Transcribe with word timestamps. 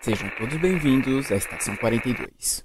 Sejam 0.00 0.30
todos 0.38 0.56
bem-vindos 0.58 1.30
à 1.32 1.36
Estação 1.36 1.74
42. 1.76 2.62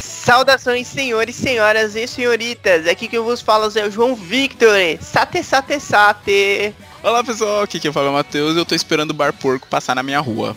Saudações, 0.00 0.86
senhores, 0.86 1.34
senhoras 1.34 1.96
e 1.96 2.06
senhoritas. 2.06 2.86
Aqui 2.86 3.08
que 3.08 3.18
eu 3.18 3.24
vos 3.24 3.40
falo 3.40 3.70
é 3.76 3.84
o 3.84 3.90
João 3.90 4.14
Victor. 4.14 4.78
Sate, 5.00 5.42
sate, 5.42 5.80
sate. 5.80 6.72
Olá, 7.02 7.24
pessoal. 7.24 7.62
Aqui 7.62 7.80
que 7.80 7.88
eu 7.88 7.92
falo 7.92 8.06
é 8.06 8.10
o 8.10 8.14
Matheus. 8.14 8.56
Eu 8.56 8.64
tô 8.64 8.76
esperando 8.76 9.10
o 9.10 9.14
bar 9.14 9.32
porco 9.32 9.66
passar 9.66 9.96
na 9.96 10.02
minha 10.02 10.20
rua. 10.20 10.56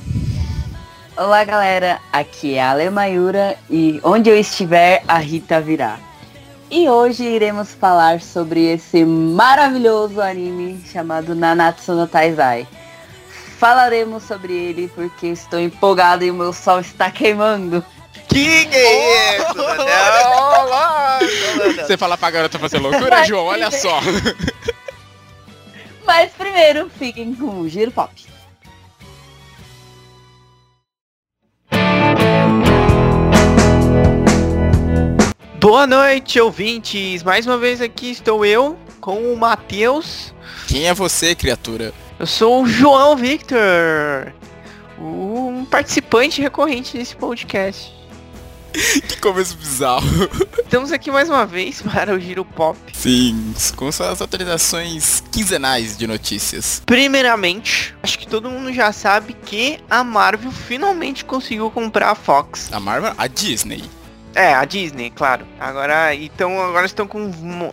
Olá 1.18 1.44
galera, 1.44 2.00
aqui 2.14 2.54
é 2.54 2.62
a 2.62 2.70
Ale 2.70 2.92
Mayura 2.92 3.58
e 3.72 4.00
onde 4.04 4.30
eu 4.30 4.38
estiver 4.38 5.02
a 5.08 5.18
Rita 5.18 5.60
virá. 5.60 5.98
E 6.70 6.88
hoje 6.88 7.24
iremos 7.24 7.74
falar 7.74 8.22
sobre 8.22 8.64
esse 8.74 9.04
maravilhoso 9.04 10.22
anime 10.22 10.80
chamado 10.94 11.34
Nanatsu 11.34 11.94
no 11.94 12.08
Taizai. 12.08 12.68
Falaremos 13.58 14.26
sobre 14.26 14.54
ele 14.54 14.92
porque 14.94 15.26
estou 15.30 15.60
empolgado 15.60 16.24
e 16.24 16.30
o 16.30 16.36
meu 16.36 16.54
sol 16.54 16.82
está 16.82 17.10
queimando. 17.10 17.84
Que 18.30 18.68
que 18.68 18.78
é 18.78 19.38
isso? 19.38 19.58
Não. 19.58 19.88
Você 21.84 21.98
fala 21.98 22.16
pra 22.16 22.30
garota 22.30 22.60
fazer 22.60 22.78
loucura, 22.78 23.24
João? 23.24 23.48
Olha 23.48 23.72
só. 23.72 24.02
Mas 26.06 26.32
primeiro 26.34 26.92
fiquem 26.92 27.34
com 27.34 27.62
o 27.62 27.68
Giro 27.68 27.90
Pop. 27.90 28.37
Boa 35.68 35.86
noite, 35.86 36.40
ouvintes. 36.40 37.24
Mais 37.24 37.46
uma 37.46 37.58
vez 37.58 37.82
aqui 37.82 38.12
estou 38.12 38.46
eu 38.46 38.80
com 39.02 39.34
o 39.34 39.36
Matheus. 39.36 40.34
Quem 40.66 40.88
é 40.88 40.94
você, 40.94 41.36
criatura? 41.36 41.94
Eu 42.18 42.26
sou 42.26 42.64
o 42.64 42.66
João 42.66 43.18
Victor, 43.18 44.34
um 44.98 45.66
participante 45.66 46.42
recorrente 46.42 46.98
desse 46.98 47.18
podcast. 47.18 47.94
Que 49.10 49.18
começo 49.20 49.58
bizarro. 49.58 50.08
Estamos 50.64 50.94
aqui 50.94 51.12
mais 51.12 51.30
uma 51.30 51.46
vez 51.46 51.82
para 51.82 52.14
o 52.14 52.20
Giro 52.20 52.46
Pop. 52.46 52.78
Sim, 52.94 53.54
com 53.76 53.92
suas 53.92 54.22
atualizações 54.22 55.22
quinzenais 55.34 55.98
de 55.98 56.08
notícias. 56.08 56.82
Primeiramente, 56.86 57.94
acho 58.02 58.18
que 58.18 58.28
todo 58.28 58.50
mundo 58.50 58.72
já 58.72 58.94
sabe 58.94 59.34
que 59.34 59.80
a 59.90 60.02
Marvel 60.02 60.52
finalmente 60.52 61.26
conseguiu 61.26 61.70
comprar 61.70 62.12
a 62.12 62.16
Fox. 62.16 62.70
A 62.72 62.80
Marvel, 62.80 63.14
a 63.18 63.28
Disney. 63.28 63.84
É, 64.36 64.54
a 64.54 64.66
Disney, 64.66 65.10
claro. 65.10 65.48
Agora, 65.60 66.14
então, 66.14 66.62
agora 66.62 66.86
estão 66.86 67.08
com 67.08 67.32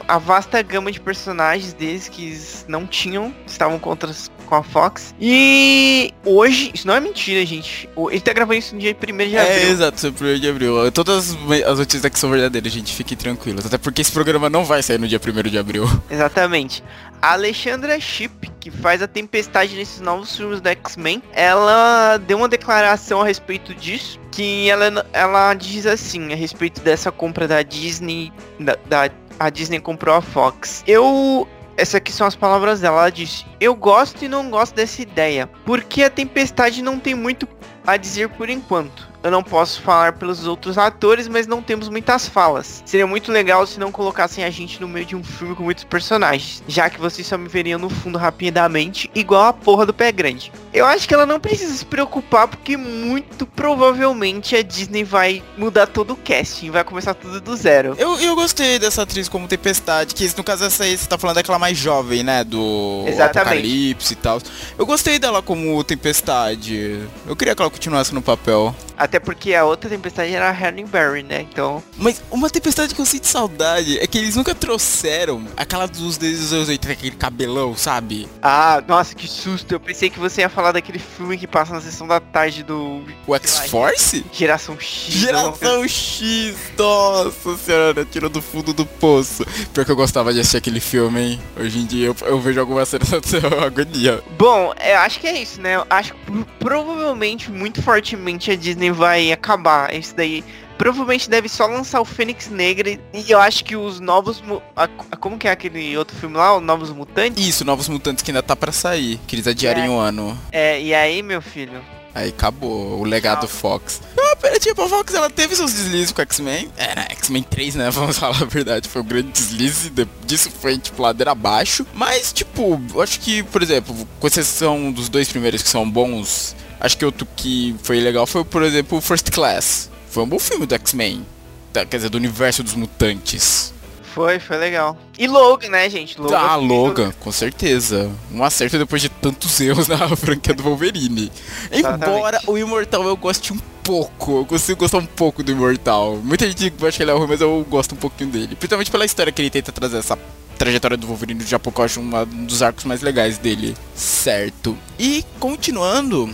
a 0.08 0.19
vasta 0.19 0.62
gama 0.62 0.91
de 0.91 1.00
personagens 1.00 1.74
deles 1.74 2.08
que 2.08 2.38
não 2.66 2.86
tinham, 2.86 3.34
estavam 3.47 3.78
contra 3.78 4.10
com 4.45 4.55
a 4.55 4.62
Fox. 4.62 5.14
E 5.20 6.12
hoje, 6.25 6.70
isso 6.75 6.87
não 6.87 6.95
é 6.95 7.00
mentira, 7.00 7.45
gente. 7.45 7.89
Ele 8.11 8.20
tá 8.20 8.33
gravando 8.33 8.59
isso 8.59 8.75
no 8.75 8.81
dia 8.81 8.95
1 8.97 9.17
de 9.28 9.37
É, 9.37 9.41
abril. 9.56 9.69
exato, 9.73 10.00
seu 10.00 10.12
primeiro 10.12 10.41
de 10.41 10.48
abril. 10.48 10.92
Todas 10.92 11.37
as 11.67 11.78
notícias 11.78 12.05
aqui 12.05 12.19
são 12.19 12.31
verdadeiras, 12.31 12.72
gente. 12.72 12.92
Fiquem 12.95 13.17
tranquilos. 13.17 13.67
Até 13.67 13.78
porque 13.78 14.03
esse 14.03 14.12
programa 14.12 14.48
não 14.50 14.65
vai 14.65 14.83
sair 14.83 14.98
no 14.98 15.09
dia 15.09 15.20
1 15.20 15.48
de 15.50 15.59
abril. 15.59 15.84
Exatamente. 16.11 16.83
A 17.22 17.33
Alexandra 17.33 17.98
Shipp, 17.98 18.50
que 18.61 18.70
faz 18.70 19.00
a 19.00 19.09
Tempestade 19.09 19.75
nesses 19.75 20.00
novos 20.00 20.37
filmes 20.37 20.61
do 20.61 20.69
X-Men, 20.69 21.22
ela 21.33 22.19
deu 22.19 22.37
uma 22.39 22.48
declaração 22.48 23.22
a 23.22 23.25
respeito 23.25 23.75
disso, 23.75 24.20
que 24.31 24.69
ela, 24.69 25.06
ela 25.12 25.55
diz 25.55 25.87
assim, 25.87 26.33
a 26.33 26.37
respeito 26.37 26.83
dessa 26.83 27.11
compra 27.11 27.48
da 27.48 27.62
Disney, 27.62 28.31
da, 28.61 28.77
da- 28.87 29.11
a 29.41 29.48
Disney 29.50 29.81
comprou 29.81 30.15
a 30.15 30.20
Fox. 30.20 30.84
Eu 30.87 31.49
essas 31.77 31.97
aqui 31.97 32.12
são 32.12 32.27
as 32.27 32.37
palavras 32.37 32.81
dela. 32.81 33.01
Ela 33.01 33.11
disse: 33.11 33.45
Eu 33.61 33.75
gosto 33.75 34.25
e 34.25 34.29
não 34.29 34.51
gosto 34.51 34.75
dessa 34.75 35.03
ideia. 35.03 35.49
Porque 35.65 36.03
a 36.03 36.11
Tempestade 36.11 36.83
não 36.83 36.99
tem 36.99 37.15
muito 37.15 37.49
a 37.87 37.97
dizer 37.97 38.29
por 38.31 38.49
enquanto. 38.49 39.13
Eu 39.25 39.31
não 39.31 39.43
posso 39.43 39.81
falar 39.81 40.12
pelos 40.12 40.47
outros 40.47 40.77
atores, 40.77 41.27
mas 41.27 41.47
não 41.47 41.62
temos 41.62 41.89
muitas 41.89 42.29
falas. 42.29 42.83
Seria 42.85 43.07
muito 43.07 43.33
legal 43.33 43.67
se 43.67 43.81
não 43.81 43.91
colocassem 43.91 44.45
a 44.45 44.51
gente 44.51 44.79
no 44.83 44.87
meio 44.87 45.07
de 45.07 45.17
um 45.17 45.25
filme 45.25 45.55
com 45.55 45.62
muitos 45.62 45.83
personagens, 45.83 46.62
já 46.69 46.91
que 46.91 47.01
vocês 47.01 47.27
só 47.27 47.39
me 47.39 47.49
veriam 47.49 47.79
no 47.79 47.89
fundo 47.89 48.19
rapidamente, 48.19 49.11
igual 49.15 49.47
a 49.47 49.53
porra 49.55 49.87
do 49.87 49.95
pé 49.95 50.12
grande. 50.12 50.53
Eu 50.75 50.85
acho 50.85 51.09
que 51.09 51.15
ela 51.15 51.25
não 51.25 51.41
precisa 51.41 51.73
se 51.73 51.87
preocupar, 51.87 52.49
porque 52.49 52.77
muito 52.77 53.47
provavelmente 53.47 54.55
a 54.57 54.62
Disney 54.62 55.05
vai 55.05 55.43
mudar 55.56 55.87
todo 55.87 56.12
o 56.12 56.17
casting, 56.17 56.71
vai 56.71 56.85
começar 56.85 57.15
tudo 57.15 57.41
do 57.41 57.56
zero. 57.56 57.95
Eu, 57.97 58.21
eu 58.21 58.35
gostei 58.35 58.79
dessa 58.79 59.03
atriz 59.03 59.27
como 59.27 59.49
Tempestade, 59.49 60.15
que 60.15 60.31
no 60.37 60.45
caso 60.45 60.67
essa 60.67 60.85
aí 60.85 60.99
você 60.99 61.09
tá 61.09 61.17
falando 61.17 61.37
daquela 61.37 61.59
mais 61.59 61.79
jovem, 61.79 62.23
né? 62.23 62.45
Do 62.45 63.05
Exatamente. 63.06 63.39
Apocalipse 63.39 64.12
e 64.12 64.17
tal. 64.17 64.39
Eu 64.77 64.85
gostei 64.85 65.19
dela 65.19 65.41
como 65.41 65.83
Tempestade. 65.83 67.09
Eu 67.27 67.35
queria 67.35 67.55
que 67.55 67.62
ela 67.62 67.71
continuasse 67.71 68.12
no 68.12 68.21
papel. 68.21 68.75
Até 68.97 69.13
porque 69.20 69.54
a 69.54 69.64
outra 69.64 69.88
tempestade 69.91 70.32
era 70.34 70.48
a 70.48 70.52
Halle 70.52 70.84
Berry, 70.84 71.22
né? 71.22 71.41
Então, 71.50 71.82
Mas 71.97 72.22
uma 72.30 72.48
tempestade 72.50 72.94
que 72.94 73.00
eu 73.00 73.06
sinto 73.06 73.26
saudade 73.26 73.98
é 73.98 74.06
que 74.06 74.19
eles 74.19 74.36
nunca 74.36 74.54
trouxeram 74.54 75.44
aquela 75.56 75.86
dos 75.86 76.16
desde 76.19 76.44
os 76.44 76.52
anos 76.52 76.69
80, 76.69 76.92
aquele 76.92 77.16
cabelão, 77.16 77.76
sabe? 77.76 78.28
ah, 78.42 78.82
nossa, 78.86 79.14
que 79.14 79.26
susto. 79.28 79.72
Eu 79.72 79.80
pensei 79.80 80.10
que 80.10 80.19
você 80.19 80.41
ia 80.42 80.48
falar 80.48 80.72
daquele 80.72 80.98
filme 80.98 81.36
que 81.38 81.47
passa 81.47 81.72
na 81.75 81.80
sessão 81.80 82.06
da 82.06 82.20
tarde 82.20 82.62
do 82.62 83.02
O 83.26 83.34
X-Force? 83.34 84.25
Geração 84.32 84.78
X. 84.78 85.14
Geração 85.14 85.86
X, 85.88 86.54
nossa 86.78 87.56
senhora, 87.56 88.04
tirou 88.04 88.31
do 88.31 88.41
fundo 88.42 88.72
do 88.72 88.84
poço. 88.86 89.44
Pior 89.72 89.84
que 89.84 89.91
eu 89.92 89.96
gostava 89.96 90.32
de 90.32 90.41
assistir 90.41 90.56
aquele 90.58 90.81
filme, 90.81 91.20
hein? 91.20 91.41
Hoje 91.58 91.78
em 91.78 91.86
dia 91.86 92.06
eu, 92.06 92.16
eu 92.26 92.41
vejo 92.41 92.60
algumas 92.60 92.88
cenas 92.88 93.08
da 93.10 93.64
agonia. 93.66 94.22
Bom, 94.38 94.72
eu 94.84 94.98
acho 94.98 95.20
que 95.20 95.26
é 95.26 95.41
isso, 95.41 95.60
né? 95.60 95.76
Eu 95.76 95.86
acho 95.91 96.14
que 96.14 96.20
pro- 96.20 96.46
provavelmente, 96.58 97.50
muito 97.50 97.82
fortemente, 97.82 98.50
a 98.50 98.56
Disney 98.56 98.91
vai 98.91 99.03
acabar 99.04 99.94
isso 99.94 100.15
daí. 100.15 100.44
Provavelmente 100.76 101.31
deve 101.31 101.48
só 101.48 101.66
lançar 101.66 102.00
o 102.00 102.04
Fênix 102.04 102.48
Negra 102.50 102.91
e 103.12 103.31
eu 103.31 103.38
acho 103.38 103.65
que 103.65 103.76
os 103.76 104.00
novos... 104.00 104.42
a- 104.75 104.88
a- 105.12 105.16
como 105.16 105.38
que 105.38 105.47
é 105.47 105.53
aquele 105.53 105.97
outro 105.97 106.16
filme 106.16 106.37
lá? 106.37 106.56
Os 106.56 106.62
Novos 106.62 106.91
Mutantes? 106.91 107.47
Isso, 107.47 107.64
Novos 107.64 107.88
Mutantes 107.88 108.25
que 108.25 108.31
ainda 108.32 108.43
tá 108.43 108.56
pra 108.56 108.72
sair, 108.72 109.20
que 109.26 109.37
eles 109.37 109.47
adiarem 109.47 109.84
É. 109.84 109.88
um 109.88 109.98
ano. 110.00 110.37
É, 110.50 110.81
e 110.82 110.93
aí, 110.93 111.22
meu 111.22 111.41
filho? 111.41 111.81
Aí 112.12 112.28
acabou 112.31 113.00
o 113.00 113.04
legado 113.04 113.47
Fox. 113.48 114.00
Ah, 114.19 114.37
pera, 114.37 114.59
tipo, 114.59 114.82
a 114.82 114.88
Fox 114.88 115.14
ela 115.14 115.28
teve 115.31 115.54
seus 115.56 115.72
deslizes 115.72 116.12
com 116.12 116.22
X-Men. 116.22 116.70
É, 116.76 116.94
né? 116.94 117.06
X-Men 117.10 117.43
3, 117.44 117.75
né? 117.76 117.91
Vamos 117.94 118.19
falar 118.19 118.41
a 118.41 118.44
verdade. 118.44 118.88
Foi 118.88 119.03
um 119.03 119.04
grande 119.04 119.31
deslize. 119.31 119.91
de- 119.91 120.06
Disso 120.25 120.50
foi, 120.60 120.76
tipo, 120.78 121.00
ladeira 121.03 121.31
abaixo. 121.32 121.84
Mas, 121.94 122.32
tipo, 122.32 122.81
eu 122.94 123.00
acho 123.03 123.19
que, 123.20 123.43
por 123.44 123.62
exemplo, 123.62 123.94
com 124.20 124.26
exceção 124.26 124.91
dos 124.93 125.09
dois 125.09 125.28
primeiros 125.28 125.62
que 125.62 125.69
são 125.69 125.88
bons, 125.91 126.54
acho 126.84 126.97
que 126.99 127.05
outro 127.05 127.27
que 127.37 127.75
foi 127.83 128.00
legal 128.00 128.27
foi, 128.27 128.45
por 128.45 128.62
exemplo, 128.62 128.99
o 128.99 129.00
First 129.00 129.31
Class. 129.31 129.91
Foi 130.11 130.22
um 130.22 130.28
bom 130.28 130.39
filme 130.39 130.67
do 130.67 130.75
X-Men. 130.75 131.25
Da- 131.72 131.84
Quer 131.84 131.97
dizer, 131.97 132.09
do 132.11 132.17
universo 132.19 132.62
dos 132.62 132.75
mutantes. 132.75 133.72
Foi, 134.15 134.39
foi 134.39 134.56
legal. 134.59 134.97
E 135.19 135.27
Logan, 135.27 135.71
né, 135.71 135.91
gente? 135.91 136.21
Logan. 136.21 136.39
Ah, 136.39 136.55
Logan, 136.55 137.12
com 137.19 137.33
certeza. 137.33 138.09
Um 138.31 138.44
acerto 138.44 138.78
depois 138.78 139.03
de 139.03 139.09
tantos 139.09 139.61
erros 139.61 139.89
na 139.89 139.97
franquia 140.17 140.55
do 140.55 140.62
Wolverine. 140.62 141.33
Embora 141.73 142.41
o 142.47 142.56
Imortal 142.56 143.03
eu 143.03 143.17
goste 143.17 143.53
um 143.53 143.59
pouco, 143.83 144.39
eu 144.39 144.47
consigo 144.47 144.78
gostar 144.78 144.99
um 144.99 145.06
pouco 145.06 145.43
do 145.43 145.50
Imortal. 145.50 146.17
Muita 146.23 146.47
gente 146.47 146.73
acha 146.87 146.97
que 146.97 147.03
ele 147.03 147.11
é 147.11 147.15
ruim, 147.15 147.27
mas 147.27 147.41
eu 147.41 147.67
gosto 147.69 147.97
um 147.97 147.99
pouquinho 147.99 148.31
dele. 148.31 148.55
Principalmente 148.55 148.91
pela 148.91 149.05
história 149.05 149.33
que 149.33 149.43
ele 149.43 149.50
tenta 149.50 149.73
trazer 149.73 149.99
essa 149.99 150.17
trajetória 150.54 150.97
do 150.97 151.06
Wolverine 151.06 151.41
do 151.41 151.47
Japão, 151.47 151.72
eu 151.76 151.84
acho 151.84 152.00
um 152.00 152.47
dos 152.47 152.62
arcos 152.62 152.84
mais 152.84 153.03
legais 153.03 153.38
dele. 153.38 153.76
Certo. 153.94 154.76
E 154.98 155.25
continuando, 155.38 156.32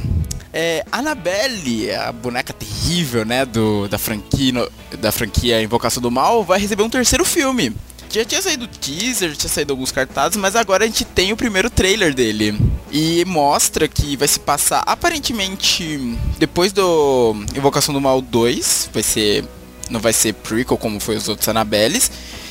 é, 0.52 0.84
Annabelle, 0.90 1.92
a 1.92 2.12
boneca 2.12 2.52
terrível, 2.52 3.24
né, 3.24 3.44
do, 3.44 3.88
da, 3.88 3.98
franquia, 3.98 4.68
da 4.98 5.12
franquia 5.12 5.62
Invocação 5.62 6.02
do 6.02 6.10
Mal, 6.10 6.44
vai 6.44 6.58
receber 6.58 6.82
um 6.82 6.90
terceiro 6.90 7.24
filme. 7.24 7.74
Já 8.12 8.24
tinha 8.24 8.42
saído 8.42 8.66
teaser, 8.66 9.36
tinha 9.36 9.48
saído 9.48 9.72
alguns 9.72 9.92
cartazes, 9.92 10.36
mas 10.36 10.56
agora 10.56 10.82
a 10.82 10.86
gente 10.86 11.04
tem 11.04 11.32
o 11.32 11.36
primeiro 11.36 11.70
trailer 11.70 12.12
dele. 12.12 12.58
E 12.90 13.24
mostra 13.24 13.86
que 13.86 14.16
vai 14.16 14.26
se 14.26 14.40
passar 14.40 14.82
aparentemente 14.84 16.18
depois 16.36 16.72
do 16.72 17.36
Invocação 17.54 17.94
do 17.94 18.00
Mal 18.00 18.20
2, 18.20 18.90
vai 18.92 19.02
ser 19.04 19.44
não 19.88 19.98
vai 20.00 20.12
ser 20.12 20.32
prequel 20.34 20.76
como 20.76 21.00
foi 21.00 21.16
os 21.16 21.28
outros 21.28 21.48
Annabelles. 21.48 22.10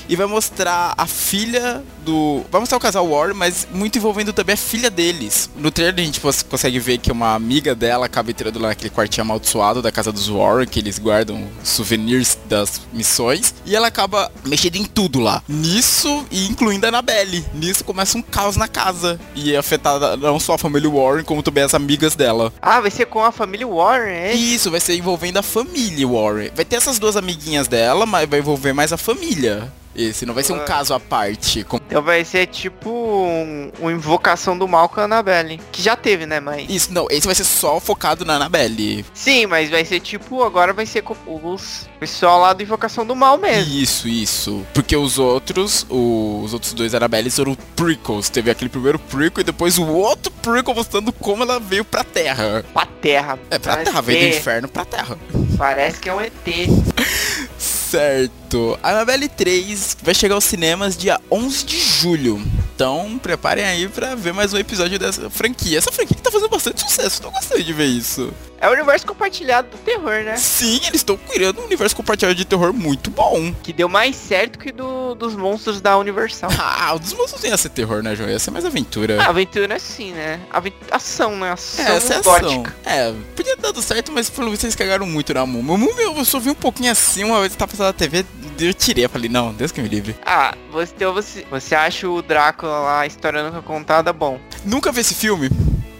E 0.09 0.15
vai 0.15 0.25
mostrar 0.27 0.94
a 0.97 1.06
filha 1.06 1.81
do. 2.03 2.44
Vai 2.51 2.59
mostrar 2.59 2.77
o 2.77 2.81
casal 2.81 3.07
Warren, 3.07 3.35
mas 3.35 3.67
muito 3.71 3.97
envolvendo 3.97 4.33
também 4.33 4.56
a 4.56 4.57
filha 4.57 4.89
deles. 4.89 5.50
No 5.56 5.69
trailer 5.71 6.01
a 6.01 6.06
gente 6.06 6.19
cons- 6.19 6.44
consegue 6.44 6.79
ver 6.79 6.97
que 6.97 7.11
uma 7.11 7.35
amiga 7.35 7.73
dela 7.75 8.07
acaba 8.07 8.31
entrando 8.31 8.59
lá 8.59 8.69
naquele 8.69 8.89
quartinho 8.89 9.21
amaldiçoado 9.23 9.81
da 9.81 9.91
casa 9.91 10.11
dos 10.11 10.27
Warren, 10.27 10.67
que 10.67 10.79
eles 10.79 10.97
guardam 11.00 11.47
souvenirs 11.63 12.38
das 12.47 12.81
missões, 12.91 13.53
e 13.65 13.75
ela 13.75 13.88
acaba 13.88 14.31
mexendo 14.45 14.75
em 14.77 14.85
tudo 14.85 15.19
lá. 15.19 15.44
Nisso, 15.47 16.25
e 16.31 16.47
incluindo 16.47 16.85
a 16.85 16.89
Annabelle. 16.89 17.45
Nisso 17.53 17.83
começa 17.83 18.17
um 18.17 18.21
caos 18.21 18.56
na 18.57 18.67
casa. 18.67 19.19
E 19.35 19.53
é 19.53 19.57
afetada 19.57 20.17
não 20.17 20.39
só 20.39 20.56
a 20.56 20.57
família 20.57 20.89
Warren, 20.89 21.23
como 21.23 21.44
também 21.44 21.63
as 21.63 21.73
amigas 21.75 22.15
dela. 22.15 22.51
Ah, 22.61 22.81
vai 22.81 22.89
ser 22.89 23.06
com 23.06 23.23
a 23.23 23.31
família 23.31 23.67
Warren, 23.67 24.11
é? 24.13 24.33
Isso, 24.33 24.71
vai 24.71 24.79
ser 24.79 24.95
envolvendo 24.97 25.38
a 25.38 25.44
família 25.44 26.07
Warren. 26.07 26.50
Vai 26.56 26.65
ter 26.65 26.77
essas 26.77 26.97
duas 26.97 27.15
amiguinhas 27.15 27.67
dela, 27.67 28.06
mas 28.06 28.27
vai 28.27 28.39
envolver 28.39 28.73
mais 28.73 28.91
a 28.91 28.97
família. 28.97 29.71
Esse 29.95 30.25
não 30.25 30.33
vai 30.33 30.44
ser 30.44 30.53
um 30.53 30.57
Ah. 30.62 30.65
caso 30.65 30.94
à 30.94 31.00
parte. 31.00 31.63
com- 31.63 31.77
Então 31.77 32.01
vai 32.01 32.24
ser 32.24 32.47
tipo 32.47 32.89
um, 32.89 33.71
uma 33.80 33.91
invocação 33.91 34.57
do 34.57 34.68
mal 34.68 34.88
com 34.88 35.01
a 35.01 35.03
Annabelle. 35.03 35.59
Que 35.71 35.81
já 35.81 35.95
teve, 35.95 36.25
né, 36.25 36.39
mas... 36.39 36.69
Isso, 36.69 36.94
não, 36.94 37.07
esse 37.09 37.25
vai 37.25 37.36
ser 37.36 37.44
só 37.44 37.80
focado 37.80 38.24
na 38.24 38.36
Annabelle. 38.36 39.03
Sim, 39.13 39.47
mas 39.47 39.69
vai 39.69 39.83
ser 39.83 40.00
tipo, 40.00 40.44
agora 40.44 40.71
vai 40.74 40.86
ser 40.86 41.01
com 41.01 41.15
os 41.44 41.88
pessoal 42.00 42.39
lá 42.39 42.53
do 42.53 42.63
Invocação 42.63 43.06
do 43.06 43.15
Mal 43.15 43.38
mesmo. 43.38 43.74
Isso, 43.74 44.07
isso. 44.07 44.65
Porque 44.74 44.95
os 44.95 45.19
outros, 45.19 45.86
o- 45.89 46.42
os 46.44 46.53
outros 46.53 46.71
dois 46.74 46.94
Annabelles 46.94 47.35
foram 47.35 47.56
prequels. 47.75 48.30
Teve 48.30 48.50
aquele 48.51 48.69
primeiro 48.69 48.97
prequel 49.00 49.42
e 49.42 49.44
depois 49.44 49.77
o 49.77 49.85
outro 49.88 50.31
prequel 50.42 50.74
mostrando 50.75 51.12
como 51.12 51.44
ela 51.44 51.59
veio 51.59 51.83
pra 51.83 52.03
Terra. 52.03 52.63
Pra 52.74 52.85
terra. 52.85 53.39
É, 53.50 53.57
pra 53.59 53.77
Terra, 53.77 54.01
veio 54.01 54.19
do 54.31 54.38
inferno 54.38 54.68
pra 54.69 54.85
Terra. 54.85 55.18
Parece 55.57 56.00
que 56.00 56.07
é 56.09 56.13
um 56.13 56.21
ET. 56.21 56.31
Certo. 57.57 58.38
Annabelle 58.81 59.27
3 59.27 59.97
vai 60.01 60.13
chegar 60.13 60.35
aos 60.35 60.43
cinemas 60.43 60.97
dia 60.97 61.19
11 61.31 61.65
de 61.65 61.79
julho. 61.79 62.41
Então, 62.75 63.19
preparem 63.21 63.65
aí 63.65 63.87
pra 63.89 64.15
ver 64.15 64.33
mais 64.33 64.53
um 64.53 64.57
episódio 64.57 64.97
dessa 64.97 65.29
franquia. 65.29 65.77
Essa 65.77 65.91
franquia 65.91 66.15
que 66.15 66.21
tá 66.23 66.31
fazendo 66.31 66.49
bastante 66.49 66.81
sucesso. 66.81 67.21
Tô 67.21 67.29
gostando 67.29 67.61
de 67.61 67.73
ver 67.73 67.85
isso. 67.87 68.33
É 68.61 68.67
o 68.67 68.73
universo 68.73 69.05
compartilhado 69.05 69.69
do 69.69 69.77
terror, 69.77 70.23
né? 70.23 70.35
Sim, 70.37 70.77
eles 70.87 70.95
estão 70.95 71.15
criando 71.17 71.61
um 71.61 71.65
universo 71.65 71.95
compartilhado 71.95 72.35
de 72.35 72.43
terror 72.45 72.73
muito 72.73 73.09
bom. 73.09 73.53
Que 73.63 73.71
deu 73.71 73.87
mais 73.87 74.15
certo 74.17 74.59
que 74.59 74.71
do, 74.71 75.13
dos 75.15 75.33
monstros 75.35 75.79
da 75.81 75.97
Universal. 75.97 76.49
Ah, 76.59 76.93
o 76.93 76.99
dos 76.99 77.13
monstros 77.13 77.43
ia 77.43 77.57
ser 77.57 77.69
terror, 77.69 78.01
né, 78.01 78.15
João? 78.15 78.29
Ia 78.29 78.39
ser 78.39 78.51
mais 78.51 78.65
aventura. 78.65 79.21
A 79.21 79.27
aventura 79.29 79.73
é 79.75 79.79
sim, 79.79 80.11
né? 80.11 80.39
Aven- 80.51 80.73
Ação, 80.91 81.35
né? 81.37 81.51
Ação 81.51 81.85
É, 81.85 81.95
essa 81.97 82.13
é 82.13 82.17
ação. 82.17 82.63
É, 82.85 83.13
podia 83.35 83.55
ter 83.55 83.61
dado 83.61 83.81
certo, 83.81 84.11
mas 84.11 84.29
pelo 84.29 84.49
visto 84.51 84.63
eles 84.65 84.75
cagaram 84.75 85.05
muito 85.05 85.33
na. 85.33 85.43
O 85.43 85.47
Múmia 85.47 85.93
eu 86.03 86.25
só 86.25 86.39
vi 86.39 86.49
um 86.49 86.55
pouquinho 86.55 86.91
assim, 86.91 87.23
uma 87.23 87.39
vez 87.41 87.51
que 87.53 87.57
tava 87.57 87.71
passando 87.71 87.87
na 87.87 87.93
TV, 87.93 88.25
eu 88.67 88.73
tirei. 88.73 89.06
Eu 89.06 89.09
falei, 89.09 89.29
não, 89.29 89.53
Deus 89.53 89.71
que 89.71 89.81
me 89.81 89.88
livre. 89.88 90.15
Ah, 90.25 90.56
você, 90.71 90.94
então 90.95 91.13
você, 91.13 91.45
você 91.50 91.75
acha 91.75 92.07
o 92.09 92.21
Drácula 92.21 92.79
lá, 92.79 93.01
a 93.01 93.07
história 93.07 93.44
nunca 93.44 93.61
contada, 93.61 94.11
bom. 94.13 94.39
Nunca 94.65 94.91
vi 94.91 95.01
esse 95.01 95.13
filme. 95.13 95.50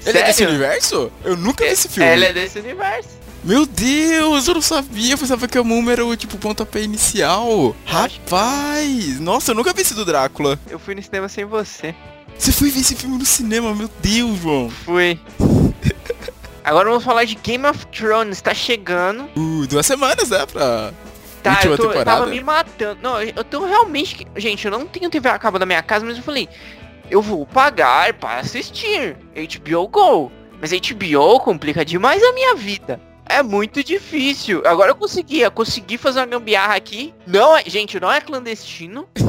Ele 0.06 0.18
é 0.18 0.24
desse 0.24 0.40
Sério? 0.40 0.54
universo? 0.54 1.12
Eu 1.24 1.36
nunca 1.36 1.66
vi 1.66 1.72
esse 1.72 1.90
filme. 1.90 2.10
Ela 2.10 2.26
é 2.26 2.34
desse 2.34 2.60
universo. 2.60 3.20
Meu 3.44 3.66
Deus, 3.66 4.48
eu 4.48 4.54
não 4.56 4.62
sabia. 4.62 5.14
Eu 5.14 5.18
pensava 5.18 5.48
que 5.48 5.58
a 5.58 5.64
Múmia 5.64 5.94
era 5.94 6.06
o 6.06 6.16
tipo 6.16 6.38
pontapé 6.38 6.82
inicial. 6.82 7.76
Rapaz, 7.86 9.20
nossa, 9.20 9.52
eu 9.52 9.56
nunca 9.56 9.74
vi 9.74 9.82
esse 9.82 9.94
do 9.94 10.04
Drácula. 10.04 10.60
Eu 10.70 10.78
fui 10.78 10.94
no 10.94 11.02
cinema 11.02 11.30
sem 11.30 11.46
você. 11.46 11.96
Você 12.38 12.52
foi 12.52 12.70
ver 12.70 12.82
esse 12.82 12.96
filme 12.96 13.18
no 13.18 13.26
cinema, 13.26 13.74
meu 13.74 13.90
Deus, 14.02 14.40
João. 14.40 14.70
Fui. 14.70 15.20
Agora 16.64 16.90
vamos 16.90 17.04
falar 17.04 17.26
de 17.26 17.36
Game 17.36 17.66
of 17.66 17.86
Thrones, 17.88 18.42
tá 18.42 18.54
chegando. 18.54 19.28
Uh, 19.36 19.66
duas 19.68 19.86
semanas, 19.86 20.30
né, 20.30 20.46
pra... 20.46 20.94
Tá, 21.42 21.52
Última 21.52 21.74
eu, 21.74 21.78
tô, 21.78 21.84
temporada. 21.88 22.12
tava 22.12 22.26
me 22.28 22.42
matando. 22.42 23.00
Não, 23.02 23.22
eu 23.22 23.44
tô 23.44 23.66
realmente. 23.66 24.28
Gente, 24.36 24.66
eu 24.66 24.72
não 24.72 24.86
tenho 24.86 25.10
TV 25.10 25.30
a 25.30 25.40
cabo 25.40 25.58
da 25.58 25.66
minha 25.66 25.82
casa, 25.82 26.06
mas 26.06 26.18
eu 26.18 26.24
falei, 26.24 26.50
eu 27.10 27.22
vou 27.22 27.46
pagar 27.46 28.14
para 28.14 28.40
assistir 28.40 29.16
HBO 29.36 29.88
Go. 29.88 30.32
Mas 30.62 30.72
HBO 30.72 31.40
complica 31.40 31.86
demais 31.86 32.22
a 32.22 32.34
minha 32.34 32.56
vida. 32.56 33.00
É 33.26 33.42
muito 33.42 33.84
difícil. 33.84 34.62
Agora 34.66 34.92
eu 34.92 34.96
consegui, 34.96 35.40
eu 35.42 35.52
consegui 35.52 35.98
fazer 35.98 36.20
uma 36.20 36.26
gambiarra 36.26 36.76
aqui. 36.76 37.14
Não 37.26 37.56
é, 37.56 37.64
gente, 37.66 38.00
não 38.00 38.12
é 38.12 38.20
clandestino. 38.20 39.08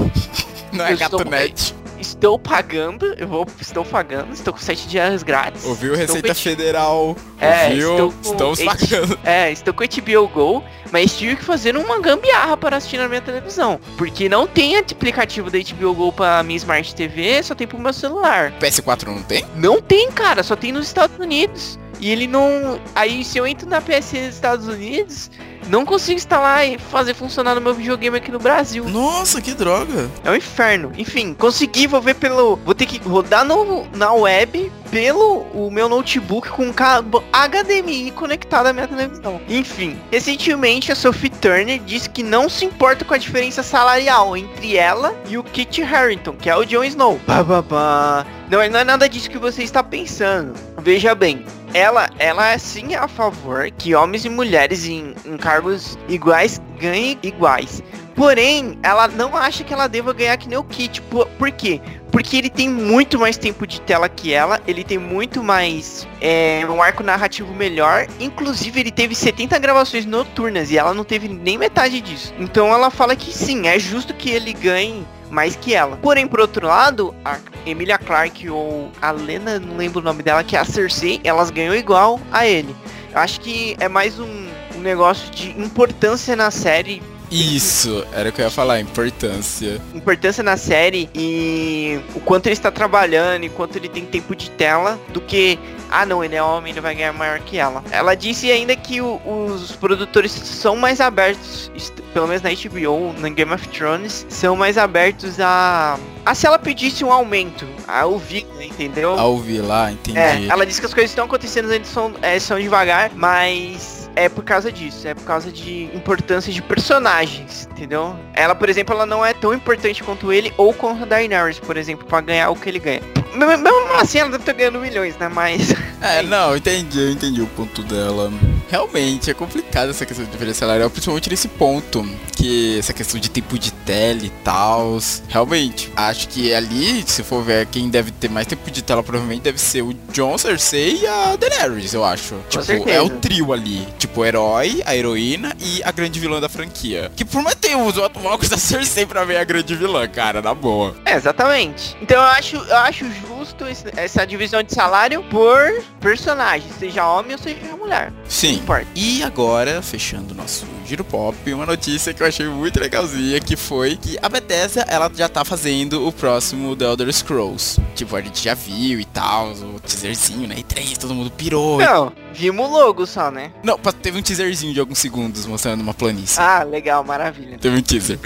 Não 0.72 0.86
é 0.86 0.92
estou- 0.92 1.18
gatonete. 1.18 1.74
Estou 2.00 2.38
pagando, 2.38 3.14
eu 3.18 3.28
vou, 3.28 3.46
estou 3.60 3.84
pagando, 3.84 4.32
estou 4.32 4.54
com 4.54 4.58
7 4.58 4.88
dias 4.88 5.22
grátis. 5.22 5.64
Ouviu, 5.66 5.94
Receita 5.94 6.28
com- 6.28 6.34
Federal? 6.34 7.16
É, 7.38 7.66
Ouviu? 7.66 7.90
estou 7.92 8.12
com 8.12 8.30
Estamos 8.32 8.62
pagando. 8.62 9.18
É, 9.22 9.52
estou 9.52 9.74
com 9.74 9.84
HBO 9.84 10.28
Go, 10.28 10.64
mas 10.90 11.16
tive 11.16 11.36
que 11.36 11.44
fazer 11.44 11.76
uma 11.76 12.00
gambiarra 12.00 12.56
para 12.56 12.76
assistir 12.78 12.96
na 12.96 13.06
minha 13.06 13.20
televisão. 13.20 13.78
Porque 13.98 14.28
não 14.28 14.46
tem 14.46 14.78
aplicativo 14.78 15.50
da 15.50 15.58
HBO 15.58 15.94
Go 15.94 16.12
para 16.12 16.42
minha 16.42 16.56
Smart 16.56 16.94
TV, 16.94 17.42
só 17.42 17.54
tem 17.54 17.66
pro 17.66 17.78
meu 17.78 17.92
celular. 17.92 18.52
PS4 18.60 19.06
não 19.06 19.22
tem? 19.22 19.44
Não 19.56 19.80
tem, 19.80 20.10
cara, 20.10 20.42
só 20.42 20.56
tem 20.56 20.72
nos 20.72 20.86
Estados 20.86 21.18
Unidos. 21.18 21.78
E 22.00 22.10
ele 22.10 22.26
não. 22.26 22.80
Aí 22.94 23.22
se 23.22 23.36
eu 23.36 23.46
entro 23.46 23.68
na 23.68 23.78
PSN 23.80 24.26
dos 24.26 24.34
Estados 24.34 24.66
Unidos, 24.66 25.30
não 25.68 25.84
consigo 25.84 26.16
instalar 26.16 26.66
e 26.66 26.78
fazer 26.78 27.14
funcionar 27.14 27.54
no 27.54 27.60
meu 27.60 27.74
videogame 27.74 28.16
aqui 28.16 28.30
no 28.30 28.38
Brasil. 28.38 28.84
Nossa, 28.88 29.40
que 29.40 29.54
droga. 29.54 30.10
É 30.24 30.30
um 30.30 30.36
inferno. 30.36 30.92
Enfim, 30.96 31.34
consegui, 31.34 31.86
vou 31.86 32.00
ver 32.00 32.14
pelo. 32.14 32.56
Vou 32.56 32.74
ter 32.74 32.86
que 32.86 32.98
rodar 32.98 33.44
no, 33.44 33.86
na 33.96 34.12
web 34.12 34.70
pelo 34.90 35.46
o 35.54 35.70
meu 35.70 35.88
notebook 35.88 36.48
com 36.50 36.72
cabo 36.72 37.22
HDMI 37.32 38.10
conectado 38.10 38.66
à 38.66 38.72
minha 38.72 38.88
televisão. 38.88 39.40
Enfim, 39.48 39.96
recentemente 40.10 40.90
a 40.90 40.96
Sophie 40.96 41.30
Turner 41.30 41.78
disse 41.78 42.10
que 42.10 42.22
não 42.22 42.48
se 42.48 42.64
importa 42.64 43.04
com 43.04 43.14
a 43.14 43.18
diferença 43.18 43.62
salarial 43.62 44.36
entre 44.36 44.76
ela 44.76 45.14
e 45.28 45.38
o 45.38 45.44
Kit 45.44 45.82
Harington, 45.82 46.32
que 46.32 46.50
é 46.50 46.56
o 46.56 46.64
Jon 46.64 46.84
Snow. 46.84 47.20
Bah, 47.26 47.42
bah, 47.42 47.62
bah. 47.62 48.26
Não, 48.50 48.58
não 48.68 48.80
é 48.80 48.84
nada 48.84 49.08
disso 49.08 49.30
que 49.30 49.38
você 49.38 49.62
está 49.62 49.82
pensando. 49.82 50.54
Veja 50.78 51.14
bem, 51.14 51.44
ela, 51.74 52.08
ela 52.18 52.48
é 52.48 52.58
sim 52.58 52.94
a 52.94 53.06
favor 53.06 53.70
que 53.70 53.94
homens 53.94 54.24
e 54.24 54.28
mulheres 54.28 54.86
em, 54.86 55.14
em 55.24 55.36
cargos 55.36 55.98
iguais 56.08 56.60
ganhem 56.80 57.18
iguais. 57.22 57.82
Porém, 58.14 58.78
ela 58.82 59.08
não 59.08 59.36
acha 59.36 59.64
que 59.64 59.72
ela 59.72 59.86
deva 59.86 60.12
ganhar 60.12 60.36
que 60.36 60.48
nem 60.48 60.58
o 60.58 60.64
Kit. 60.64 61.00
Por, 61.02 61.26
por 61.26 61.50
quê? 61.50 61.80
Porque 62.10 62.36
ele 62.36 62.50
tem 62.50 62.68
muito 62.68 63.18
mais 63.18 63.38
tempo 63.38 63.66
de 63.66 63.80
tela 63.80 64.08
que 64.08 64.32
ela, 64.32 64.60
ele 64.66 64.84
tem 64.84 64.98
muito 64.98 65.42
mais 65.42 66.06
é, 66.20 66.66
um 66.68 66.82
arco 66.82 67.02
narrativo 67.02 67.54
melhor. 67.54 68.06
Inclusive, 68.18 68.80
ele 68.80 68.90
teve 68.90 69.14
70 69.14 69.58
gravações 69.58 70.04
noturnas 70.04 70.70
e 70.70 70.76
ela 70.76 70.92
não 70.92 71.04
teve 71.04 71.28
nem 71.28 71.56
metade 71.56 72.00
disso. 72.00 72.34
Então 72.38 72.68
ela 72.68 72.90
fala 72.90 73.16
que 73.16 73.32
sim, 73.32 73.68
é 73.68 73.78
justo 73.78 74.12
que 74.12 74.28
ele 74.28 74.52
ganhe 74.52 75.06
mais 75.30 75.56
que 75.56 75.74
ela. 75.74 75.96
Porém, 75.96 76.26
por 76.26 76.40
outro 76.40 76.66
lado, 76.66 77.14
a 77.24 77.38
Emilia 77.64 77.98
Clarke 77.98 78.48
ou 78.50 78.90
a 79.00 79.10
Lena, 79.10 79.58
não 79.58 79.76
lembro 79.76 80.00
o 80.00 80.04
nome 80.04 80.22
dela, 80.22 80.42
que 80.42 80.56
é 80.56 80.58
a 80.58 80.64
Cersei, 80.64 81.20
elas 81.24 81.50
ganham 81.50 81.74
igual 81.74 82.20
a 82.32 82.46
ele. 82.46 82.74
Eu 83.12 83.18
acho 83.18 83.40
que 83.40 83.76
é 83.80 83.88
mais 83.88 84.18
um, 84.18 84.46
um 84.76 84.80
negócio 84.80 85.30
de 85.30 85.50
importância 85.60 86.36
na 86.36 86.50
série 86.50 87.02
Isso, 87.30 88.04
era 88.12 88.28
o 88.28 88.32
que 88.32 88.40
eu 88.40 88.44
ia 88.46 88.50
falar, 88.50 88.80
importância. 88.80 89.80
importância 89.94 90.42
na 90.42 90.56
série 90.56 91.08
e 91.14 92.00
o 92.14 92.20
quanto 92.20 92.46
ele 92.46 92.54
está 92.54 92.70
trabalhando 92.70 93.44
e 93.44 93.48
quanto 93.48 93.76
ele 93.76 93.88
tem 93.88 94.04
tempo 94.04 94.34
de 94.34 94.50
tela 94.50 94.98
do 95.10 95.20
que 95.20 95.58
ah 95.92 96.06
não, 96.06 96.22
ele 96.24 96.36
é 96.36 96.42
homem, 96.42 96.72
ele 96.72 96.80
vai 96.80 96.94
ganhar 96.94 97.12
maior 97.12 97.40
que 97.40 97.56
ela. 97.58 97.82
Ela 97.90 98.14
disse 98.14 98.50
ainda 98.50 98.74
que 98.76 99.00
o- 99.00 99.20
os 99.26 99.72
produtores 99.72 100.30
são 100.32 100.76
mais 100.76 101.00
abertos, 101.00 101.70
pelo 102.14 102.26
menos 102.28 102.42
na 102.42 102.50
HBO, 102.50 103.12
na 103.18 103.28
Game 103.28 103.52
of 103.52 103.66
Thrones, 103.68 104.24
são 104.28 104.54
mais 104.56 104.76
abertos 104.78 105.38
a 105.40 105.98
a 106.24 106.34
se 106.34 106.46
ela 106.46 106.58
pedisse 106.58 107.02
um 107.04 107.10
aumento, 107.10 107.66
a 107.88 108.04
ouvir, 108.04 108.46
entendeu? 108.60 109.18
A 109.18 109.24
ouvir 109.24 109.62
lá, 109.62 109.90
entendi. 109.90 110.18
É, 110.18 110.46
ela 110.48 110.66
disse 110.66 110.78
que 110.78 110.86
as 110.86 110.92
coisas 110.94 111.10
estão 111.10 111.24
acontecendo, 111.24 111.72
eles 111.72 111.88
são, 111.88 112.12
é, 112.22 112.38
são 112.38 112.60
devagar, 112.60 113.10
mas 113.14 113.99
é 114.20 114.28
por 114.28 114.44
causa 114.44 114.70
disso, 114.70 115.08
é 115.08 115.14
por 115.14 115.24
causa 115.24 115.50
de 115.50 115.84
importância 115.94 116.52
de 116.52 116.60
personagens, 116.60 117.66
entendeu? 117.70 118.14
Ela, 118.34 118.54
por 118.54 118.68
exemplo, 118.68 118.94
ela 118.94 119.06
não 119.06 119.24
é 119.24 119.32
tão 119.32 119.54
importante 119.54 120.02
quanto 120.02 120.30
ele 120.30 120.52
ou 120.58 120.74
quanto 120.74 121.04
a 121.04 121.06
Daenerys, 121.06 121.58
por 121.58 121.76
exemplo, 121.78 122.06
pra 122.06 122.20
ganhar 122.20 122.50
o 122.50 122.56
que 122.56 122.68
ele 122.68 122.78
ganha. 122.78 123.00
Mesmo 123.34 123.62
mesmo 123.62 123.94
assim, 123.94 124.18
ela 124.18 124.28
deve 124.28 124.42
estar 124.42 124.52
ganhando 124.52 124.78
milhões, 124.78 125.16
né? 125.16 125.28
Mas. 125.28 125.74
É, 126.02 126.22
não, 126.22 126.56
entendi, 126.56 126.98
eu 126.98 127.10
entendi 127.10 127.42
o 127.42 127.46
ponto 127.46 127.82
dela. 127.82 128.30
Realmente, 128.70 129.30
é 129.30 129.34
complicado 129.34 129.90
essa 129.90 130.06
questão 130.06 130.24
de 130.24 130.30
diferença 130.30 130.60
salarial, 130.60 130.88
principalmente 130.88 131.28
nesse 131.28 131.48
ponto, 131.48 132.08
que 132.36 132.78
essa 132.78 132.92
questão 132.92 133.18
de 133.20 133.28
tempo 133.28 133.58
de 133.58 133.72
tela 133.72 134.22
e 134.22 134.30
tal. 134.44 134.98
Realmente, 135.28 135.92
acho 135.96 136.28
que 136.28 136.54
ali, 136.54 137.02
se 137.06 137.24
for 137.24 137.42
ver 137.42 137.66
quem 137.66 137.90
deve 137.90 138.12
ter 138.12 138.30
mais 138.30 138.46
tempo 138.46 138.70
de 138.70 138.80
tela, 138.80 139.02
provavelmente 139.02 139.42
deve 139.42 139.58
ser 139.58 139.82
o 139.82 139.92
Jon, 140.12 140.38
Cersei 140.38 141.00
e 141.02 141.06
a 141.06 141.36
Daenerys, 141.36 141.94
eu 141.94 142.04
acho. 142.04 142.36
tipo, 142.48 142.64
certeza. 142.64 142.90
é 142.90 143.00
o 143.00 143.10
trio 143.10 143.52
ali. 143.52 143.86
Tipo, 143.98 144.20
o 144.20 144.24
herói, 144.24 144.80
a 144.86 144.94
heroína 144.94 145.52
e 145.58 145.82
a 145.82 145.90
grande 145.90 146.20
vilã 146.20 146.40
da 146.40 146.48
franquia. 146.48 147.10
Que 147.16 147.24
prometeu 147.24 147.84
os 147.84 147.98
óculos 147.98 148.48
da 148.48 148.56
Cersei 148.56 149.04
pra 149.04 149.24
ver 149.24 149.38
a 149.38 149.44
grande 149.44 149.74
vilã, 149.74 150.06
cara, 150.06 150.40
na 150.40 150.54
boa. 150.54 150.94
É, 151.04 151.14
exatamente. 151.16 151.96
Então 152.00 152.16
eu 152.16 152.28
acho, 152.28 152.56
eu 152.56 152.76
acho 152.76 153.04
justo 153.12 153.64
essa 153.96 154.24
divisão 154.24 154.62
de 154.62 154.72
salário 154.72 155.24
por 155.24 155.82
personagem, 156.00 156.70
seja 156.78 157.06
homem 157.06 157.32
ou 157.32 157.38
seja 157.38 157.60
mulher. 157.76 158.12
Sim. 158.28 158.59
Importa. 158.60 158.86
E 158.94 159.22
agora, 159.22 159.82
fechando 159.82 160.32
o 160.32 160.36
nosso 160.36 160.66
giro 160.86 161.04
pop, 161.04 161.36
uma 161.52 161.66
notícia 161.66 162.12
que 162.12 162.22
eu 162.22 162.26
achei 162.26 162.46
muito 162.46 162.80
legalzinha, 162.80 163.40
que 163.40 163.56
foi 163.56 163.96
que 163.96 164.18
a 164.20 164.28
Bethesda, 164.28 164.84
ela 164.88 165.10
já 165.14 165.28
tá 165.28 165.44
fazendo 165.44 166.06
o 166.06 166.12
próximo 166.12 166.76
The 166.76 166.84
Elder 166.84 167.12
Scrolls. 167.12 167.80
Tipo, 167.94 168.16
a 168.16 168.22
gente 168.22 168.42
já 168.42 168.54
viu 168.54 169.00
e 169.00 169.04
tal, 169.04 169.52
o 169.52 169.80
teaserzinho, 169.80 170.48
né? 170.48 170.56
E 170.58 170.62
três, 170.62 170.96
todo 170.98 171.14
mundo 171.14 171.30
pirou. 171.30 171.78
Não, 171.78 172.12
vimos 172.32 172.66
o 172.66 172.70
logo 172.70 173.06
só, 173.06 173.30
né? 173.30 173.52
Não, 173.62 173.78
teve 173.78 174.18
um 174.18 174.22
teaserzinho 174.22 174.74
de 174.74 174.80
alguns 174.80 174.98
segundos 174.98 175.46
mostrando 175.46 175.80
uma 175.80 175.94
planície. 175.94 176.40
Ah, 176.40 176.62
legal, 176.62 177.02
maravilha. 177.04 177.58
Teve 177.58 177.76
um 177.76 177.82
teaser. 177.82 178.18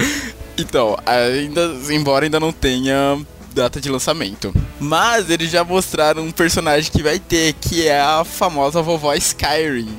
Então, 0.57 0.97
ainda, 1.05 1.75
embora 1.91 2.27
ainda 2.27 2.39
não 2.39 2.53
tenha 2.53 3.19
data 3.53 3.81
de 3.81 3.89
lançamento. 3.89 4.53
Mas 4.81 5.31
eles 5.31 5.51
já 5.51 5.63
mostraram 5.65 6.23
um 6.23 6.33
personagem 6.33 6.91
que 6.91 7.03
vai 7.03 7.19
ter, 7.19 7.55
que 7.55 7.87
é 7.87 8.01
a 8.01 8.25
famosa 8.25 8.83
vovó 8.83 9.15
Skyrim. 9.15 9.97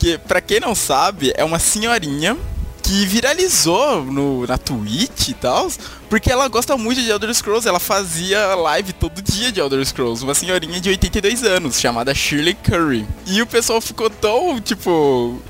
Que, 0.00 0.18
pra 0.18 0.40
quem 0.40 0.58
não 0.58 0.74
sabe, 0.74 1.32
é 1.36 1.44
uma 1.44 1.60
senhorinha 1.60 2.36
que 2.82 3.06
viralizou 3.06 4.02
no, 4.04 4.44
na 4.48 4.58
Twitch 4.58 5.28
e 5.28 5.34
tal, 5.34 5.70
porque 6.08 6.32
ela 6.32 6.48
gosta 6.48 6.76
muito 6.76 7.00
de 7.00 7.08
Elder 7.08 7.32
Scrolls, 7.32 7.68
ela 7.68 7.78
fazia 7.78 8.52
live 8.56 8.92
todo 8.94 9.22
dia 9.22 9.52
de 9.52 9.60
Elder 9.60 9.86
Scrolls, 9.86 10.24
uma 10.24 10.34
senhorinha 10.34 10.80
de 10.80 10.88
82 10.88 11.44
anos, 11.44 11.78
chamada 11.78 12.12
Shirley 12.12 12.54
Curry. 12.54 13.06
E 13.26 13.40
o 13.40 13.46
pessoal 13.46 13.80
ficou 13.80 14.10
tão, 14.10 14.60
tipo, 14.60 15.40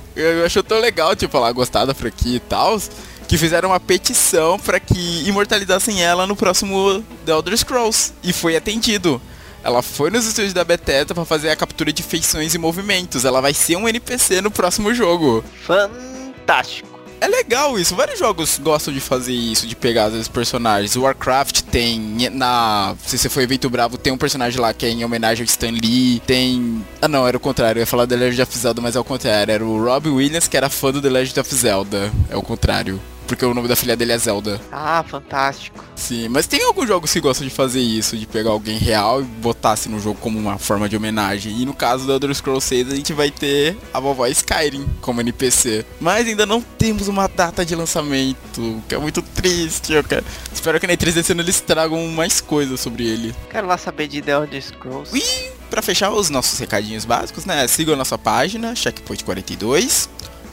achou 0.45 0.63
tão 0.63 0.79
legal, 0.79 1.17
tipo, 1.17 1.35
ela 1.35 1.51
gostar 1.53 1.87
da 1.87 1.95
franquia 1.95 2.37
e 2.37 2.41
tal, 2.41 2.79
que 3.27 3.39
fizeram 3.39 3.71
uma 3.71 3.81
petição 3.81 4.59
para 4.59 4.79
que 4.79 5.23
imortalizassem 5.27 6.03
ela 6.03 6.27
no 6.27 6.37
próximo 6.37 7.03
The 7.25 7.33
Elder 7.33 7.57
Scrolls. 7.57 8.13
E 8.23 8.33
foi 8.33 8.57
atendido. 8.57 9.23
Ela 9.63 9.83
foi 9.83 10.11
nos 10.11 10.27
estúdios 10.27 10.53
da 10.53 10.65
Bethesda 10.65 11.15
para 11.15 11.25
fazer 11.25 11.51
a 11.51 11.57
captura 11.57 11.93
de 11.93 12.03
feições 12.03 12.55
e 12.55 12.59
movimentos. 12.59 13.25
Ela 13.25 13.41
vai 13.41 13.55
ser 13.55 13.77
um 13.77 13.89
NPC 13.89 14.41
no 14.41 14.51
próximo 14.51 14.95
jogo. 14.95 15.45
Fantástico. 15.67 16.91
É 17.21 17.29
legal 17.29 17.79
isso. 17.79 17.95
Vários 17.95 18.19
jogos 18.19 18.59
gostam 18.59 18.95
de 18.95 19.01
fazer 19.01 19.35
isso, 19.35 19.67
de 19.67 19.77
pegar 19.77 20.09
vezes 20.09 20.27
personagens. 20.27 20.97
O 20.97 21.03
Warcraft 21.03 21.61
tem 21.63 22.31
na, 22.31 22.95
se 23.05 23.19
você 23.19 23.29
for 23.29 23.43
evento 23.43 23.69
bravo, 23.69 23.99
tem 23.99 24.11
um 24.11 24.17
personagem 24.17 24.59
lá 24.59 24.73
que 24.73 24.87
é 24.87 24.89
em 24.89 25.05
homenagem 25.05 25.43
ao 25.43 25.47
Stan 25.47 25.71
Lee. 25.71 26.23
Tem, 26.27 26.83
ah 27.03 27.09
não, 27.09 27.29
era 27.29 27.37
o 27.37 27.41
contrário. 27.41 27.79
Eu 27.79 27.83
ia 27.83 27.87
falar 27.87 28.07
The 28.07 28.17
Legend 28.17 28.43
of 28.43 28.59
Zelda, 28.59 28.81
mas 28.81 28.97
é 28.97 29.01
o 29.01 29.05
contrário. 29.05 29.53
Era 29.53 29.65
o 29.65 29.85
Rob 29.85 30.09
Williams 30.09 30.49
que 30.49 30.57
era 30.57 30.71
fã 30.71 30.91
do 30.91 31.03
The 31.03 31.11
Legend 31.11 31.41
of 31.41 31.55
Zelda. 31.55 32.11
É 32.31 32.37
o 32.37 32.43
contrário. 32.43 32.99
Porque 33.31 33.47
o 33.47 33.55
nome 33.55 33.69
da 33.69 33.77
filha 33.77 33.97
dele 33.97 34.11
é 34.11 34.19
Zelda. 34.19 34.61
Ah, 34.73 35.05
fantástico. 35.07 35.85
Sim, 35.95 36.29
mas 36.29 36.49
tem 36.49 36.65
alguns 36.65 36.89
jogos 36.89 37.13
que 37.13 37.21
gostam 37.21 37.47
de 37.47 37.55
fazer 37.55 37.79
isso, 37.79 38.17
de 38.17 38.27
pegar 38.27 38.51
alguém 38.51 38.77
real 38.77 39.21
e 39.21 39.25
botar 39.25 39.71
assim 39.71 39.89
no 39.89 40.01
jogo 40.01 40.19
como 40.21 40.37
uma 40.37 40.59
forma 40.59 40.89
de 40.89 40.97
homenagem. 40.97 41.63
E 41.63 41.65
no 41.65 41.73
caso 41.73 42.05
do 42.07 42.13
Elder 42.13 42.35
Scrolls 42.35 42.67
6 42.67 42.93
a 42.93 42.97
gente 42.97 43.13
vai 43.13 43.31
ter 43.31 43.79
a 43.95 44.01
vovó 44.01 44.27
Skyrim 44.27 44.85
como 45.01 45.21
NPC. 45.21 45.87
Mas 46.01 46.27
ainda 46.27 46.45
não 46.45 46.61
temos 46.61 47.07
uma 47.07 47.29
data 47.29 47.65
de 47.65 47.77
lançamento, 47.77 48.83
que 48.89 48.97
é 48.97 48.99
muito 48.99 49.23
triste. 49.23 49.93
Eu 49.93 50.03
quero... 50.03 50.25
Espero 50.53 50.81
que 50.81 50.89
na 50.89 50.95
E3 50.95 51.13
desse 51.13 51.31
ano 51.31 51.43
eles 51.43 51.61
tragam 51.61 52.05
mais 52.09 52.41
coisas 52.41 52.81
sobre 52.81 53.07
ele. 53.07 53.33
Quero 53.49 53.69
lá 53.69 53.79
saber 53.79 54.09
de 54.09 54.21
The 54.21 54.33
Elder 54.33 54.61
Scrolls. 54.61 55.17
E 55.17 55.53
pra 55.71 55.81
fechar 55.81 56.11
os 56.11 56.31
nossos 56.31 56.59
recadinhos 56.59 57.05
básicos, 57.05 57.45
né? 57.45 57.69
Sigam 57.69 57.95
a 57.95 57.97
nossa 57.97 58.19
página, 58.19 58.75
Checkpoint 58.75 59.23
42. 59.23 60.09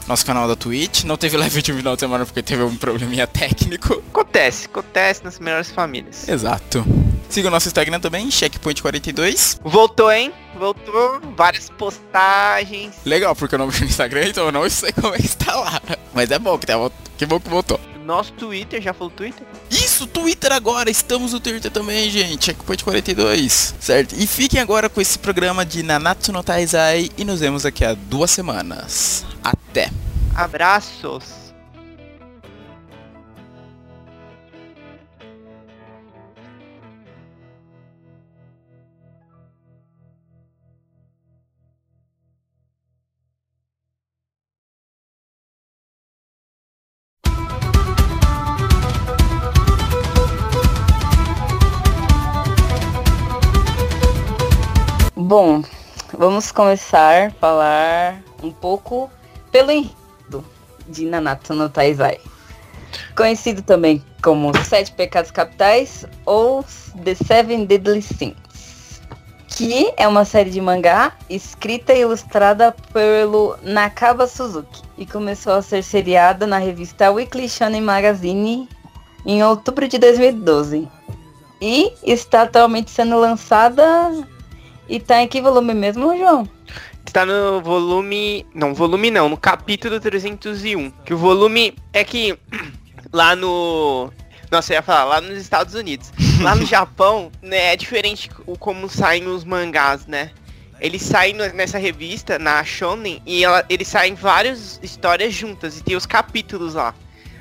Nosso 0.07 0.25
canal 0.25 0.47
da 0.47 0.55
Twitch. 0.55 1.03
Não 1.03 1.17
teve 1.17 1.35
live 1.37 1.61
de 1.61 1.73
final 1.73 1.95
de 1.95 1.99
semana 1.99 2.25
porque 2.25 2.41
teve 2.41 2.63
um 2.63 2.75
probleminha 2.75 3.27
técnico. 3.27 4.01
Acontece, 4.09 4.65
acontece 4.65 5.23
nas 5.23 5.39
melhores 5.39 5.69
famílias. 5.69 6.27
Exato. 6.27 6.85
Siga 7.29 7.49
o 7.49 7.51
nosso 7.51 7.67
Instagram 7.67 7.99
também, 7.99 8.29
Checkpoint42. 8.29 9.59
Voltou, 9.63 10.11
hein? 10.11 10.31
Voltou. 10.57 11.19
Várias 11.35 11.69
postagens. 11.69 12.95
Legal, 13.05 13.35
porque 13.35 13.55
eu 13.55 13.59
não 13.59 13.69
vi 13.69 13.81
no 13.81 13.87
Instagram, 13.87 14.27
então 14.27 14.45
eu 14.45 14.51
não 14.51 14.69
sei 14.69 14.93
como 14.93 15.13
é 15.13 15.17
que 15.17 15.25
está 15.25 15.55
lá. 15.55 15.81
Mas 16.13 16.31
é 16.31 16.39
bom 16.39 16.57
que, 16.57 16.65
tá, 16.65 16.73
que 17.17 17.25
bom 17.25 17.39
que 17.39 17.49
voltou. 17.49 17.79
Nosso 18.07 18.31
Twitter, 18.31 18.81
já 18.81 18.93
falou 18.93 19.11
Twitter? 19.11 19.45
Isso, 19.69 20.07
Twitter 20.07 20.53
agora, 20.53 20.89
estamos 20.89 21.33
no 21.33 21.41
Twitter 21.41 21.69
também, 21.69 22.09
gente, 22.09 22.53
Checkpoint42, 22.53 23.73
certo? 23.81 24.15
E 24.17 24.25
fiquem 24.25 24.61
agora 24.61 24.87
com 24.87 25.01
esse 25.01 25.19
programa 25.19 25.65
de 25.65 25.83
Nanatsu 25.83 26.31
no 26.31 26.41
Taizai 26.41 27.09
e 27.17 27.25
nos 27.25 27.41
vemos 27.41 27.63
daqui 27.63 27.83
a 27.83 27.93
duas 27.93 28.31
semanas. 28.31 29.25
Até! 29.43 29.91
Abraços. 30.33 31.36
Bom, 55.27 55.61
vamos 56.17 56.53
começar 56.53 57.27
a 57.27 57.31
falar 57.31 58.23
um 58.41 58.49
pouco 58.49 59.11
pelo 59.51 59.71
enredo 59.71 60.41
de 60.87 61.03
Nanatsu 61.03 61.53
no 61.53 61.67
Taizai. 61.67 62.17
Conhecido 63.13 63.61
também 63.61 64.01
como 64.23 64.57
Sete 64.63 64.93
Pecados 64.93 65.29
Capitais 65.29 66.05
ou 66.25 66.63
The 67.03 67.13
Seven 67.13 67.65
Deadly 67.65 68.01
Sins. 68.01 69.01
Que 69.49 69.91
é 69.97 70.07
uma 70.07 70.23
série 70.23 70.49
de 70.49 70.61
mangá 70.61 71.11
escrita 71.29 71.93
e 71.93 72.03
ilustrada 72.03 72.73
pelo 72.93 73.57
Nakaba 73.61 74.27
Suzuki. 74.27 74.81
E 74.97 75.05
começou 75.05 75.55
a 75.55 75.61
ser 75.61 75.83
seriada 75.83 76.47
na 76.47 76.57
revista 76.57 77.11
Weekly 77.11 77.49
Shonen 77.49 77.81
Magazine 77.81 78.69
em 79.25 79.43
outubro 79.43 79.89
de 79.89 79.97
2012. 79.97 80.87
E 81.59 81.91
está 82.01 82.43
atualmente 82.43 82.89
sendo 82.91 83.19
lançada 83.19 84.25
e 84.89 84.99
tá 84.99 85.21
em 85.21 85.27
que 85.27 85.41
volume 85.41 85.73
mesmo, 85.73 86.17
João? 86.17 86.47
Tá 87.11 87.25
no 87.25 87.61
volume. 87.61 88.45
Não, 88.53 88.73
volume 88.73 89.09
não, 89.11 89.29
no 89.29 89.37
capítulo 89.37 89.99
301. 89.99 90.91
Que 91.05 91.13
o 91.13 91.17
volume 91.17 91.73
é 91.93 92.03
que 92.03 92.37
lá 93.11 93.35
no. 93.35 94.11
Nossa, 94.51 94.71
eu 94.71 94.75
ia 94.75 94.81
falar, 94.81 95.03
lá 95.05 95.21
nos 95.21 95.37
Estados 95.37 95.73
Unidos. 95.73 96.11
Lá 96.39 96.55
no 96.55 96.65
Japão, 96.65 97.31
né, 97.41 97.73
é 97.73 97.75
diferente 97.75 98.29
o 98.45 98.55
como 98.55 98.87
saem 98.87 99.25
os 99.25 99.43
mangás, 99.43 100.05
né? 100.05 100.29
Eles 100.79 101.01
saem 101.01 101.33
nessa 101.33 101.79
revista, 101.79 102.37
na 102.37 102.63
Shonen, 102.63 103.19
e 103.25 103.43
ela, 103.43 103.65
eles 103.67 103.87
saem 103.87 104.13
várias 104.13 104.79
histórias 104.83 105.33
juntas, 105.33 105.79
e 105.79 105.83
tem 105.83 105.95
os 105.95 106.05
capítulos 106.05 106.75
lá. 106.75 106.93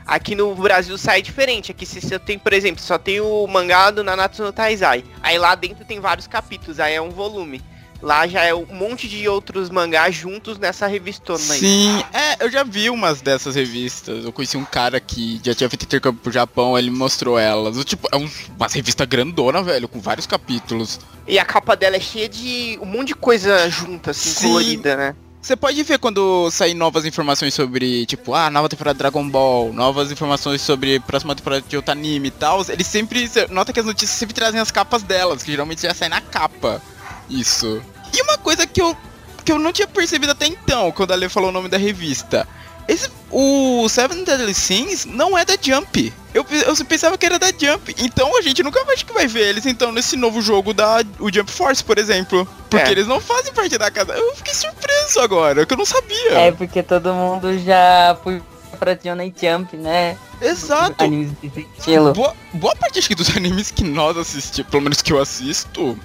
Aqui 0.07 0.35
no 0.35 0.55
Brasil 0.55 0.97
sai 0.97 1.21
diferente. 1.21 1.73
Aqui 1.73 1.85
se 1.85 2.01
você 2.01 2.19
tem, 2.19 2.39
por 2.39 2.53
exemplo, 2.53 2.81
só 2.81 2.97
tem 2.97 3.21
o 3.21 3.47
mangá 3.47 3.91
do 3.91 4.05
Nanatsu 4.05 4.43
no 4.43 4.53
Taizai. 4.53 5.05
Aí 5.23 5.37
lá 5.37 5.55
dentro 5.55 5.85
tem 5.85 5.99
vários 5.99 6.27
capítulos, 6.27 6.79
aí 6.79 6.95
é 6.95 7.01
um 7.01 7.11
volume. 7.11 7.61
Lá 8.03 8.27
já 8.27 8.45
é 8.45 8.55
um 8.55 8.67
monte 8.67 9.09
de 9.09 9.27
outros 9.29 9.71
mangás 9.71 10.15
juntos 10.15 10.59
nessa 10.59 10.87
revistona 10.87 11.41
aí. 11.55 11.59
Sim, 11.59 12.05
é, 12.13 12.45
eu 12.45 12.51
já 12.51 12.63
vi 12.63 12.91
umas 12.91 13.21
dessas 13.21 13.55
revistas. 13.55 14.25
Eu 14.25 14.33
conheci 14.33 14.57
um 14.57 14.65
cara 14.65 15.01
que 15.01 15.41
já 15.43 15.55
tinha 15.55 15.69
feito 15.69 15.85
intercâmbio 15.85 16.21
pro 16.23 16.31
Japão, 16.31 16.79
ele 16.79 16.91
me 16.91 16.99
mostrou 16.99 17.39
elas. 17.39 17.83
Tipo, 17.85 18.07
é 18.13 18.17
um, 18.17 18.29
uma 18.57 18.69
revista 18.69 19.05
grandona, 19.07 19.63
velho, 19.63 19.89
com 19.89 19.99
vários 19.99 20.27
capítulos. 20.27 21.01
E 21.27 21.39
a 21.39 21.45
capa 21.45 21.75
dela 21.75 21.97
é 21.97 22.01
cheia 22.01 22.29
de 22.29 22.79
um 22.83 22.87
monte 22.87 23.09
de 23.09 23.15
coisa 23.15 23.69
junta, 23.71 24.11
assim, 24.11 24.31
Sim. 24.31 24.49
colorida, 24.49 24.97
né? 24.97 25.17
Você 25.47 25.55
pode 25.55 25.81
ver 25.85 26.01
quando 26.01 26.51
saem 26.51 26.75
novas 26.75 27.05
informações 27.05 27.55
sobre, 27.55 28.05
tipo, 28.05 28.35
ah, 28.35 28.51
nova 28.51 28.69
temporada 28.69 28.95
de 28.95 28.99
Dragon 28.99 29.31
Ball, 29.31 29.73
novas 29.73 30.11
informações 30.11 30.61
sobre 30.61 30.99
próxima 30.99 31.37
temporada 31.37 31.65
de 31.69 31.77
outro 31.77 31.93
anime 31.93 32.27
e 32.27 32.31
tal. 32.33 32.67
Eles 32.69 32.89
sempre. 32.89 33.31
Nota 33.49 33.73
que 33.73 33.79
as 33.79 33.87
notícias 33.87 34.19
sempre 34.19 34.35
trazem 34.35 34.59
as 34.59 34.73
capas 34.73 35.05
delas, 35.05 35.45
que 35.45 35.53
geralmente 35.53 35.83
já 35.83 35.95
sai 35.95 36.09
na 36.09 36.21
capa. 36.21 36.83
Isso. 37.31 37.81
E 38.13 38.21
uma 38.23 38.37
coisa 38.39 38.67
que 38.67 38.83
eu, 38.83 38.97
que 39.45 39.53
eu 39.53 39.59
não 39.61 39.73
tinha 39.73 39.87
percebido 39.87 40.33
até 40.33 40.49
então, 40.49 40.91
quando 40.91 41.13
a 41.13 41.15
Lê 41.15 41.29
falou 41.29 41.51
o 41.51 41.53
nome 41.53 41.69
da 41.69 41.79
revista. 41.79 42.49
Esse, 42.89 43.11
o 43.31 43.89
Seven 43.89 44.23
Deadly 44.23 44.55
Sins 44.55 45.05
não 45.05 45.37
é 45.37 45.45
da 45.45 45.55
Jump. 45.61 46.13
Eu, 46.33 46.47
eu 46.67 46.85
pensava 46.85 47.19
que 47.19 47.27
era 47.27 47.39
da 47.39 47.49
Jump. 47.49 47.95
Então 47.99 48.37
a 48.39 48.43
gente 48.43 48.63
nunca 48.63 48.81
acho 48.93 49.05
que 49.05 49.13
vai 49.13 49.27
ver 49.27 49.49
eles 49.49 49.67
então 49.67 49.91
nesse 49.91 50.17
novo 50.17 50.41
jogo 50.41 50.73
da 50.73 51.03
o 51.19 51.33
Jump 51.33 51.51
Force, 51.51 51.83
por 51.83 51.99
exemplo. 51.99 52.47
Porque 52.71 52.87
É. 52.89 52.93
eles 52.93 53.07
não 53.07 53.21
fazem 53.21 53.53
parte 53.53 53.77
da 53.77 53.91
casa. 53.91 54.13
Eu 54.13 54.35
fiquei 54.37 54.55
surpreso 54.55 55.21
agora, 55.21 55.67
que 55.67 55.75
eu 55.75 55.79
não 55.79 55.85
sabia. 55.85 56.33
É 56.33 56.53
porque 56.53 56.83
todo 56.83 57.13
mundo 57.13 57.59
já 57.59 58.17
foi 58.23 58.41
pra 58.79 58.97
Shonen 58.97 59.35
Jump, 59.37 59.77
né? 59.77 60.17
Exato. 60.41 61.03
Animes 61.03 61.33
desse 61.43 61.67
estilo. 61.79 62.13
Boa, 62.13 62.35
boa 62.53 62.77
parte 62.77 62.99
acho 62.99 63.09
que 63.09 63.15
dos 63.15 63.35
animes 63.37 63.71
que 63.71 63.83
nós 63.83 64.17
assistimos, 64.17 64.71
pelo 64.71 64.83
menos 64.83 65.01
que 65.03 65.13
eu 65.13 65.21
assisto, 65.21 65.99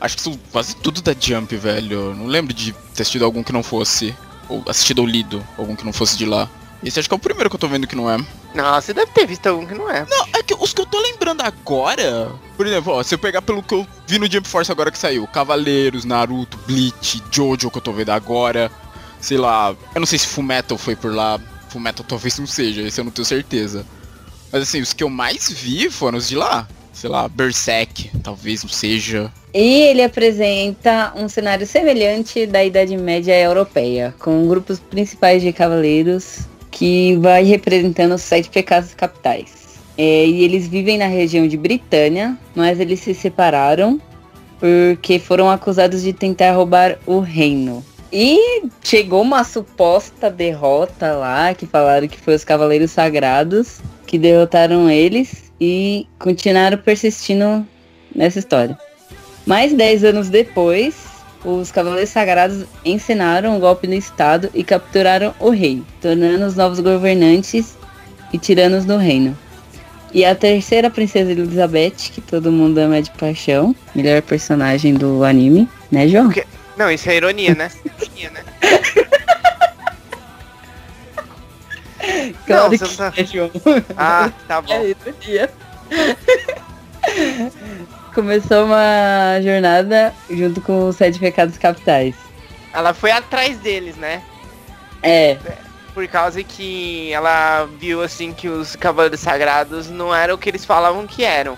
acho 0.00 0.16
que 0.16 0.22
são 0.22 0.38
quase 0.50 0.76
tudo 0.76 1.02
da 1.02 1.14
Jump, 1.18 1.54
velho. 1.56 2.14
Não 2.14 2.26
lembro 2.26 2.54
de 2.54 2.72
ter 2.94 3.02
assistido 3.02 3.24
algum 3.24 3.42
que 3.42 3.52
não 3.52 3.62
fosse. 3.62 4.14
Ou 4.48 4.62
assistido 4.66 5.00
ou 5.00 5.06
lido 5.06 5.44
algum 5.56 5.76
que 5.76 5.84
não 5.84 5.92
fosse 5.92 6.16
de 6.16 6.26
lá. 6.26 6.48
Esse 6.84 6.98
acho 6.98 7.08
que 7.08 7.14
é 7.14 7.16
o 7.16 7.20
primeiro 7.20 7.48
que 7.48 7.54
eu 7.54 7.60
tô 7.60 7.68
vendo 7.68 7.86
que 7.86 7.94
não 7.94 8.10
é. 8.10 8.18
Não, 8.54 8.74
você 8.74 8.92
deve 8.92 9.12
ter 9.12 9.26
visto 9.26 9.46
algum 9.46 9.64
que 9.64 9.74
não 9.74 9.88
é. 9.88 10.04
Não, 10.08 10.26
é 10.34 10.42
que 10.42 10.54
os 10.54 10.72
que 10.72 10.80
eu 10.80 10.86
tô 10.86 11.00
lembrando 11.00 11.42
agora. 11.42 12.32
Por 12.56 12.66
exemplo, 12.66 12.92
ó, 12.92 13.02
se 13.02 13.14
eu 13.14 13.18
pegar 13.18 13.40
pelo 13.40 13.62
que 13.62 13.74
eu 13.74 13.86
vi 14.06 14.18
no 14.18 14.30
Jump 14.30 14.48
Force 14.48 14.70
agora 14.70 14.90
que 14.90 14.98
saiu, 14.98 15.26
Cavaleiros, 15.28 16.04
Naruto, 16.04 16.58
Bleach, 16.66 17.22
Jojo 17.30 17.70
que 17.70 17.78
eu 17.78 17.82
tô 17.82 17.92
vendo 17.92 18.10
agora. 18.10 18.70
Sei 19.20 19.38
lá, 19.38 19.74
eu 19.94 20.00
não 20.00 20.06
sei 20.06 20.18
se 20.18 20.26
Fullmetal 20.26 20.76
foi 20.76 20.96
por 20.96 21.14
lá. 21.14 21.40
Fullmetal 21.68 22.04
talvez 22.06 22.38
não 22.38 22.46
seja, 22.46 22.82
esse 22.82 23.00
eu 23.00 23.04
não 23.04 23.12
tenho 23.12 23.24
certeza. 23.24 23.86
Mas 24.50 24.62
assim, 24.62 24.80
os 24.80 24.92
que 24.92 25.04
eu 25.04 25.08
mais 25.08 25.48
vi 25.48 25.88
foram 25.88 26.18
os 26.18 26.28
de 26.28 26.36
lá. 26.36 26.68
Sei 26.92 27.08
lá, 27.08 27.28
Berserk, 27.28 28.10
talvez 28.22 28.62
não 28.62 28.70
seja. 28.70 29.32
E 29.54 29.82
ele 29.82 30.02
apresenta 30.02 31.12
um 31.14 31.28
cenário 31.28 31.66
semelhante 31.66 32.46
da 32.46 32.64
Idade 32.64 32.96
Média 32.96 33.38
Europeia, 33.38 34.14
com 34.18 34.48
grupos 34.48 34.80
principais 34.80 35.42
de 35.42 35.52
cavaleiros 35.52 36.48
que 36.70 37.16
vai 37.16 37.44
representando 37.44 38.14
os 38.14 38.22
sete 38.22 38.48
pecados 38.48 38.94
capitais. 38.94 39.78
É, 39.98 40.26
e 40.26 40.42
eles 40.42 40.66
vivem 40.66 40.96
na 40.96 41.06
região 41.06 41.46
de 41.46 41.58
Britânia, 41.58 42.36
mas 42.54 42.80
eles 42.80 43.00
se 43.00 43.12
separaram 43.12 44.00
porque 44.58 45.18
foram 45.18 45.50
acusados 45.50 46.02
de 46.02 46.12
tentar 46.12 46.52
roubar 46.52 46.98
o 47.04 47.18
reino. 47.20 47.84
E 48.10 48.62
chegou 48.82 49.20
uma 49.20 49.44
suposta 49.44 50.30
derrota 50.30 51.12
lá, 51.14 51.52
que 51.52 51.66
falaram 51.66 52.08
que 52.08 52.18
foi 52.18 52.34
os 52.34 52.44
Cavaleiros 52.44 52.90
Sagrados 52.90 53.80
que 54.06 54.18
derrotaram 54.18 54.90
eles 54.90 55.50
e 55.60 56.06
continuaram 56.18 56.76
persistindo 56.76 57.66
nessa 58.14 58.38
história. 58.38 58.78
Mais 59.46 59.72
dez 59.74 60.04
anos 60.04 60.28
depois, 60.28 60.94
os 61.44 61.70
Cavaleiros 61.72 62.10
Sagrados 62.10 62.64
ensinaram 62.84 63.52
o 63.52 63.56
um 63.56 63.60
golpe 63.60 63.86
no 63.86 63.94
Estado 63.94 64.48
e 64.54 64.62
capturaram 64.62 65.34
o 65.40 65.50
rei, 65.50 65.82
tornando 66.00 66.46
os 66.46 66.56
novos 66.56 66.80
governantes 66.80 67.76
e 68.32 68.38
tiranos 68.38 68.84
do 68.84 68.96
reino. 68.96 69.36
E 70.14 70.24
a 70.24 70.34
terceira 70.34 70.90
princesa 70.90 71.32
Elizabeth, 71.32 72.10
que 72.12 72.20
todo 72.20 72.52
mundo 72.52 72.78
ama 72.78 73.00
de 73.00 73.10
paixão, 73.12 73.74
melhor 73.94 74.20
personagem 74.22 74.94
do 74.94 75.24
anime, 75.24 75.68
né, 75.90 76.06
João? 76.06 76.26
Porque- 76.26 76.46
Não, 76.76 76.90
isso 76.90 77.08
é 77.10 77.16
ironia, 77.16 77.54
né? 77.54 77.70
ironia, 77.98 78.30
né? 78.30 78.44
Claro 82.46 82.64
Não, 82.64 82.70
que 82.70 82.96
tá- 82.96 83.12
é, 83.16 83.24
João. 83.24 83.50
Ah, 83.96 84.30
tá 84.46 84.60
bom. 84.60 84.72
É 84.72 84.90
ironia. 84.90 85.50
Começou 88.14 88.66
uma 88.66 89.40
jornada 89.42 90.12
junto 90.30 90.60
com 90.60 90.88
os 90.88 90.96
Sete 90.96 91.18
Pecados 91.18 91.56
Capitais. 91.56 92.14
Ela 92.72 92.92
foi 92.92 93.10
atrás 93.10 93.58
deles, 93.58 93.96
né? 93.96 94.22
É, 95.02 95.36
Por 95.94 96.06
causa 96.08 96.42
que 96.42 97.12
ela 97.12 97.66
viu 97.78 98.02
assim 98.02 98.32
que 98.32 98.48
os 98.48 98.76
Cavaleiros 98.76 99.20
Sagrados 99.20 99.88
não 99.88 100.14
eram 100.14 100.34
o 100.34 100.38
que 100.38 100.48
eles 100.48 100.64
falavam 100.64 101.06
que 101.06 101.24
eram. 101.24 101.56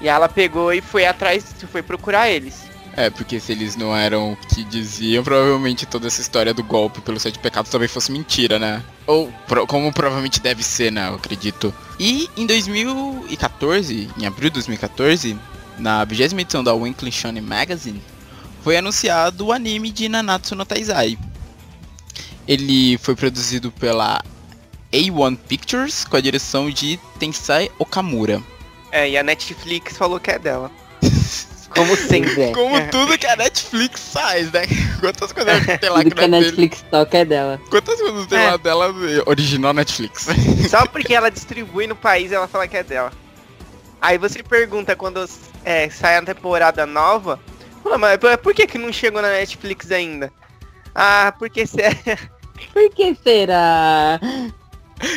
E 0.00 0.08
ela 0.08 0.28
pegou 0.28 0.72
e 0.72 0.80
foi 0.80 1.04
atrás, 1.06 1.44
foi 1.70 1.82
procurar 1.82 2.30
eles. 2.30 2.68
É, 2.96 3.08
porque 3.08 3.38
se 3.38 3.52
eles 3.52 3.76
não 3.76 3.96
eram 3.96 4.32
o 4.32 4.36
que 4.36 4.64
diziam, 4.64 5.22
provavelmente 5.22 5.86
toda 5.86 6.08
essa 6.08 6.20
história 6.20 6.52
do 6.52 6.64
golpe 6.64 7.00
pelos 7.00 7.22
sete 7.22 7.38
pecados 7.38 7.70
também 7.70 7.86
fosse 7.86 8.10
mentira, 8.10 8.58
né? 8.58 8.82
Ou 9.06 9.30
pro- 9.46 9.66
como 9.66 9.92
provavelmente 9.92 10.40
deve 10.40 10.62
ser, 10.62 10.90
né? 10.90 11.08
Eu 11.08 11.14
acredito. 11.14 11.72
E 12.00 12.28
em 12.36 12.46
2014, 12.46 14.10
em 14.18 14.26
abril 14.26 14.48
de 14.50 14.54
2014, 14.54 15.38
na 15.80 16.04
20 16.04 16.32
edição 16.38 16.62
da 16.62 16.74
Weekly 16.74 17.10
Shonen 17.10 17.42
Magazine, 17.42 18.00
foi 18.62 18.76
anunciado 18.76 19.46
o 19.46 19.52
anime 19.52 19.90
de 19.90 20.08
Nanatsu 20.08 20.54
no 20.54 20.64
Taizai. 20.64 21.18
Ele 22.46 22.98
foi 22.98 23.14
produzido 23.14 23.70
pela 23.72 24.22
A1 24.92 25.36
Pictures 25.48 26.04
com 26.04 26.16
a 26.16 26.20
direção 26.20 26.70
de 26.70 26.98
Tensai 27.18 27.70
Okamura. 27.78 28.42
É, 28.92 29.08
e 29.08 29.16
a 29.16 29.22
Netflix 29.22 29.96
falou 29.96 30.18
que 30.18 30.30
é 30.30 30.38
dela. 30.38 30.70
Como 31.70 31.96
sempre. 31.96 32.42
é. 32.42 32.50
Como 32.52 32.90
tudo 32.90 33.16
que 33.16 33.26
a 33.26 33.36
Netflix 33.36 34.10
faz, 34.12 34.50
né? 34.50 34.62
Quantas 34.98 35.32
coisas 35.32 35.64
tem 35.80 35.88
lá 35.88 35.98
Tudo 36.02 36.10
que 36.10 36.16
que 36.16 36.20
a 36.20 36.24
é 36.24 36.28
dele? 36.28 36.44
Netflix 36.44 36.84
toca 36.90 37.18
é 37.18 37.24
dela. 37.24 37.60
Quantas 37.70 38.00
coisas 38.00 38.26
tem 38.26 38.38
É. 38.38 38.50
lá 38.50 38.56
dela 38.56 38.92
original 39.26 39.72
Netflix? 39.72 40.26
Só 40.68 40.84
porque 40.86 41.14
ela 41.14 41.30
distribui 41.30 41.86
no 41.86 41.94
país, 41.94 42.32
ela 42.32 42.48
fala 42.48 42.66
que 42.66 42.76
é 42.76 42.82
dela. 42.82 43.12
Aí 44.02 44.18
você 44.18 44.42
pergunta 44.42 44.96
quando 44.96 45.24
é, 45.64 45.88
sai 45.90 46.16
a 46.16 46.22
temporada 46.22 46.86
nova, 46.86 47.38
fala, 47.82 47.98
mas 47.98 48.18
por- 48.18 48.54
que 48.54 48.66
que 48.66 48.78
não 48.78 48.92
chegou 48.92 49.20
na 49.22 49.28
Netflix 49.30 49.90
ainda? 49.90 50.32
Ah, 50.94 51.32
porque 51.38 51.66
cê... 51.66 51.82
Por 52.74 52.90
que 52.90 53.16
será? 53.24 54.20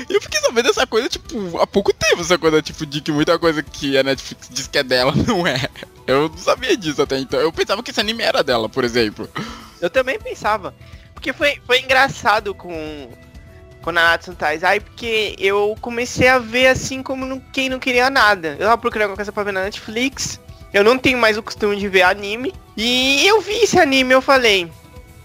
E 0.10 0.14
eu 0.14 0.22
fiquei 0.22 0.40
sabendo 0.40 0.68
dessa 0.68 0.88
coisa, 0.88 1.10
tipo, 1.10 1.60
há 1.60 1.68
pouco 1.68 1.94
tempo, 1.94 2.22
essa 2.22 2.38
coisa, 2.38 2.62
tipo, 2.62 2.86
de 2.86 3.02
que 3.02 3.12
muita 3.12 3.38
coisa 3.38 3.62
que 3.62 3.98
a 3.98 4.04
Netflix 4.04 4.48
diz 4.50 4.66
que 4.66 4.78
é 4.78 4.84
dela 4.84 5.12
não 5.28 5.46
é. 5.46 5.68
Eu 6.08 6.30
não 6.30 6.38
sabia 6.38 6.78
disso 6.78 7.02
até 7.02 7.18
então. 7.18 7.38
Eu 7.42 7.52
pensava 7.52 7.84
que 7.84 7.92
esse 7.92 8.00
anime 8.00 8.24
era 8.24 8.42
dela, 8.42 8.70
por 8.70 8.86
exemplo. 8.86 9.28
eu 9.82 9.90
também 9.90 10.18
pensava. 10.18 10.74
Porque 11.14 11.34
foi, 11.34 11.60
foi 11.68 11.82
engraçado 11.82 12.56
com, 12.56 13.10
com 13.84 13.92
Nanatsu 13.92 14.32
no 14.32 14.38
Taizai, 14.38 14.80
porque 14.80 15.36
eu 15.38 15.76
comecei 15.82 16.28
a 16.28 16.40
ver 16.40 16.68
assim 16.68 17.04
como 17.04 17.42
quem 17.52 17.70
não 17.70 17.78
queria 17.78 18.10
nada. 18.10 18.56
Eu 18.60 18.66
tava 18.66 18.78
procurando 18.78 19.04
alguma 19.04 19.18
coisa 19.18 19.32
pra 19.32 19.44
ver 19.44 19.52
na 19.52 19.66
Netflix, 19.66 20.40
eu 20.74 20.84
não 20.84 20.98
tenho 20.98 21.18
mais 21.18 21.38
o 21.38 21.44
costume 21.44 21.76
de 21.76 21.88
ver 21.88 22.02
anime, 22.04 22.54
e 22.76 23.28
eu 23.28 23.40
vi 23.42 23.64
esse 23.64 23.80
anime 23.80 24.14
eu 24.14 24.22
falei, 24.22 24.72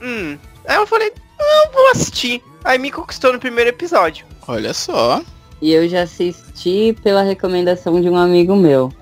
hum... 0.02 0.36
Aí 0.68 0.76
eu 0.76 0.86
falei, 0.86 1.08
eu 1.08 1.72
vou 1.72 1.90
assistir. 1.92 2.42
Aí 2.62 2.78
me 2.78 2.90
conquistou 2.90 3.32
no 3.32 3.38
primeiro 3.38 3.70
episódio. 3.70 4.26
Olha 4.46 4.74
só. 4.74 5.22
E 5.62 5.72
eu 5.72 5.88
já 5.88 6.02
assisti 6.02 6.94
pela 7.02 7.22
recomendação 7.22 7.98
de 8.00 8.08
um 8.08 8.16
amigo 8.16 8.54
meu. 8.54 8.92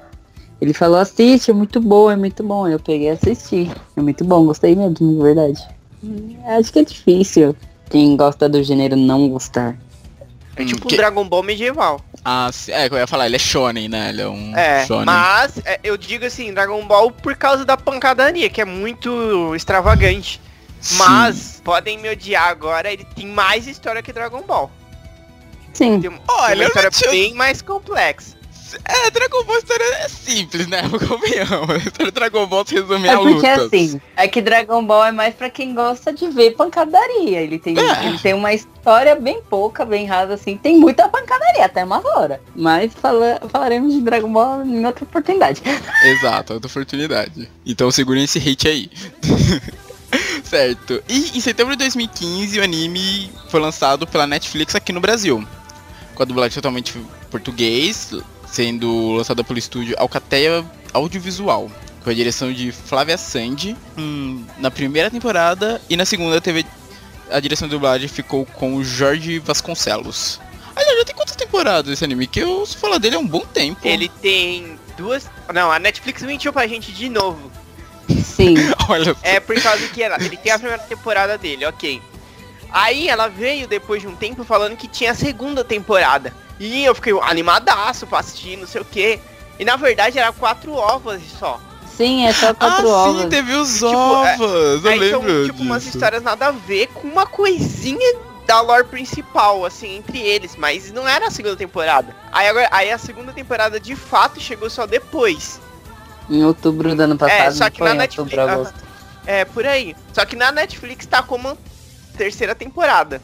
Ele 0.60 0.72
falou, 0.72 0.98
assiste, 0.98 1.50
é 1.50 1.54
muito 1.54 1.80
bom, 1.80 2.08
é 2.08 2.14
muito 2.14 2.44
bom. 2.44 2.68
Eu 2.68 2.78
peguei 2.78 3.08
e 3.08 3.10
assisti. 3.10 3.70
É 3.96 4.00
muito 4.00 4.24
bom, 4.24 4.46
gostei 4.46 4.76
mesmo, 4.76 4.94
de 4.94 5.22
verdade. 5.22 5.60
Hum, 6.04 6.36
Acho 6.46 6.72
que 6.72 6.78
é 6.78 6.84
difícil 6.84 7.56
quem 7.90 8.16
gosta 8.16 8.48
do 8.48 8.62
gênero 8.62 8.96
não 8.96 9.28
gostar. 9.28 9.76
É 10.56 10.62
Hum, 10.62 10.66
tipo 10.66 10.88
que- 10.88 10.94
um 10.94 10.96
Dragon 10.98 11.28
Ball 11.28 11.42
medieval. 11.42 12.00
Ah, 12.24 12.48
sim, 12.52 12.72
é, 12.72 12.88
eu 12.88 12.96
ia 12.96 13.06
falar, 13.06 13.26
ele 13.26 13.36
é 13.36 13.38
shonen, 13.38 13.88
né? 13.88 14.08
Ele 14.08 14.22
é 14.22 14.28
um 14.28 14.56
É, 14.56 14.86
shonen. 14.86 15.04
mas 15.04 15.58
é, 15.64 15.78
eu 15.84 15.96
digo 15.96 16.24
assim, 16.24 16.52
Dragon 16.52 16.84
Ball 16.86 17.10
por 17.10 17.36
causa 17.36 17.64
da 17.64 17.76
pancadaria, 17.76 18.48
que 18.48 18.60
é 18.60 18.64
muito 18.64 19.54
extravagante. 19.54 20.40
Sim. 20.80 20.96
Mas, 20.98 21.60
podem 21.64 21.98
me 21.98 22.08
odiar 22.08 22.48
agora, 22.48 22.92
ele 22.92 23.04
tem 23.04 23.26
mais 23.26 23.66
história 23.66 24.02
que 24.02 24.12
Dragon 24.12 24.42
Ball. 24.42 24.70
Sim, 25.72 26.00
Tem, 26.00 26.10
tem 26.10 26.20
Olha, 26.28 26.54
uma 26.54 26.62
eu 26.64 26.68
história 26.68 26.90
tinha- 26.90 27.10
bem 27.10 27.34
mais 27.34 27.60
complexa. 27.60 28.35
É, 28.84 29.10
Dragon 29.10 29.44
Ball 29.44 29.58
história 29.58 29.84
é 30.04 30.08
simples, 30.08 30.66
né? 30.66 30.82
Convenhamos. 31.08 31.70
A 31.70 31.76
história 31.78 32.12
Dragon 32.12 32.46
Ball 32.46 32.66
se 32.66 32.74
resume 32.74 33.06
é 33.08 33.12
a 33.12 33.18
porque 33.18 33.34
lutas. 33.34 33.60
assim, 33.60 34.00
é 34.16 34.26
que 34.28 34.40
Dragon 34.42 34.84
Ball 34.84 35.04
é 35.06 35.12
mais 35.12 35.34
pra 35.34 35.48
quem 35.50 35.74
gosta 35.74 36.12
de 36.12 36.28
ver 36.28 36.52
pancadaria. 36.56 37.40
Ele 37.40 37.58
tem, 37.58 37.78
É. 37.78 38.06
ele 38.06 38.18
tem 38.18 38.34
uma 38.34 38.52
história 38.52 39.14
bem 39.16 39.40
pouca, 39.48 39.84
bem 39.84 40.06
rasa 40.06 40.34
assim. 40.34 40.56
Tem 40.56 40.76
muita 40.78 41.08
pancadaria, 41.08 41.64
até 41.64 41.84
uma 41.84 42.00
hora. 42.16 42.40
Mas 42.54 42.92
fala, 42.94 43.40
falaremos 43.50 43.92
de 43.94 44.00
Dragon 44.00 44.32
Ball 44.32 44.64
em 44.64 44.84
outra 44.84 45.04
oportunidade. 45.04 45.62
Exato, 46.04 46.54
outra 46.54 46.68
oportunidade. 46.70 47.48
Então 47.64 47.90
segurem 47.90 48.24
esse 48.24 48.38
hate 48.38 48.68
aí. 48.68 48.90
certo. 50.44 51.02
E 51.08 51.36
em 51.36 51.40
setembro 51.40 51.74
de 51.74 51.78
2015 51.80 52.58
o 52.58 52.62
anime 52.62 53.30
foi 53.48 53.60
lançado 53.60 54.06
pela 54.06 54.26
Netflix 54.26 54.74
aqui 54.74 54.92
no 54.92 55.00
Brasil. 55.00 55.46
Com 56.14 56.22
a 56.22 56.26
dublagem 56.26 56.54
totalmente 56.54 56.94
português, 57.30 58.12
sendo 58.46 59.12
lançada 59.12 59.42
pelo 59.44 59.58
estúdio 59.58 59.94
Alcateia 59.98 60.64
Audiovisual. 60.92 61.70
Com 62.02 62.10
a 62.10 62.14
direção 62.14 62.52
de 62.52 62.70
Flávia 62.70 63.18
Sandi 63.18 63.76
hum, 63.98 64.44
na 64.58 64.70
primeira 64.70 65.10
temporada 65.10 65.80
e 65.90 65.96
na 65.96 66.04
segunda 66.04 66.40
teve 66.40 66.64
a 67.30 67.40
direção 67.40 67.66
de 67.66 67.74
dublagem 67.74 68.08
ficou 68.08 68.46
com 68.46 68.76
o 68.76 68.84
Jorge 68.84 69.40
Vasconcelos. 69.40 70.40
Aliás, 70.74 70.98
já 70.98 71.04
tem 71.04 71.14
quantas 71.14 71.34
temporadas 71.34 71.92
esse 71.92 72.04
anime? 72.04 72.26
Que 72.26 72.40
eu 72.40 72.50
ouço 72.50 72.78
falar 72.78 72.98
dele 72.98 73.16
há 73.16 73.18
um 73.18 73.26
bom 73.26 73.40
tempo. 73.40 73.80
Ele 73.82 74.08
tem 74.08 74.78
duas... 74.96 75.28
Não, 75.52 75.72
a 75.72 75.78
Netflix 75.78 76.22
mentiu 76.22 76.52
pra 76.52 76.66
gente 76.66 76.92
de 76.92 77.08
novo. 77.08 77.50
Sim. 78.22 78.54
Olha. 78.88 79.16
É 79.22 79.40
por 79.40 79.60
causa 79.60 79.88
que 79.88 80.02
ela, 80.02 80.16
ele 80.22 80.36
tem 80.36 80.52
a 80.52 80.58
primeira 80.58 80.82
temporada 80.82 81.36
dele, 81.36 81.66
ok. 81.66 82.00
Aí 82.70 83.08
ela 83.08 83.28
veio 83.28 83.66
depois 83.66 84.02
de 84.02 84.08
um 84.08 84.14
tempo 84.14 84.44
falando 84.44 84.76
que 84.76 84.86
tinha 84.86 85.12
a 85.12 85.14
segunda 85.14 85.64
temporada. 85.64 86.32
E 86.58 86.84
eu 86.84 86.94
fiquei 86.94 87.12
animadaço 87.22 88.06
pra 88.06 88.20
assistir, 88.20 88.56
não 88.56 88.66
sei 88.66 88.80
o 88.80 88.84
que. 88.84 89.20
E 89.58 89.64
na 89.64 89.76
verdade 89.76 90.18
era 90.18 90.32
quatro 90.32 90.72
ovos 90.72 91.20
só. 91.38 91.60
Sim, 91.96 92.26
é 92.26 92.32
só 92.32 92.52
quatro 92.52 92.88
ah, 92.90 93.08
ovos. 93.08 93.22
sim, 93.22 93.28
teve 93.30 93.54
os 93.54 93.74
Tipo, 93.74 93.86
é- 93.86 94.34
ovos, 94.34 94.84
eu 94.84 94.90
Aí 94.90 94.98
lembro 94.98 95.30
são 95.30 95.44
tipo 95.46 95.62
umas 95.62 95.82
disso. 95.84 95.96
histórias 95.96 96.22
nada 96.22 96.46
a 96.48 96.50
ver 96.50 96.88
com 96.88 97.08
uma 97.08 97.24
coisinha 97.26 98.18
da 98.46 98.60
lore 98.60 98.84
principal, 98.84 99.64
assim, 99.64 99.96
entre 99.96 100.18
eles, 100.20 100.54
mas 100.56 100.92
não 100.92 101.08
era 101.08 101.26
a 101.26 101.30
segunda 101.30 101.56
temporada. 101.56 102.14
Aí 102.30 102.46
agora, 102.48 102.68
aí 102.70 102.92
a 102.92 102.98
segunda 102.98 103.32
temporada 103.32 103.80
de 103.80 103.96
fato 103.96 104.38
chegou 104.40 104.68
só 104.70 104.86
depois. 104.86 105.58
Em 106.28 106.44
outubro 106.44 106.94
do 106.94 107.00
ano 107.02 107.16
passado. 107.16 107.40
É, 107.40 107.50
só 107.50 107.64
não 107.64 107.70
que 107.70 107.78
foi 107.78 107.88
na 107.88 107.94
Netflix. 107.94 108.38
outubro. 108.38 108.72
É, 109.26 109.44
por 109.46 109.66
aí. 109.66 109.96
Só 110.12 110.24
que 110.24 110.36
na 110.36 110.52
Netflix 110.52 111.06
tá 111.06 111.22
como 111.22 111.56
terceira 112.16 112.54
temporada. 112.54 113.20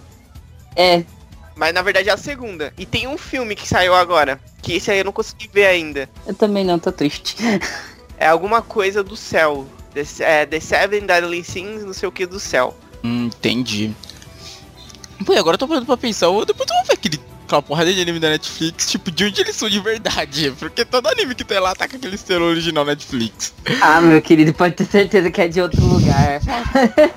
É, 0.75 1.05
Mas 1.55 1.73
na 1.75 1.83
verdade 1.83 2.09
é 2.09 2.13
a 2.13 2.17
segunda. 2.17 2.73
E 2.79 2.87
tem 2.87 3.07
um 3.07 3.19
filme 3.19 3.55
que 3.55 3.69
saiu 3.69 3.95
agora. 3.95 4.41
Que 4.63 4.75
esse 4.75 4.91
aí 4.91 4.99
eu 4.99 5.05
não 5.05 5.13
consegui 5.13 5.49
ver 5.53 5.67
ainda. 5.67 6.09
eu 6.27 6.35
também 6.35 6.65
não, 6.65 6.79
tô 6.79 6.91
triste. 6.93 7.37
É 8.19 8.29
alguma 8.29 8.63
coisa 8.63 9.03
do 9.03 9.17
céu. 9.17 9.67
The, 9.93 10.05
é, 10.21 10.47
The 10.47 10.61
Seven 10.61 11.07
Deadly 11.07 11.43
Sins, 11.43 11.83
não 11.83 11.93
sei 11.93 12.09
o 12.09 12.13
que 12.13 12.25
do 12.25 12.39
céu. 12.39 12.73
Hum, 13.03 13.25
entendi. 13.27 13.93
Pô, 15.27 15.33
agora 15.33 15.57
eu 15.57 15.59
tô 15.59 15.67
parando 15.67 15.87
pra 15.87 15.97
pensar, 15.97 16.27
eu- 16.27 16.45
depois 16.45 16.71
eu 16.71 16.77
vou 16.77 16.85
ver 16.87 16.93
aquele 16.93 17.19
aquela 17.53 17.63
porrada 17.63 17.93
de 17.93 18.01
anime 18.01 18.19
da 18.19 18.31
Netflix, 18.31 18.91
tipo, 18.91 19.11
de 19.11 19.27
onde 19.27 19.41
eles 19.43 19.55
são 19.55 19.69
de 19.69 19.79
verdade. 19.79 20.53
Porque 20.59 20.85
todo 20.85 21.07
anime 21.09 21.35
que 21.35 21.45
tem 21.45 21.59
lá 21.61 21.75
tá 21.75 21.87
com 21.87 21.97
aquele 21.97 22.17
selo 22.17 22.47
original 22.47 22.85
Netflix. 22.85 23.53
Ah, 23.81 24.01
meu 24.01 24.21
querido, 24.23 24.55
pode 24.55 24.75
ter 24.75 24.87
certeza 24.87 25.31
que 25.31 25.41
é 25.41 25.49
de 25.49 25.61
outro 25.61 25.85
lugar. 25.85 26.41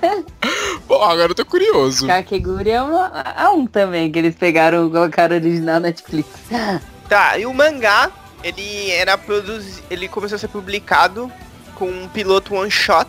Bom, 0.88 1.02
agora 1.02 1.32
eu 1.32 1.36
tô 1.36 1.46
curioso. 1.46 2.06
Kakeguri 2.08 2.72
é 2.72 2.82
uma, 2.82 3.36
é 3.38 3.48
um 3.50 3.66
também, 3.66 4.12
que 4.12 4.20
eles 4.20 4.36
pegaram 4.36 4.88
e 4.88 4.92
colocaram 4.92 5.36
original 5.36 5.80
Netflix. 5.80 6.30
Tá, 7.10 7.38
e 7.38 7.46
o 7.46 7.54
mangá, 7.54 8.12
ele 8.44 8.92
era 8.92 9.18
produzido. 9.18 9.84
Ele 9.90 10.08
começou 10.08 10.36
a 10.36 10.40
ser 10.40 10.48
publicado 10.50 11.32
com 11.76 11.88
um 11.90 12.08
piloto 12.08 12.54
one 12.56 12.70
shot 12.70 13.08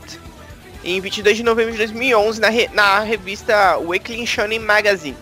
em 0.85 1.01
22 1.01 1.39
de 1.39 1.43
novembro 1.43 1.73
de 1.73 1.79
2011 1.79 2.41
na, 2.41 2.49
re- 2.49 2.71
na 2.73 3.01
revista 3.01 3.77
Weekly 3.79 4.27
Shonen 4.27 4.61
Magazine. 4.61 5.17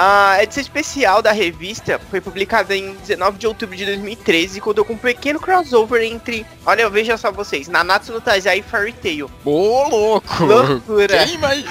A 0.00 0.40
edição 0.40 0.60
especial 0.60 1.20
da 1.20 1.32
revista 1.32 2.00
foi 2.08 2.20
publicada 2.20 2.76
em 2.76 2.94
19 2.94 3.36
de 3.36 3.48
outubro 3.48 3.74
de 3.74 3.84
2013 3.84 4.58
e 4.58 4.60
contou 4.60 4.84
com 4.84 4.92
um 4.92 4.96
pequeno 4.96 5.40
crossover 5.40 6.00
entre, 6.04 6.46
olha, 6.64 6.88
veja 6.88 7.16
só 7.16 7.32
vocês, 7.32 7.66
Nanatsu 7.66 8.12
no 8.12 8.20
Taizai 8.20 8.60
e 8.60 8.62
Fairy 8.62 8.92
Tail. 8.92 9.28
Ô, 9.44 9.88
louco! 9.88 10.44
Loucura! 10.44 11.24
Quem 11.24 11.34
imagina? 11.34 11.68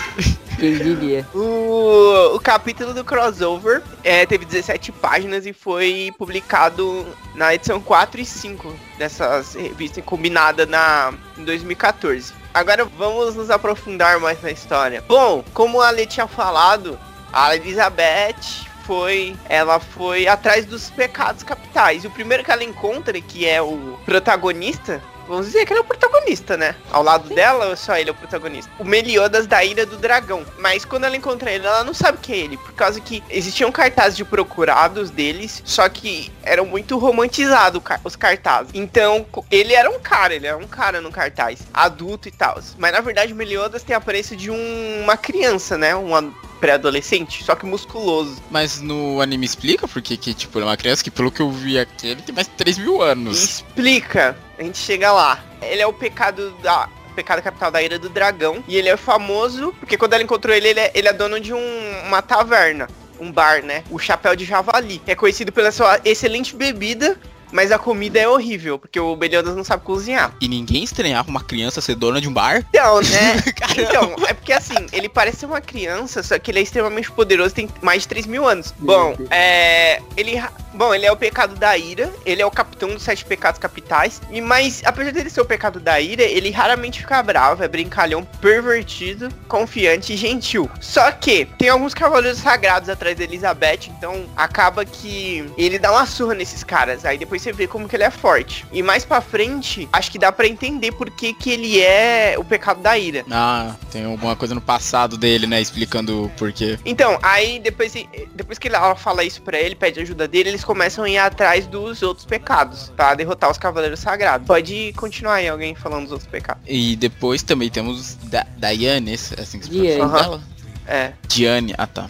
Quem 0.60 0.78
diria? 0.78 1.26
O, 1.34 2.36
o 2.36 2.40
capítulo 2.42 2.94
do 2.94 3.02
crossover 3.06 3.82
é, 4.04 4.26
teve 4.26 4.44
17 4.44 4.92
páginas 4.92 5.46
e 5.46 5.54
foi 5.54 6.12
publicado 6.18 7.06
na 7.34 7.56
edição 7.56 7.80
4 7.80 8.20
e 8.20 8.26
5 8.26 8.76
dessas 8.98 9.54
revistas 9.54 10.04
combinada 10.04 10.66
na 10.66 11.14
em 11.38 11.46
2014. 11.46 12.34
Agora 12.54 12.84
vamos 12.84 13.36
nos 13.36 13.50
aprofundar 13.50 14.20
mais 14.20 14.42
na 14.42 14.52
história. 14.52 15.02
Bom, 15.08 15.46
como 15.54 15.80
a 15.80 15.92
Lê 15.92 16.06
tinha 16.06 16.28
falado, 16.28 17.00
a 17.38 17.56
Elizabeth 17.56 18.66
foi, 18.84 19.38
ela 19.48 19.80
foi 19.80 20.28
atrás 20.28 20.66
dos 20.66 20.90
pecados 20.90 21.44
capitais. 21.44 22.04
E 22.04 22.08
o 22.08 22.10
primeiro 22.10 22.44
que 22.44 22.50
ela 22.50 22.64
encontra, 22.64 23.22
que 23.22 23.46
é 23.46 23.62
o 23.62 23.96
protagonista, 24.04 25.04
vamos 25.28 25.48
dizer 25.48 25.66
que 25.66 25.74
ele 25.74 25.80
é 25.80 25.82
o 25.82 25.86
protagonista, 25.86 26.56
né? 26.58 26.76
Ao 26.92 27.04
lado 27.04 27.34
dela, 27.34 27.68
ou 27.68 27.76
só 27.78 27.98
ele 27.98 28.10
é 28.10 28.12
o 28.12 28.16
protagonista? 28.16 28.72
O 28.80 28.84
Meliodas 28.86 29.46
da 29.48 29.64
Ilha 29.64 29.86
do 29.86 29.98
Dragão. 29.98 30.44
Mas 30.60 30.86
quando 30.86 31.04
ela 31.04 31.16
encontra 31.16 31.52
ele, 31.52 31.66
ela 31.66 31.84
não 31.84 31.94
sabe 31.94 32.18
que 32.20 32.32
é 32.34 32.38
ele, 32.38 32.58
por 32.58 32.74
causa 32.74 33.00
que 33.02 33.24
existiam 33.30 33.72
cartazes 33.72 34.16
de 34.18 34.24
procurados 34.26 35.10
deles, 35.10 35.62
só 35.66 35.88
que 35.90 36.32
eram 36.44 36.66
muito 36.66 36.98
romantizados 36.98 37.82
os 38.04 38.16
cartazes. 38.16 38.72
Então, 38.74 39.26
ele 39.52 39.74
era 39.74 39.90
um 39.90 40.00
cara, 40.00 40.34
ele 40.34 40.48
era 40.48 40.58
um 40.58 40.68
cara 40.68 41.02
no 41.02 41.12
cartaz, 41.12 41.60
adulto 41.74 42.28
e 42.28 42.32
tal. 42.32 42.60
Mas 42.78 42.92
na 42.92 43.02
verdade, 43.02 43.34
o 43.34 43.36
Meliodas 43.36 43.84
tem 43.84 43.94
a 43.94 43.98
aparência 43.98 44.36
de 44.36 44.50
um- 44.50 45.02
uma 45.04 45.18
criança, 45.18 45.78
né? 45.78 45.96
Um 45.96 46.32
pré-adolescente, 46.60 47.44
só 47.44 47.56
que 47.56 47.66
musculoso. 47.66 48.42
Mas 48.50 48.82
no 48.82 49.22
anime 49.22 49.46
explica 49.46 49.88
porque 49.88 50.18
que, 50.18 50.34
tipo, 50.34 50.58
ele 50.58 50.66
é 50.66 50.70
uma 50.70 50.78
criança 50.78 51.04
que, 51.04 51.12
pelo 51.12 51.32
que 51.32 51.42
eu 51.42 51.52
vi 51.52 51.78
aqui, 51.80 52.08
ele 52.08 52.22
tem 52.22 52.34
mais 52.34 52.48
de 52.48 52.54
3 52.54 52.78
mil 52.78 53.02
anos. 53.02 53.42
explica, 53.44 54.36
a 54.58 54.64
gente 54.64 54.78
chega 54.78 55.12
lá. 55.12 55.44
Ele 55.62 55.82
é 55.82 55.88
o 55.88 55.94
pecado 55.94 56.52
da. 56.64 56.88
o 57.12 57.14
Pecado 57.16 57.42
capital 57.42 57.72
da 57.72 57.82
ira 57.82 57.98
do 57.98 58.10
dragão. 58.10 58.64
E 58.68 58.76
ele 58.76 58.90
é 58.90 58.98
famoso 58.98 59.74
porque 59.80 59.98
quando 59.98 60.14
ela 60.14 60.24
encontrou 60.24 60.56
ele, 60.56 60.68
ele 60.70 60.80
é, 60.80 60.92
ele 60.94 61.08
é 61.08 61.14
dono 61.14 61.40
de 61.40 61.54
um- 61.54 62.02
uma 62.06 62.22
taverna. 62.22 62.88
Um 63.20 63.32
bar, 63.32 63.64
né? 63.64 63.84
O 63.90 63.98
Chapéu 63.98 64.36
de 64.36 64.46
Javali. 64.46 65.00
Que 65.00 65.12
é 65.12 65.16
conhecido 65.16 65.52
pela 65.52 65.72
sua 65.72 66.00
excelente 66.06 66.56
bebida, 66.56 67.18
mas 67.52 67.72
a 67.72 67.80
comida 67.80 68.20
é 68.20 68.28
horrível, 68.28 68.78
porque 68.78 69.00
o 69.00 69.16
Beliodas 69.16 69.56
não 69.56 69.64
sabe 69.64 69.84
cozinhar. 69.84 70.32
E 70.40 70.48
ninguém 70.48 70.84
estranhava 70.84 71.28
uma 71.28 71.42
criança 71.44 71.82
ser 71.82 71.96
dona 71.96 72.22
de 72.22 72.28
um 72.30 72.34
bar? 72.34 72.64
Então, 72.70 73.02
né? 73.02 73.42
Então, 73.76 74.16
é 74.28 74.34
porque 74.34 74.54
assim, 74.54 74.76
ele 74.92 75.10
parece 75.10 75.46
uma 75.48 75.60
criança, 75.62 76.22
só 76.22 76.38
que 76.38 76.52
ele 76.52 76.60
é 76.60 76.62
extremamente 76.62 77.12
poderoso, 77.12 77.56
tem 77.56 77.68
mais 77.82 78.04
de 78.04 78.08
3 78.10 78.28
mil 78.28 78.48
anos. 78.48 78.72
Bom, 78.78 79.16
é. 79.32 80.00
Ele. 80.16 80.40
Bom, 80.78 80.94
ele 80.94 81.08
é 81.08 81.12
o 81.12 81.18
pecado 81.18 81.56
da 81.56 81.76
ira, 81.76 82.14
ele 82.24 82.40
é 82.40 82.46
o 82.46 82.52
capitão 82.52 82.90
dos 82.90 83.02
sete 83.02 83.26
pecados 83.26 83.60
capitais. 83.60 84.22
E 84.30 84.40
mas, 84.40 84.84
apesar 84.86 85.12
dele 85.12 85.28
ser 85.28 85.42
o 85.42 85.46
pecado 85.46 85.80
da 85.80 86.00
ira, 86.00 86.22
ele 86.22 86.52
raramente 86.52 87.00
fica 87.00 87.24
bravo, 87.24 87.64
é 87.64 87.68
brincalhão, 87.68 88.24
pervertido, 88.40 89.28
confiante 89.48 90.14
e 90.14 90.16
gentil. 90.16 90.70
Só 90.80 91.12
que 91.12 91.46
tem 91.58 91.70
alguns 91.70 91.96
cavaleiros 91.96 92.38
sagrados 92.38 92.90
atrás 92.90 93.18
da 93.18 93.24
Elizabeth, 93.24 93.90
então 93.90 94.28
acaba 94.36 94.86
que 94.86 95.52
ele 95.58 95.80
dá 95.80 95.92
uma 95.92 96.06
surra 96.06 96.36
nesses 96.36 96.64
caras. 96.64 97.06
Aí 97.06 97.18
depois 97.18 97.42
você 97.42 97.52
vê 97.52 97.66
como 97.66 97.90
que 97.90 97.96
ele 97.96 98.04
é 98.04 98.12
forte. 98.12 98.64
E 98.72 98.84
mais 98.84 99.04
pra 99.04 99.20
frente, 99.20 99.90
acho 99.92 100.12
que 100.12 100.20
dá 100.20 100.32
pra 100.32 100.46
entender 100.46 100.92
por 100.92 101.10
que, 101.10 101.34
que 101.34 101.50
ele 101.50 101.82
é 101.82 102.36
o 102.38 102.44
pecado 102.44 102.82
da 102.82 102.96
ira. 102.96 103.26
Ah, 103.32 103.74
tem 103.92 104.06
alguma 104.06 104.36
coisa 104.36 104.54
no 104.54 104.62
passado 104.62 105.18
dele, 105.18 105.48
né? 105.48 105.60
Explicando 105.60 106.26
o 106.26 106.30
porquê. 106.38 106.78
Então, 106.86 107.18
aí 107.24 107.58
depois, 107.58 107.94
depois 108.36 108.60
que 108.60 108.68
ela 108.68 108.96
fala 108.96 109.24
isso 109.24 109.42
pra 109.42 109.60
ele, 109.60 109.74
pede 109.74 110.00
ajuda 110.00 110.28
dele, 110.28 110.50
eles 110.50 110.67
começam 110.68 111.06
a 111.06 111.10
ir 111.10 111.18
atrás 111.18 111.66
dos 111.66 112.04
outros 112.04 112.26
pecados 112.26 112.92
pra 112.96 113.16
derrotar 113.16 113.50
os 113.50 113.58
cavaleiros 113.58 114.02
sagrados. 114.02 114.46
Pode 114.46 114.94
continuar 114.98 115.36
aí 115.36 115.48
alguém 115.48 115.74
falando 115.74 116.04
dos 116.04 116.12
outros 116.12 116.30
pecados. 116.30 116.62
E 116.68 116.96
depois 116.98 117.42
também 117.42 117.70
temos 117.70 118.16
da 118.24 118.46
Diane, 118.58 119.12
é 119.14 119.42
assim 119.42 119.60
que 119.60 119.66
se 119.66 119.72
Diane. 119.72 119.98
fala 120.02 120.12
Aham. 120.12 120.22
dela? 120.22 120.42
É. 120.86 121.12
Diane, 121.28 121.74
ah 121.78 121.88
tá. 121.88 122.10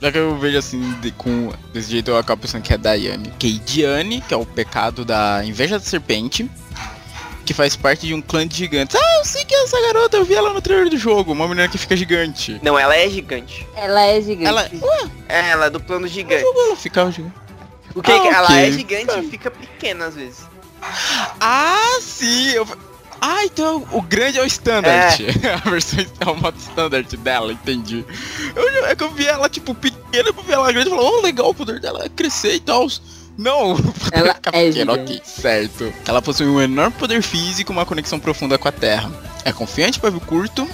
Já 0.00 0.12
que 0.12 0.18
eu 0.18 0.36
vejo 0.38 0.58
assim, 0.58 0.92
de- 1.00 1.12
com 1.12 1.50
desse 1.72 1.90
jeito 1.90 2.10
eu 2.10 2.18
acabo 2.18 2.42
pensando 2.42 2.60
que 2.62 2.74
é 2.74 2.76
Diane. 2.76 3.30
Ok, 3.34 3.58
Diane, 3.64 4.20
que 4.20 4.34
é 4.34 4.36
o 4.36 4.44
pecado 4.44 5.02
da 5.02 5.42
inveja 5.44 5.78
da 5.78 5.84
serpente, 5.84 6.50
que 7.46 7.54
faz 7.54 7.74
parte 7.76 8.06
de 8.06 8.12
um 8.14 8.20
clã 8.20 8.46
de 8.46 8.54
gigantes. 8.56 8.96
Ah, 8.96 9.18
eu 9.18 9.24
sei 9.24 9.44
que 9.46 9.54
é 9.54 9.64
essa 9.64 9.80
garota, 9.80 10.16
eu 10.18 10.24
vi 10.24 10.34
ela 10.34 10.52
no 10.52 10.60
trailer 10.60 10.90
do 10.90 10.96
jogo, 10.98 11.32
uma 11.32 11.46
menina 11.48 11.68
que 11.68 11.78
fica 11.78 11.96
gigante. 11.96 12.58
Não, 12.62 12.78
ela 12.78 12.94
é 12.96 13.08
gigante. 13.08 13.66
Ela 13.76 14.02
é 14.04 14.20
gigante. 14.20 14.46
Ela, 14.46 14.70
ué, 14.82 15.10
É, 15.28 15.50
ela 15.50 15.66
é 15.66 15.70
do 15.70 15.80
plano 15.80 16.02
no 16.02 16.08
gigante. 16.08 16.42
jogo 16.42 16.58
ela 16.60 16.76
ficava 16.76 17.10
gigante. 17.10 17.34
O 17.94 18.02
que? 18.02 18.10
Ah, 18.10 18.20
que- 18.20 18.28
Ela 18.28 18.56
é 18.60 18.70
gigante 18.72 19.18
e 19.18 19.30
fica 19.30 19.50
pequena 19.50 20.06
às 20.06 20.14
vezes. 20.14 20.40
Ah, 21.40 21.98
sim! 22.00 22.50
Eu... 22.50 22.66
Ah, 23.20 23.44
então 23.44 23.86
o 23.92 24.02
grande 24.02 24.38
é 24.38 24.42
o 24.42 24.46
standard. 24.46 25.24
a 25.64 25.70
versão 25.70 26.04
é 26.20 26.30
o 26.30 26.34
modo 26.36 26.58
standard 26.58 27.16
dela, 27.16 27.52
entendi. 27.52 28.04
Eu, 28.54 28.86
é 28.86 28.94
que 28.94 29.02
eu 29.02 29.10
vi 29.10 29.26
ela, 29.26 29.48
tipo, 29.48 29.74
pequena, 29.74 30.28
eu 30.28 30.42
vi 30.42 30.52
ela 30.52 30.70
grande 30.70 30.88
e 30.88 30.90
falei, 30.90 31.06
oh, 31.10 31.22
legal, 31.22 31.50
o 31.50 31.54
poder 31.54 31.80
dela 31.80 32.04
é 32.04 32.08
crescer 32.08 32.54
e 32.56 32.60
tal. 32.60 32.86
Não, 33.38 33.76
Ela 34.12 34.30
é 34.30 34.34
pequena, 34.34 34.92
ok, 34.92 35.22
certo. 35.24 35.92
Ela 36.06 36.20
possui 36.20 36.46
um 36.46 36.60
enorme 36.60 36.94
poder 36.98 37.22
físico 37.22 37.72
e 37.72 37.74
uma 37.74 37.86
conexão 37.86 38.20
profunda 38.20 38.58
com 38.58 38.68
a 38.68 38.72
Terra. 38.72 39.10
É 39.44 39.52
confiante, 39.52 39.98
pavio 39.98 40.20
curto 40.20 40.68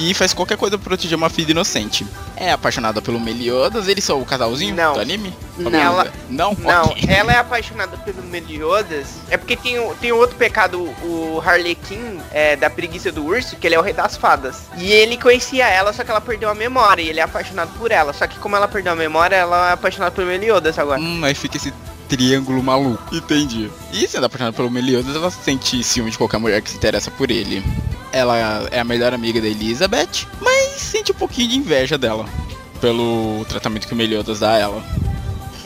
e 0.00 0.14
faz 0.14 0.32
qualquer 0.32 0.56
coisa 0.56 0.78
pra 0.78 0.88
proteger 0.88 1.16
uma 1.16 1.28
filha 1.28 1.50
inocente. 1.50 2.06
É 2.34 2.52
apaixonada 2.52 3.02
pelo 3.02 3.20
Meliodas, 3.20 3.86
eles 3.86 4.02
são 4.02 4.20
o 4.20 4.24
casalzinho 4.24 4.74
Não. 4.74 4.94
do 4.94 5.00
anime? 5.00 5.32
Não. 5.58 5.78
Ela- 5.78 6.10
Não? 6.30 6.56
Não, 6.58 6.84
Ok. 6.86 7.04
ela 7.08 7.32
é 7.32 7.36
apaixonada 7.36 7.98
pelo 7.98 8.22
Meliodas. 8.22 9.08
É 9.28 9.36
porque 9.36 9.56
tem, 9.56 9.76
tem 10.00 10.10
outro 10.12 10.36
pecado, 10.36 10.80
o 11.02 11.42
Harlequin, 11.44 12.18
é, 12.32 12.56
da 12.56 12.70
preguiça 12.70 13.12
do 13.12 13.24
urso, 13.26 13.56
que 13.56 13.66
ele 13.66 13.74
é 13.74 13.78
o 13.78 13.82
rei 13.82 13.92
das 13.92 14.16
fadas. 14.16 14.62
E 14.78 14.90
ele 14.90 15.18
conhecia 15.18 15.68
ela, 15.68 15.92
só 15.92 16.02
que 16.02 16.10
ela 16.10 16.20
perdeu 16.20 16.48
a 16.48 16.54
memória. 16.54 17.02
E 17.02 17.08
ele 17.10 17.20
é 17.20 17.22
apaixonado 17.22 17.70
por 17.78 17.90
ela. 17.92 18.12
Só 18.14 18.26
que 18.26 18.38
como 18.38 18.56
ela 18.56 18.66
perdeu 18.66 18.92
a 18.92 18.96
memória, 18.96 19.36
ela 19.36 19.70
é 19.70 19.72
apaixonada 19.72 20.10
pelo 20.12 20.26
Meliodas 20.28 20.78
agora. 20.78 21.00
Hum, 21.00 21.22
aí 21.22 21.34
fica 21.34 21.58
esse 21.58 21.72
triângulo 22.08 22.62
maluco. 22.62 23.14
Entendi. 23.14 23.70
E 23.92 24.08
sendo 24.08 24.24
apaixonada 24.26 24.56
pelo 24.56 24.70
Meliodas, 24.70 25.14
ela 25.14 25.30
sente 25.30 25.82
ciúme 25.84 26.10
de 26.10 26.16
qualquer 26.18 26.38
mulher 26.38 26.62
que 26.62 26.70
se 26.70 26.76
interessa 26.76 27.10
por 27.10 27.30
ele. 27.30 27.62
Ela 28.12 28.68
é 28.70 28.80
a 28.80 28.84
melhor 28.84 29.14
amiga 29.14 29.40
da 29.40 29.48
Elizabeth, 29.48 30.26
mas 30.40 30.80
sente 30.80 31.12
um 31.12 31.14
pouquinho 31.14 31.48
de 31.48 31.56
inveja 31.58 31.96
dela. 31.96 32.26
Pelo 32.80 33.44
tratamento 33.48 33.86
que 33.86 33.92
o 33.92 33.96
Meliodas 33.96 34.40
dá 34.40 34.52
a 34.52 34.58
ela. 34.58 34.84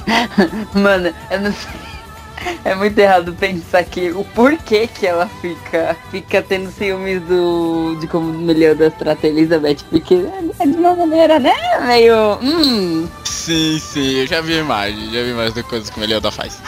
Mano, 0.74 1.14
eu 1.30 1.40
não 1.40 1.52
sei. 1.52 1.94
É 2.64 2.74
muito 2.74 2.98
errado 2.98 3.32
pensar 3.34 3.84
que 3.84 4.10
o 4.10 4.22
porquê 4.22 4.86
que 4.86 5.06
ela 5.06 5.30
fica 5.40 5.96
fica 6.10 6.42
tendo 6.42 6.70
ciúmes 6.70 7.22
do 7.22 7.96
de 8.00 8.06
como 8.06 8.32
Meliodas 8.32 8.92
trata 8.98 9.26
a 9.26 9.30
Elizabeth, 9.30 9.78
porque 9.88 10.26
é 10.58 10.66
de 10.66 10.76
uma 10.76 10.94
maneira, 10.94 11.38
né, 11.38 11.54
meio, 11.86 12.38
hum, 12.42 13.08
Sim, 13.44 13.78
sim, 13.78 14.20
eu 14.20 14.26
já 14.26 14.40
vi 14.40 14.54
a 14.54 14.60
imagem, 14.60 15.12
já 15.12 15.22
vi 15.22 15.34
mais 15.34 15.52
de 15.52 15.62
coisas 15.62 15.90
que 15.90 15.98
o 15.98 16.00
Meliodas 16.00 16.34
faz. 16.34 16.58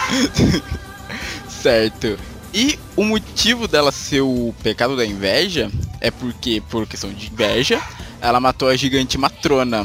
certo. 1.49 2.19
E 2.59 2.79
o 2.97 3.05
motivo 3.05 3.69
dela 3.69 3.93
ser 3.93 4.23
o 4.23 4.55
pecado 4.63 4.97
da 4.97 5.05
inveja 5.05 5.71
é 6.01 6.11
porque, 6.11 6.63
por 6.71 6.87
questão 6.87 7.11
de 7.11 7.27
inveja, 7.27 7.79
ela 8.19 8.41
matou 8.41 8.71
a 8.71 8.75
gigante 8.75 9.19
matrona. 9.19 9.85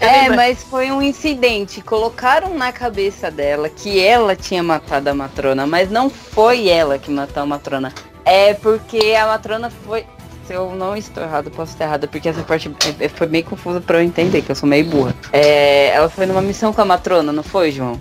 É, 0.00 0.22
lembro- 0.22 0.36
mas 0.36 0.64
foi 0.64 0.90
um 0.90 1.00
incidente. 1.00 1.80
Colocaram 1.80 2.58
na 2.58 2.72
cabeça 2.72 3.30
dela 3.30 3.68
que 3.68 4.00
ela 4.00 4.34
tinha 4.34 4.64
matado 4.64 5.10
a 5.10 5.14
matrona, 5.14 5.64
mas 5.64 5.88
não 5.88 6.10
foi 6.10 6.68
ela 6.68 6.98
que 6.98 7.08
matou 7.08 7.44
a 7.44 7.46
matrona. 7.46 7.94
É 8.24 8.52
porque 8.52 9.14
a 9.14 9.28
matrona 9.28 9.70
foi. 9.70 10.04
Se 10.48 10.54
eu 10.54 10.74
não 10.74 10.96
estou 10.96 11.22
errado, 11.22 11.52
posso 11.52 11.70
estar 11.74 11.84
errada, 11.84 12.08
porque 12.08 12.28
essa 12.28 12.42
parte 12.42 12.68
é- 12.98 13.04
é- 13.04 13.08
foi 13.08 13.28
meio 13.28 13.44
confusa 13.44 13.80
pra 13.80 13.98
eu 13.98 14.02
entender, 14.02 14.42
que 14.42 14.50
eu 14.50 14.56
sou 14.56 14.68
meio 14.68 14.86
burra. 14.86 15.14
É, 15.32 15.90
ela 15.90 16.08
foi 16.08 16.26
numa 16.26 16.42
missão 16.42 16.72
com 16.72 16.80
a 16.80 16.84
matrona, 16.84 17.30
não 17.32 17.44
foi, 17.44 17.70
João? 17.70 18.00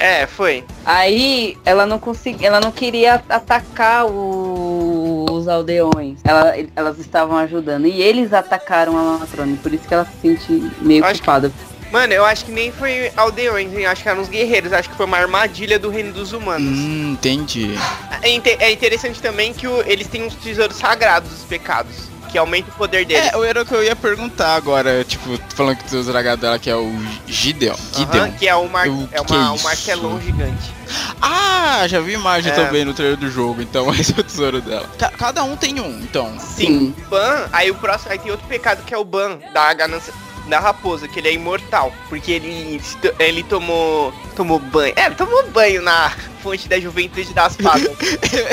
É, 0.00 0.26
foi. 0.26 0.64
Aí 0.84 1.58
ela 1.64 1.84
não 1.84 1.98
conseguia, 1.98 2.48
ela 2.48 2.58
não 2.60 2.72
queria 2.72 3.22
atacar 3.28 4.06
o- 4.06 5.26
os 5.30 5.46
aldeões. 5.46 6.18
Ela- 6.24 6.54
elas 6.74 6.98
estavam 6.98 7.36
ajudando 7.36 7.86
e 7.86 8.00
eles 8.00 8.32
atacaram 8.32 8.96
a 8.96 9.18
matrona, 9.18 9.56
por 9.62 9.72
isso 9.74 9.86
que 9.86 9.92
ela 9.92 10.06
se 10.06 10.12
sente 10.36 10.72
meio 10.80 11.04
Acho 11.04 11.14
que- 11.14 11.18
culpada. 11.20 11.52
Mano, 11.92 12.12
eu 12.12 12.24
acho 12.24 12.44
que 12.44 12.52
nem 12.52 12.70
foi 12.70 13.10
aldeões, 13.16 13.72
hein? 13.76 13.84
Acho 13.84 14.04
que 14.04 14.08
eram 14.08 14.22
os 14.22 14.28
guerreiros. 14.28 14.72
Acho 14.72 14.88
que 14.88 14.94
foi 14.96 15.06
uma 15.06 15.16
armadilha 15.18 15.76
do 15.76 15.90
reino 15.90 16.12
dos 16.12 16.32
humanos. 16.32 16.78
Hum, 16.78 17.12
entendi. 17.14 17.74
É, 18.22 18.30
inte- 18.30 18.56
é 18.60 18.70
interessante 18.70 19.20
também 19.20 19.52
que 19.52 19.66
o- 19.66 19.82
eles 19.84 20.06
têm 20.06 20.22
uns 20.22 20.36
tesouros 20.36 20.76
sagrados 20.76 21.28
dos 21.30 21.42
pecados, 21.42 22.08
que 22.30 22.38
aumenta 22.38 22.70
o 22.70 22.74
poder 22.74 23.04
deles. 23.04 23.30
É, 23.32 23.48
era 23.48 23.62
o 23.62 23.66
que 23.66 23.74
eu 23.74 23.82
ia 23.82 23.96
perguntar 23.96 24.54
agora, 24.54 25.04
tipo, 25.04 25.38
falando 25.54 25.76
que 25.76 25.96
o 25.96 26.04
dragado 26.04 26.40
dela 26.42 26.58
que 26.58 26.70
é 26.70 26.76
o 26.76 26.92
Gideon. 27.26 27.74
Gideon. 27.94 28.22
Aham, 28.24 28.32
que 28.32 28.48
é, 28.48 28.54
o 28.54 28.68
mar... 28.68 28.88
O 28.88 29.08
é 29.12 29.22
que 29.24 29.32
uma, 29.32 29.46
é 29.46 29.50
um 29.50 29.58
martelão 29.62 30.20
gigante. 30.20 30.72
Ah, 31.20 31.84
já 31.86 32.00
vi 32.00 32.12
imagem 32.12 32.52
É. 32.52 32.54
também 32.54 32.84
no 32.84 32.94
trailer 32.94 33.16
do 33.16 33.30
jogo, 33.30 33.60
então 33.62 33.90
esse 33.94 34.12
é 34.16 34.20
o 34.20 34.24
tesouro 34.24 34.60
dela. 34.60 34.88
Ca- 34.98 35.10
cada 35.16 35.42
um 35.44 35.56
tem 35.56 35.80
um, 35.80 36.00
então. 36.00 36.32
Sim. 36.38 36.94
Ban, 37.08 37.48
aí 37.52 37.70
o 37.70 37.74
próximo, 37.74 38.12
aí 38.12 38.18
tem 38.18 38.30
outro 38.30 38.46
pecado 38.46 38.84
que 38.84 38.94
é 38.94 38.98
o 38.98 39.04
Ban, 39.04 39.38
da 39.52 39.72
ganância 39.74 40.12
da 40.48 40.58
raposa, 40.58 41.06
que 41.06 41.18
ele 41.20 41.28
é 41.28 41.32
imortal, 41.34 41.92
porque 42.08 42.32
ele 42.32 42.80
ele 43.20 43.42
tomou 43.44 44.12
tomou 44.34 44.58
banho. 44.58 44.92
É, 44.96 45.08
tomou 45.10 45.48
banho 45.50 45.80
na 45.82 46.10
fonte 46.42 46.68
da 46.68 46.80
juventude 46.80 47.32
das 47.34 47.54
fadas. 47.60 47.88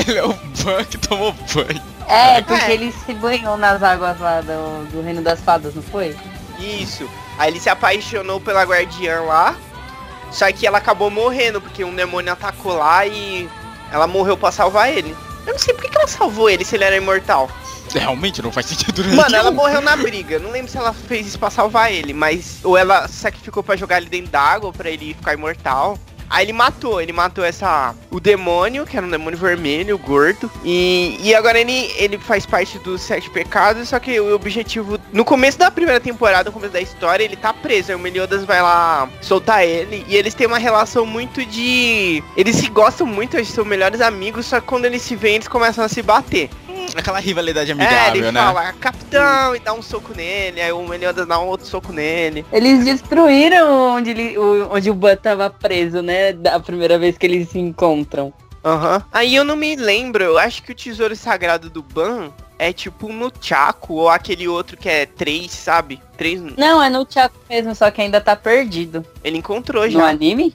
Ele 0.07 0.17
é 0.17 0.23
o 0.23 0.33
Ban 0.63 0.83
que 0.83 0.97
tomou 0.97 1.33
banho. 1.53 1.81
É, 2.07 2.41
porque 2.41 2.65
É. 2.71 2.73
ele 2.73 2.91
se 3.05 3.13
banhou 3.13 3.57
nas 3.57 3.83
águas 3.83 4.19
lá 4.19 4.41
do, 4.41 4.85
do 4.91 5.01
Reino 5.01 5.21
das 5.21 5.41
Fadas, 5.41 5.75
não 5.75 5.81
foi? 5.83 6.15
Isso. 6.59 7.07
Aí 7.37 7.51
ele 7.51 7.59
se 7.59 7.69
apaixonou 7.69 8.39
pela 8.39 8.63
guardiã 8.63 9.21
lá. 9.21 9.55
Só 10.31 10.51
que 10.51 10.65
ela 10.67 10.77
acabou 10.77 11.09
morrendo, 11.09 11.61
porque 11.61 11.83
um 11.83 11.93
demônio 11.95 12.31
atacou 12.33 12.73
lá 12.75 13.05
e 13.05 13.49
ela 13.91 14.07
morreu 14.07 14.37
pra 14.37 14.51
salvar 14.51 14.91
ele. 14.91 15.15
Eu 15.45 15.53
não 15.53 15.59
sei 15.59 15.73
por 15.73 15.83
que 15.89 15.97
ela 15.97 16.07
salvou 16.07 16.49
ele 16.49 16.65
se 16.65 16.75
ele 16.75 16.83
era 16.83 16.95
imortal. 16.97 17.49
Realmente 17.93 18.41
não 18.41 18.51
faz 18.51 18.65
sentido 18.65 19.01
Mano, 19.05 19.15
nenhum. 19.29 19.35
ela 19.35 19.51
morreu 19.51 19.79
na 19.79 19.95
briga. 19.95 20.39
Não 20.39 20.51
lembro 20.51 20.69
se 20.69 20.77
ela 20.77 20.91
fez 20.91 21.27
isso 21.27 21.39
pra 21.39 21.49
salvar 21.49 21.89
ele, 21.91 22.13
mas. 22.13 22.59
Ou 22.63 22.75
ela 22.77 23.07
sacrificou 23.07 23.63
pra 23.63 23.77
jogar 23.77 23.97
ele 23.97 24.09
dentro 24.09 24.31
d'água 24.31 24.73
pra 24.73 24.89
ele 24.89 25.13
ficar 25.13 25.33
imortal. 25.33 25.97
Aí 26.29 26.45
ele 26.45 26.53
matou, 26.53 27.01
ele 27.01 27.13
matou 27.13 27.43
essa. 27.43 27.95
O 28.11 28.19
demônio, 28.19 28.85
que 28.85 28.97
era 28.97 29.05
um 29.05 29.09
demônio 29.09 29.37
vermelho, 29.37 29.97
gordo. 29.97 30.51
E, 30.63 31.17
e 31.21 31.33
agora 31.33 31.59
ele, 31.59 31.91
ele 31.97 32.17
faz 32.17 32.45
parte 32.45 32.77
dos 32.79 33.01
sete 33.01 33.29
pecados, 33.29 33.89
só 33.89 33.99
que 33.99 34.19
o 34.19 34.35
objetivo. 34.35 34.99
No 35.11 35.23
começo 35.23 35.57
da 35.57 35.71
primeira 35.71 35.99
temporada, 35.99 36.49
no 36.49 36.53
começo 36.53 36.73
da 36.73 36.81
história, 36.81 37.23
ele 37.23 37.35
tá 37.35 37.53
preso. 37.53 37.91
Aí 37.91 37.95
o 37.95 37.99
Meliodas 37.99 38.43
vai 38.43 38.61
lá 38.61 39.09
soltar 39.21 39.65
ele. 39.65 40.05
E 40.07 40.15
eles 40.15 40.33
têm 40.33 40.47
uma 40.47 40.57
relação 40.57 41.05
muito 41.05 41.45
de. 41.45 42.23
Eles 42.35 42.55
se 42.55 42.67
gostam 42.69 43.07
muito, 43.07 43.35
eles 43.37 43.49
são 43.49 43.63
melhores 43.65 44.01
amigos, 44.01 44.45
só 44.45 44.59
que 44.59 44.67
quando 44.67 44.85
eles 44.85 45.01
se 45.01 45.15
veem, 45.15 45.35
eles 45.35 45.47
começam 45.47 45.83
a 45.83 45.89
se 45.89 46.01
bater. 46.01 46.49
Aquela 46.97 47.19
rivalidade 47.19 47.69
É, 47.69 47.73
amigável, 47.73 48.21
ele 48.23 48.31
né? 48.31 48.39
fala, 48.41 48.73
capitão, 48.73 49.55
e 49.55 49.59
dá 49.59 49.73
um 49.73 49.81
soco 49.81 50.13
nele, 50.15 50.59
aí 50.61 50.71
o 50.71 50.87
Meliodas 50.87 51.27
dá 51.27 51.39
um 51.39 51.47
outro 51.47 51.67
soco 51.67 51.93
nele. 51.93 52.45
Eles 52.51 52.83
destruíram 52.83 53.95
onde, 53.95 54.09
ele, 54.11 54.37
o, 54.37 54.69
onde 54.73 54.89
o 54.89 54.93
Ban 54.93 55.15
tava 55.15 55.49
preso, 55.49 56.01
né? 56.01 56.33
Da 56.33 56.59
primeira 56.59 56.97
vez 56.97 57.17
que 57.17 57.25
eles 57.25 57.49
se 57.49 57.59
encontram. 57.59 58.33
Aham. 58.65 59.03
Aí 59.13 59.35
eu 59.35 59.43
não 59.43 59.55
me 59.55 59.75
lembro, 59.75 60.23
eu 60.23 60.37
acho 60.37 60.63
que 60.63 60.71
o 60.71 60.75
tesouro 60.75 61.15
sagrado 61.15 61.69
do 61.69 61.81
Ban 61.81 62.31
é 62.59 62.73
tipo 62.73 63.07
no 63.13 63.31
Chaco, 63.39 63.93
ou 63.93 64.09
aquele 64.09 64.47
outro 64.47 64.75
que 64.75 64.89
é 64.89 65.05
três, 65.05 65.51
sabe? 65.51 66.01
Três. 66.17 66.41
Não, 66.57 66.81
é 66.83 66.89
no 66.89 67.05
Chaco 67.07 67.35
mesmo, 67.49 67.73
só 67.75 67.89
que 67.91 68.01
ainda 68.01 68.19
tá 68.19 68.35
perdido. 68.35 69.05
Ele 69.23 69.37
encontrou 69.37 69.83
No 69.85 69.91
já. 69.91 70.07
anime? 70.07 70.53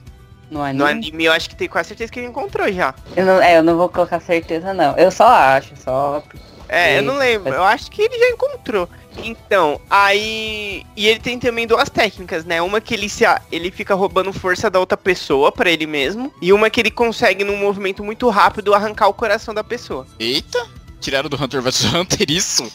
No 0.53 0.61
anime? 0.61 0.77
No 0.77 0.85
anime 0.85 1.25
eu 1.25 1.31
acho 1.31 1.49
que 1.49 1.55
tem 1.55 1.67
quase 1.67 1.89
certeza 1.89 2.11
que 2.11 2.19
ele 2.19 2.27
encontrou 2.27 2.71
já. 2.71 2.93
Eu 3.15 3.25
não, 3.25 3.41
é, 3.41 3.57
eu 3.57 3.63
não 3.63 3.75
vou 3.75 3.89
colocar 3.89 4.19
certeza 4.19 4.71
não. 4.71 4.95
Eu 4.95 5.09
só 5.09 5.27
acho, 5.27 5.73
só. 5.75 6.23
É, 6.69 6.99
eu 6.99 7.01
não 7.01 7.17
lembro. 7.17 7.53
Eu 7.53 7.63
acho 7.63 7.89
que 7.89 8.03
ele 8.03 8.17
já 8.17 8.29
encontrou. 8.29 8.87
Então, 9.17 9.81
aí. 9.89 10.83
E 10.95 11.07
ele 11.07 11.19
tem 11.19 11.39
também 11.39 11.65
duas 11.65 11.89
técnicas, 11.89 12.45
né? 12.45 12.61
Uma 12.61 12.79
que 12.79 12.93
ele 12.93 13.09
se 13.09 13.23
ele 13.51 13.71
fica 13.71 13.95
roubando 13.95 14.31
força 14.31 14.69
da 14.69 14.79
outra 14.79 14.97
pessoa 14.97 15.51
pra 15.51 15.71
ele 15.71 15.87
mesmo. 15.87 16.33
E 16.41 16.53
uma 16.53 16.69
que 16.69 16.79
ele 16.79 16.91
consegue, 16.91 17.43
num 17.43 17.57
movimento 17.57 18.03
muito 18.03 18.29
rápido, 18.29 18.73
arrancar 18.73 19.07
o 19.07 19.13
coração 19.13 19.53
da 19.53 19.63
pessoa. 19.63 20.05
Eita, 20.19 20.67
tiraram 21.03 21.29
do 21.29 21.41
Hunter 21.41 21.61
vs 21.61 21.93
Hunter 21.93 22.31
isso? 22.31 22.71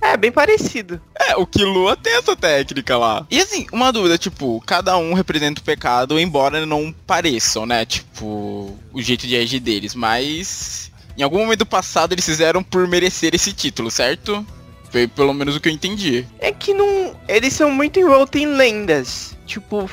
É, 0.00 0.16
bem 0.16 0.32
parecido. 0.32 1.00
É, 1.18 1.36
o 1.36 1.46
Killua 1.46 1.96
tem 1.96 2.14
essa 2.14 2.34
técnica 2.34 2.98
lá. 2.98 3.26
E 3.30 3.40
assim, 3.40 3.66
uma 3.72 3.92
dúvida, 3.92 4.18
tipo, 4.18 4.60
cada 4.66 4.96
um 4.96 5.14
representa 5.14 5.60
o 5.60 5.64
pecado, 5.64 6.18
embora 6.18 6.66
não 6.66 6.94
pareçam, 7.06 7.64
né? 7.64 7.84
Tipo, 7.84 8.76
o 8.92 9.00
jeito 9.00 9.26
de 9.26 9.36
agir 9.36 9.60
deles, 9.60 9.94
mas. 9.94 10.90
Em 11.16 11.22
algum 11.22 11.38
momento 11.38 11.60
do 11.60 11.66
passado 11.66 12.12
eles 12.12 12.24
fizeram 12.24 12.62
por 12.62 12.86
merecer 12.88 13.34
esse 13.34 13.52
título, 13.52 13.90
certo? 13.90 14.44
Foi 14.90 15.06
pelo 15.06 15.34
menos 15.34 15.54
o 15.54 15.60
que 15.60 15.68
eu 15.68 15.72
entendi. 15.72 16.26
É 16.38 16.50
que 16.50 16.72
não. 16.74 17.14
Eles 17.28 17.52
são 17.52 17.70
muito 17.70 18.00
envoltos 18.00 18.40
em 18.40 18.46
lendas. 18.46 19.36
Tipo, 19.46 19.88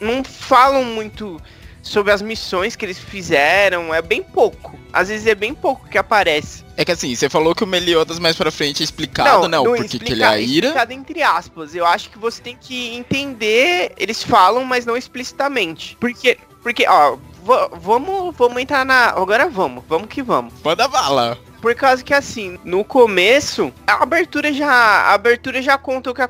não 0.00 0.22
falam 0.22 0.84
muito 0.84 1.40
sobre 1.82 2.12
as 2.12 2.20
missões 2.22 2.76
que 2.76 2.84
eles 2.84 2.98
fizeram. 2.98 3.94
É 3.94 4.02
bem 4.02 4.22
pouco. 4.22 4.78
Às 4.92 5.08
vezes 5.08 5.26
é 5.26 5.34
bem 5.34 5.54
pouco 5.54 5.88
que 5.88 5.96
aparece. 5.98 6.64
É 6.76 6.84
que 6.84 6.92
assim, 6.92 7.14
você 7.14 7.28
falou 7.28 7.54
que 7.54 7.62
o 7.62 7.66
Meliodas 7.66 8.18
mais 8.18 8.36
pra 8.36 8.50
frente 8.50 8.82
é 8.82 8.84
explicado, 8.84 9.46
né? 9.48 9.58
O 9.58 9.64
porquê 9.64 9.98
que 9.98 10.12
ele 10.12 10.22
é 10.22 10.26
a 10.26 10.38
ira. 10.38 10.66
explicado 10.68 10.92
entre 10.92 11.22
aspas. 11.22 11.74
Eu 11.74 11.86
acho 11.86 12.10
que 12.10 12.18
você 12.18 12.40
tem 12.42 12.56
que 12.60 12.94
entender. 12.96 13.92
Eles 13.96 14.22
falam, 14.22 14.64
mas 14.64 14.84
não 14.86 14.96
explicitamente. 14.96 15.96
Porque, 16.00 16.38
porque, 16.62 16.86
ó, 16.88 17.16
va- 17.44 17.68
vamos, 17.74 18.34
vamos 18.36 18.60
entrar 18.62 18.84
na. 18.84 19.10
Agora 19.10 19.48
vamos, 19.48 19.84
vamos 19.88 20.08
que 20.08 20.22
vamos. 20.22 20.52
Manda 20.64 20.88
bala. 20.88 21.38
Por 21.60 21.74
causa 21.74 22.02
que 22.02 22.14
assim, 22.14 22.58
no 22.64 22.82
começo, 22.82 23.70
a 23.86 24.02
abertura 24.02 24.50
já. 24.52 24.72
A 24.72 25.12
abertura 25.12 25.60
já 25.60 25.76
conta 25.76 26.10
o 26.10 26.14
que 26.14 26.22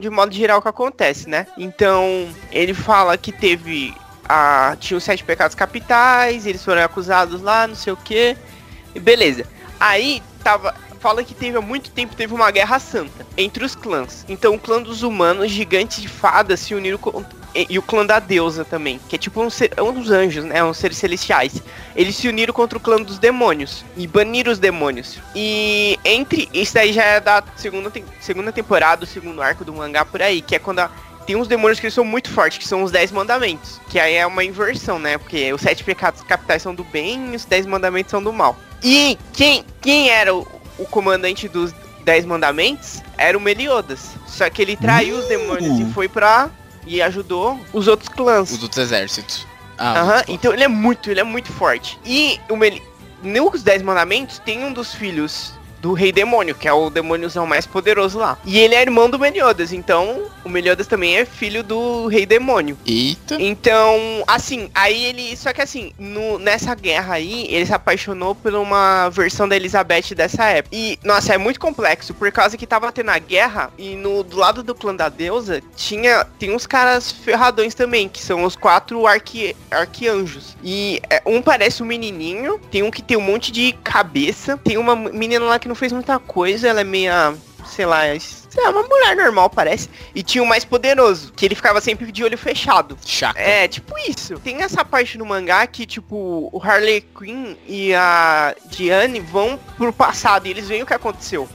de 0.00 0.10
modo 0.10 0.34
geral 0.34 0.58
o 0.58 0.62
que 0.62 0.68
acontece, 0.68 1.28
né? 1.28 1.46
Então, 1.56 2.28
ele 2.50 2.74
fala 2.74 3.16
que 3.16 3.30
teve. 3.30 3.94
A, 4.34 4.76
tinha 4.80 4.96
os 4.96 5.04
sete 5.04 5.22
pecados 5.22 5.54
capitais, 5.54 6.46
eles 6.46 6.64
foram 6.64 6.82
acusados 6.82 7.42
lá, 7.42 7.66
não 7.66 7.74
sei 7.74 7.92
o 7.92 7.96
que. 7.98 8.34
Beleza. 8.98 9.46
Aí 9.78 10.22
tava. 10.42 10.74
Fala 11.00 11.22
que 11.24 11.34
teve 11.34 11.58
há 11.58 11.60
muito 11.60 11.90
tempo 11.90 12.14
teve 12.14 12.32
uma 12.32 12.48
guerra 12.52 12.78
santa 12.78 13.26
entre 13.36 13.64
os 13.64 13.74
clãs. 13.74 14.24
Então 14.28 14.54
o 14.54 14.58
clã 14.58 14.80
dos 14.80 15.02
humanos, 15.02 15.50
gigantes 15.50 16.00
de 16.00 16.08
fadas, 16.08 16.60
se 16.60 16.74
uniram 16.74 16.96
com. 16.96 17.22
E, 17.54 17.78
o 17.78 17.82
clã 17.82 18.06
da 18.06 18.18
deusa 18.18 18.64
também, 18.64 18.98
que 19.10 19.16
é 19.16 19.18
tipo 19.18 19.42
um, 19.42 19.50
ser, 19.50 19.70
é 19.76 19.82
um 19.82 19.92
dos 19.92 20.10
anjos, 20.10 20.42
né? 20.44 20.64
Um 20.64 20.72
seres 20.72 20.96
celestiais. 20.96 21.60
Eles 21.94 22.16
se 22.16 22.26
uniram 22.26 22.54
contra 22.54 22.78
o 22.78 22.80
clã 22.80 22.96
dos 23.02 23.18
demônios 23.18 23.84
e 23.94 24.06
baniram 24.06 24.50
os 24.50 24.58
demônios. 24.58 25.18
E 25.34 25.98
entre. 26.04 26.48
Isso 26.54 26.72
daí 26.72 26.94
já 26.94 27.02
é 27.04 27.20
da 27.20 27.42
segunda, 27.56 27.92
segunda 28.18 28.50
temporada, 28.50 29.04
o 29.04 29.06
segundo 29.06 29.42
arco 29.42 29.64
do 29.66 29.74
mangá 29.74 30.06
por 30.06 30.22
aí, 30.22 30.40
que 30.40 30.54
é 30.54 30.58
quando 30.58 30.78
a- 30.78 30.90
tem 31.26 31.36
uns 31.36 31.48
demônios 31.48 31.80
que 31.80 31.86
eles 31.86 31.94
são 31.94 32.04
muito 32.04 32.30
fortes, 32.30 32.58
que 32.58 32.66
são 32.66 32.82
os 32.82 32.90
Dez 32.90 33.10
Mandamentos. 33.10 33.80
Que 33.88 33.98
aí 33.98 34.14
é 34.14 34.26
uma 34.26 34.44
inversão, 34.44 34.98
né? 34.98 35.18
Porque 35.18 35.52
os 35.52 35.60
sete 35.60 35.84
pecados 35.84 36.22
capitais 36.22 36.62
são 36.62 36.74
do 36.74 36.84
bem 36.84 37.32
e 37.32 37.36
os 37.36 37.44
Dez 37.44 37.66
Mandamentos 37.66 38.10
são 38.10 38.22
do 38.22 38.32
mal. 38.32 38.56
E 38.82 39.18
quem, 39.32 39.64
quem 39.80 40.10
era 40.10 40.34
o, 40.34 40.46
o 40.78 40.84
comandante 40.84 41.48
dos 41.48 41.72
Dez 42.04 42.24
Mandamentos 42.24 43.02
era 43.16 43.36
o 43.36 43.40
Meliodas. 43.40 44.10
Só 44.26 44.48
que 44.50 44.62
ele 44.62 44.76
traiu 44.76 45.16
os 45.16 45.26
demônios 45.26 45.78
e 45.78 45.92
foi 45.92 46.08
pra. 46.08 46.50
E 46.84 47.00
ajudou 47.00 47.60
os 47.72 47.86
outros 47.86 48.08
clãs. 48.08 48.50
Os 48.50 48.62
outros 48.62 48.82
exércitos. 48.84 49.46
Ah, 49.78 50.22
bom. 50.26 50.32
então 50.34 50.52
ele 50.52 50.64
é 50.64 50.68
muito, 50.68 51.10
ele 51.10 51.20
é 51.20 51.24
muito 51.24 51.52
forte. 51.52 51.98
E 52.04 52.40
o 52.48 52.56
Meli... 52.56 52.82
nos 53.22 53.62
Dez 53.62 53.82
Mandamentos 53.82 54.40
tem 54.40 54.64
um 54.64 54.72
dos 54.72 54.92
filhos 54.92 55.54
do 55.82 55.92
Rei 55.92 56.12
Demônio, 56.12 56.54
que 56.54 56.68
é 56.68 56.72
o 56.72 56.88
demôniozão 56.88 57.44
mais 57.44 57.66
poderoso 57.66 58.18
lá. 58.18 58.38
E 58.44 58.58
ele 58.58 58.74
é 58.76 58.80
irmão 58.82 59.10
do 59.10 59.18
Meliodas, 59.18 59.72
então 59.72 60.22
o 60.44 60.48
Meliodas 60.48 60.86
também 60.86 61.16
é 61.16 61.24
filho 61.24 61.62
do 61.64 62.06
Rei 62.06 62.24
Demônio. 62.24 62.78
Eita. 62.86 63.36
Então, 63.40 63.98
assim, 64.26 64.70
aí 64.74 65.04
ele. 65.04 65.36
Só 65.36 65.52
que 65.52 65.60
assim, 65.60 65.92
no- 65.98 66.38
nessa 66.38 66.72
guerra 66.74 67.14
aí, 67.14 67.46
ele 67.50 67.66
se 67.66 67.74
apaixonou 67.74 68.34
por 68.34 68.54
uma 68.54 69.08
versão 69.08 69.48
da 69.48 69.56
Elizabeth 69.56 70.14
dessa 70.14 70.44
época. 70.44 70.74
E, 70.74 70.98
nossa, 71.02 71.34
é 71.34 71.38
muito 71.38 71.58
complexo, 71.58 72.14
por 72.14 72.30
causa 72.30 72.56
que 72.56 72.66
tava 72.66 72.92
tendo 72.92 73.10
a 73.10 73.18
guerra 73.18 73.70
e 73.76 73.96
no 73.96 74.22
do 74.22 74.36
lado 74.36 74.62
do 74.62 74.74
clã 74.74 74.94
da 74.94 75.08
deusa 75.08 75.60
tinha. 75.74 76.24
Tem 76.38 76.54
uns 76.54 76.66
caras 76.66 77.10
ferradões 77.10 77.74
também, 77.74 78.08
que 78.08 78.22
são 78.22 78.44
os 78.44 78.54
quatro 78.54 79.04
arque, 79.04 79.56
arqueanjos. 79.68 80.56
E 80.62 81.00
é, 81.10 81.20
um 81.26 81.42
parece 81.42 81.82
um 81.82 81.86
menininho, 81.86 82.60
tem 82.70 82.82
um 82.84 82.90
que 82.90 83.02
tem 83.02 83.16
um 83.16 83.20
monte 83.20 83.50
de 83.50 83.72
cabeça, 83.82 84.56
tem 84.62 84.76
uma 84.78 84.94
menina 84.94 85.44
lá 85.44 85.58
que 85.58 85.71
não 85.72 85.76
fez 85.76 85.90
muita 85.90 86.18
coisa, 86.18 86.68
ela 86.68 86.82
é 86.82 86.84
meia. 86.84 87.34
Sei 87.64 87.86
lá, 87.86 88.04
é- 88.04 88.18
sei 88.18 88.62
lá, 88.62 88.70
uma 88.70 88.82
mulher 88.82 89.16
normal 89.16 89.48
parece. 89.48 89.88
E 90.14 90.22
tinha 90.22 90.42
o 90.42 90.46
mais 90.46 90.64
poderoso, 90.64 91.32
que 91.32 91.46
ele 91.46 91.54
ficava 91.54 91.80
sempre 91.80 92.12
de 92.12 92.22
olho 92.22 92.36
fechado. 92.36 92.98
É, 93.36 93.66
tipo 93.66 93.94
isso. 94.06 94.38
Tem 94.40 94.62
essa 94.62 94.84
parte 94.84 95.16
no 95.16 95.24
mangá 95.24 95.66
que, 95.66 95.86
tipo, 95.86 96.50
o 96.52 96.60
Harley 96.62 97.00
Quinn 97.00 97.54
e 97.66 97.94
a 97.94 98.54
Diane 98.66 99.20
vão 99.20 99.58
pro 99.78 99.92
passado 99.92 100.46
e 100.46 100.50
eles 100.50 100.68
veem 100.68 100.82
o 100.82 100.86
que 100.86 100.92
aconteceu. 100.92 101.48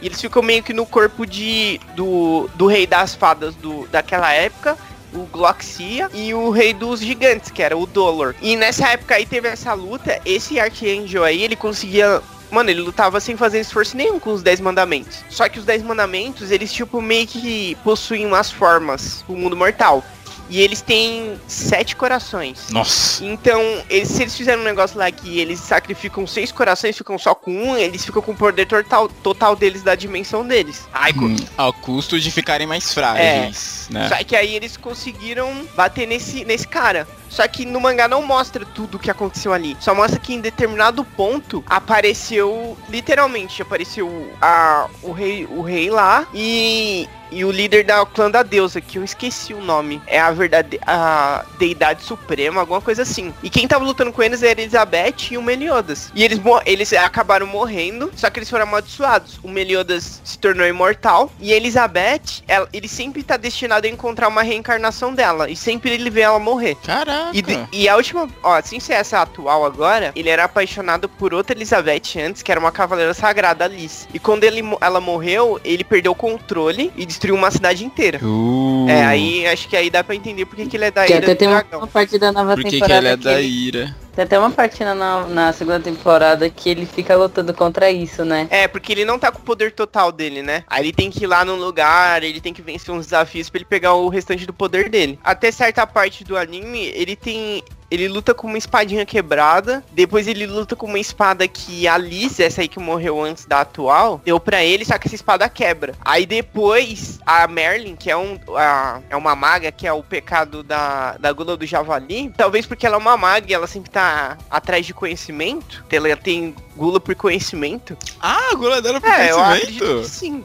E 0.00 0.06
eles 0.06 0.20
ficam 0.20 0.42
meio 0.42 0.62
que 0.62 0.72
no 0.72 0.86
corpo 0.86 1.26
de 1.26 1.80
do, 1.94 2.48
do 2.54 2.66
rei 2.66 2.86
das 2.86 3.14
fadas 3.14 3.54
do, 3.56 3.86
daquela 3.88 4.32
época, 4.32 4.78
o 5.12 5.24
Gloxia, 5.24 6.08
e 6.14 6.32
o 6.32 6.50
rei 6.50 6.72
dos 6.72 7.00
gigantes, 7.00 7.50
que 7.50 7.62
era 7.62 7.76
o 7.76 7.84
Dolor. 7.84 8.34
E 8.40 8.56
nessa 8.56 8.88
época 8.88 9.16
aí 9.16 9.26
teve 9.26 9.48
essa 9.48 9.74
luta, 9.74 10.20
esse 10.24 10.60
Archangel 10.60 11.24
aí, 11.24 11.42
ele 11.42 11.56
conseguia 11.56 12.22
mano, 12.50 12.70
ele 12.70 12.80
lutava 12.80 13.20
sem 13.20 13.36
fazer 13.36 13.60
esforço 13.60 13.96
nenhum 13.96 14.18
com 14.18 14.32
os 14.32 14.42
10 14.42 14.60
mandamentos. 14.60 15.24
Só 15.28 15.48
que 15.48 15.58
os 15.58 15.64
10 15.64 15.82
mandamentos, 15.82 16.50
eles 16.50 16.72
tipo 16.72 17.00
meio 17.00 17.26
que 17.26 17.76
possuem 17.84 18.26
umas 18.26 18.50
formas, 18.50 19.24
o 19.28 19.34
mundo 19.34 19.56
mortal. 19.56 20.04
E 20.50 20.62
eles 20.62 20.80
têm 20.80 21.38
sete 21.46 21.94
corações. 21.94 22.70
Nossa. 22.70 23.22
Então, 23.22 23.60
eles, 23.90 24.08
se 24.08 24.22
eles 24.22 24.34
fizerem 24.34 24.60
um 24.60 24.64
negócio 24.64 24.96
lá 24.98 25.10
que 25.10 25.38
eles 25.38 25.60
sacrificam 25.60 26.26
seis 26.26 26.50
corações, 26.50 26.96
ficam 26.96 27.18
só 27.18 27.34
com 27.34 27.52
um, 27.52 27.76
eles 27.76 28.02
ficam 28.02 28.22
com 28.22 28.32
o 28.32 28.34
poder 28.34 28.64
total, 28.66 29.10
total 29.22 29.54
deles 29.54 29.82
da 29.82 29.94
dimensão 29.94 30.46
deles. 30.46 30.88
Ai, 30.90 31.12
Hum, 31.14 31.36
ao 31.56 31.72
custo 31.72 32.18
de 32.18 32.30
ficarem 32.30 32.66
mais 32.66 32.94
frágeis, 32.94 33.88
né? 33.90 34.08
Só 34.08 34.24
que 34.24 34.34
aí 34.34 34.54
eles 34.54 34.76
conseguiram 34.78 35.52
bater 35.76 36.06
nesse, 36.06 36.46
nesse 36.46 36.66
cara. 36.66 37.06
Só 37.28 37.46
que 37.48 37.64
no 37.66 37.80
mangá 37.80 38.08
não 38.08 38.22
mostra 38.22 38.64
tudo 38.64 38.96
o 38.96 38.98
que 38.98 39.10
aconteceu 39.10 39.52
ali. 39.52 39.76
Só 39.80 39.94
mostra 39.94 40.18
que 40.18 40.34
em 40.34 40.40
determinado 40.40 41.04
ponto 41.04 41.62
apareceu, 41.68 42.76
literalmente, 42.88 43.60
apareceu 43.62 44.32
a, 44.40 44.88
o, 45.02 45.12
rei, 45.12 45.46
o 45.50 45.62
rei 45.62 45.90
lá 45.90 46.26
e, 46.32 47.08
e 47.30 47.44
o 47.44 47.50
líder 47.50 47.84
da 47.84 48.04
clã 48.06 48.30
da 48.30 48.42
deusa, 48.42 48.80
que 48.80 48.98
eu 48.98 49.04
esqueci 49.04 49.52
o 49.52 49.60
nome. 49.60 50.00
É 50.06 50.18
a 50.20 50.30
verdade, 50.30 50.78
a 50.86 51.44
deidade 51.58 52.02
suprema, 52.02 52.60
alguma 52.60 52.80
coisa 52.80 53.02
assim. 53.02 53.34
E 53.42 53.50
quem 53.50 53.68
tava 53.68 53.84
lutando 53.84 54.12
com 54.12 54.22
eles 54.22 54.42
era 54.42 54.60
Elizabeth 54.60 55.30
e 55.32 55.36
o 55.36 55.42
Meliodas. 55.42 56.10
E 56.14 56.24
eles, 56.24 56.40
eles 56.64 56.92
acabaram 56.94 57.46
morrendo, 57.46 58.10
só 58.16 58.30
que 58.30 58.38
eles 58.38 58.48
foram 58.50 58.64
amaldiçoados. 58.64 59.38
O 59.42 59.48
Meliodas 59.48 60.20
se 60.24 60.38
tornou 60.38 60.66
imortal 60.66 61.30
e 61.40 61.52
Elizabeth, 61.52 62.42
ela- 62.46 62.68
ele 62.72 62.88
sempre 62.88 63.22
tá 63.22 63.36
destinado 63.36 63.86
a 63.86 63.90
encontrar 63.90 64.28
uma 64.28 64.42
reencarnação 64.42 65.12
dela. 65.14 65.50
E 65.50 65.56
sempre 65.56 65.90
ele 65.90 66.10
vê 66.10 66.20
ela 66.22 66.38
morrer. 66.38 66.76
Caraca. 66.84 67.17
E, 67.32 67.42
de- 67.42 67.66
e 67.72 67.88
a 67.88 67.96
última, 67.96 68.28
ó, 68.42 68.60
sem 68.62 68.80
ser 68.80 68.94
essa 68.94 69.20
atual 69.22 69.64
agora, 69.64 70.12
ele 70.16 70.28
era 70.28 70.44
apaixonado 70.44 71.08
por 71.08 71.34
outra 71.34 71.56
Elizabeth 71.56 72.18
antes, 72.24 72.42
que 72.42 72.50
era 72.50 72.60
uma 72.60 72.72
cavaleira 72.72 73.12
sagrada, 73.14 73.64
Alice. 73.64 74.06
E 74.12 74.18
quando 74.18 74.44
ele, 74.44 74.62
ela 74.80 75.00
morreu, 75.00 75.60
ele 75.64 75.84
perdeu 75.84 76.12
o 76.12 76.14
controle 76.14 76.92
e 76.96 77.04
destruiu 77.06 77.34
uma 77.36 77.50
cidade 77.50 77.84
inteira. 77.84 78.18
Uh, 78.22 78.86
É, 78.88 79.04
aí 79.04 79.46
acho 79.46 79.68
que 79.68 79.76
aí 79.76 79.90
dá 79.90 80.02
pra 80.02 80.14
entender 80.14 80.44
porque 80.46 80.66
que 80.66 80.76
ele 80.76 80.84
é 80.86 80.90
da 80.90 81.04
Que 81.04 81.12
Ilha 81.12 81.18
até 81.18 81.34
do 81.34 81.38
tem 81.38 81.48
uma, 81.48 81.60
Dragão. 81.60 81.80
uma 81.80 81.86
parte 81.86 82.18
da 82.18 82.32
nova 82.32 82.54
Por 82.54 82.64
que, 82.64 82.70
que 82.70 82.76
temporada 82.76 82.98
ele 82.98 83.08
é 83.08 83.16
da 83.16 83.40
ele- 83.40 83.48
ira? 83.48 83.96
Tem 84.18 84.24
até 84.24 84.36
uma 84.36 84.50
parte 84.50 84.82
na, 84.82 84.94
na 85.28 85.52
segunda 85.52 85.78
temporada 85.78 86.50
que 86.50 86.68
ele 86.68 86.84
fica 86.84 87.14
lutando 87.14 87.54
contra 87.54 87.88
isso, 87.88 88.24
né? 88.24 88.48
É, 88.50 88.66
porque 88.66 88.90
ele 88.90 89.04
não 89.04 89.16
tá 89.16 89.30
com 89.30 89.38
o 89.38 89.42
poder 89.42 89.70
total 89.70 90.10
dele, 90.10 90.42
né? 90.42 90.64
Aí 90.66 90.86
ele 90.86 90.92
tem 90.92 91.08
que 91.08 91.22
ir 91.22 91.28
lá 91.28 91.44
num 91.44 91.54
lugar, 91.54 92.24
ele 92.24 92.40
tem 92.40 92.52
que 92.52 92.60
vencer 92.60 92.92
uns 92.92 93.06
desafios 93.06 93.48
pra 93.48 93.58
ele 93.58 93.64
pegar 93.64 93.94
o 93.94 94.08
restante 94.08 94.44
do 94.44 94.52
poder 94.52 94.88
dele. 94.90 95.20
Até 95.22 95.52
certa 95.52 95.86
parte 95.86 96.24
do 96.24 96.36
anime, 96.36 96.86
ele 96.86 97.14
tem. 97.14 97.62
Ele 97.90 98.06
luta 98.08 98.34
com 98.34 98.46
uma 98.46 98.58
espadinha 98.58 99.06
quebrada. 99.06 99.82
Depois 99.92 100.26
ele 100.28 100.46
luta 100.46 100.76
com 100.76 100.86
uma 100.86 100.98
espada 100.98 101.46
que 101.48 101.88
a 101.88 101.96
Liz, 101.96 102.38
essa 102.38 102.60
aí 102.60 102.68
que 102.68 102.78
morreu 102.78 103.22
antes 103.22 103.46
da 103.46 103.60
atual, 103.62 104.20
deu 104.24 104.38
pra 104.38 104.62
ele, 104.62 104.84
só 104.84 104.98
que 104.98 105.08
essa 105.08 105.14
espada 105.14 105.48
quebra. 105.48 105.94
Aí 106.04 106.26
depois, 106.26 107.18
a 107.24 107.46
Merlin, 107.48 107.96
que 107.96 108.10
é, 108.10 108.16
um, 108.16 108.38
a- 108.56 109.00
é 109.08 109.16
uma 109.16 109.34
maga, 109.34 109.72
que 109.72 109.86
é 109.86 109.92
o 109.92 110.02
pecado 110.02 110.62
da, 110.62 111.16
da 111.18 111.32
gula 111.32 111.56
do 111.56 111.64
javali, 111.66 112.32
talvez 112.36 112.66
porque 112.66 112.86
ela 112.86 112.96
é 112.96 112.98
uma 112.98 113.16
maga 113.16 113.46
e 113.48 113.54
ela 113.54 113.66
sempre 113.66 113.90
tá 113.90 114.36
atrás 114.50 114.84
de 114.84 114.92
conhecimento, 114.92 115.84
ela 115.90 116.14
tem 116.16 116.54
gula 116.76 117.00
por 117.00 117.14
conhecimento. 117.14 117.96
Ah, 118.20 118.50
a 118.52 118.54
gula 118.54 118.80
dela 118.82 119.00
por 119.00 119.08
É, 119.10 119.30
eu 119.30 119.40
acredito 119.42 119.84
conhecimento. 119.84 120.02
que 120.02 120.08
sim. 120.10 120.44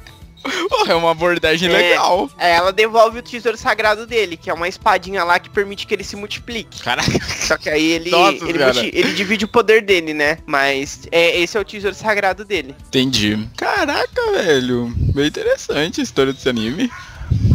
Porra, 0.68 0.92
é 0.92 0.94
uma 0.94 1.10
abordagem 1.10 1.68
É. 1.68 1.72
legal. 1.72 2.30
É, 2.38 2.52
ela 2.52 2.72
devolve 2.72 3.18
o 3.18 3.22
tesouro 3.22 3.56
sagrado 3.58 4.06
dele, 4.06 4.36
que 4.36 4.48
é 4.48 4.54
uma 4.54 4.68
espadinha 4.68 5.24
lá 5.24 5.38
que 5.38 5.50
permite 5.50 5.86
que 5.86 5.94
ele 5.94 6.04
se 6.04 6.16
multiplique. 6.16 6.80
Caraca. 6.82 7.10
Só 7.46 7.56
que 7.56 7.68
aí 7.68 7.90
ele, 7.92 8.10
Nossa, 8.10 8.44
ele, 8.48 8.64
multi- 8.64 8.90
ele 8.94 9.12
divide 9.14 9.44
o 9.44 9.48
poder 9.48 9.82
dele, 9.82 10.14
né? 10.14 10.38
Mas 10.46 11.02
é, 11.10 11.38
esse 11.40 11.56
é 11.56 11.60
o 11.60 11.64
tesouro 11.64 11.94
sagrado 11.96 12.44
dele. 12.44 12.74
Entendi. 12.88 13.48
Caraca, 13.56 14.32
velho. 14.32 14.92
Bem 15.14 15.26
interessante 15.26 16.00
a 16.00 16.04
história 16.04 16.32
desse 16.32 16.48
anime. 16.48 16.90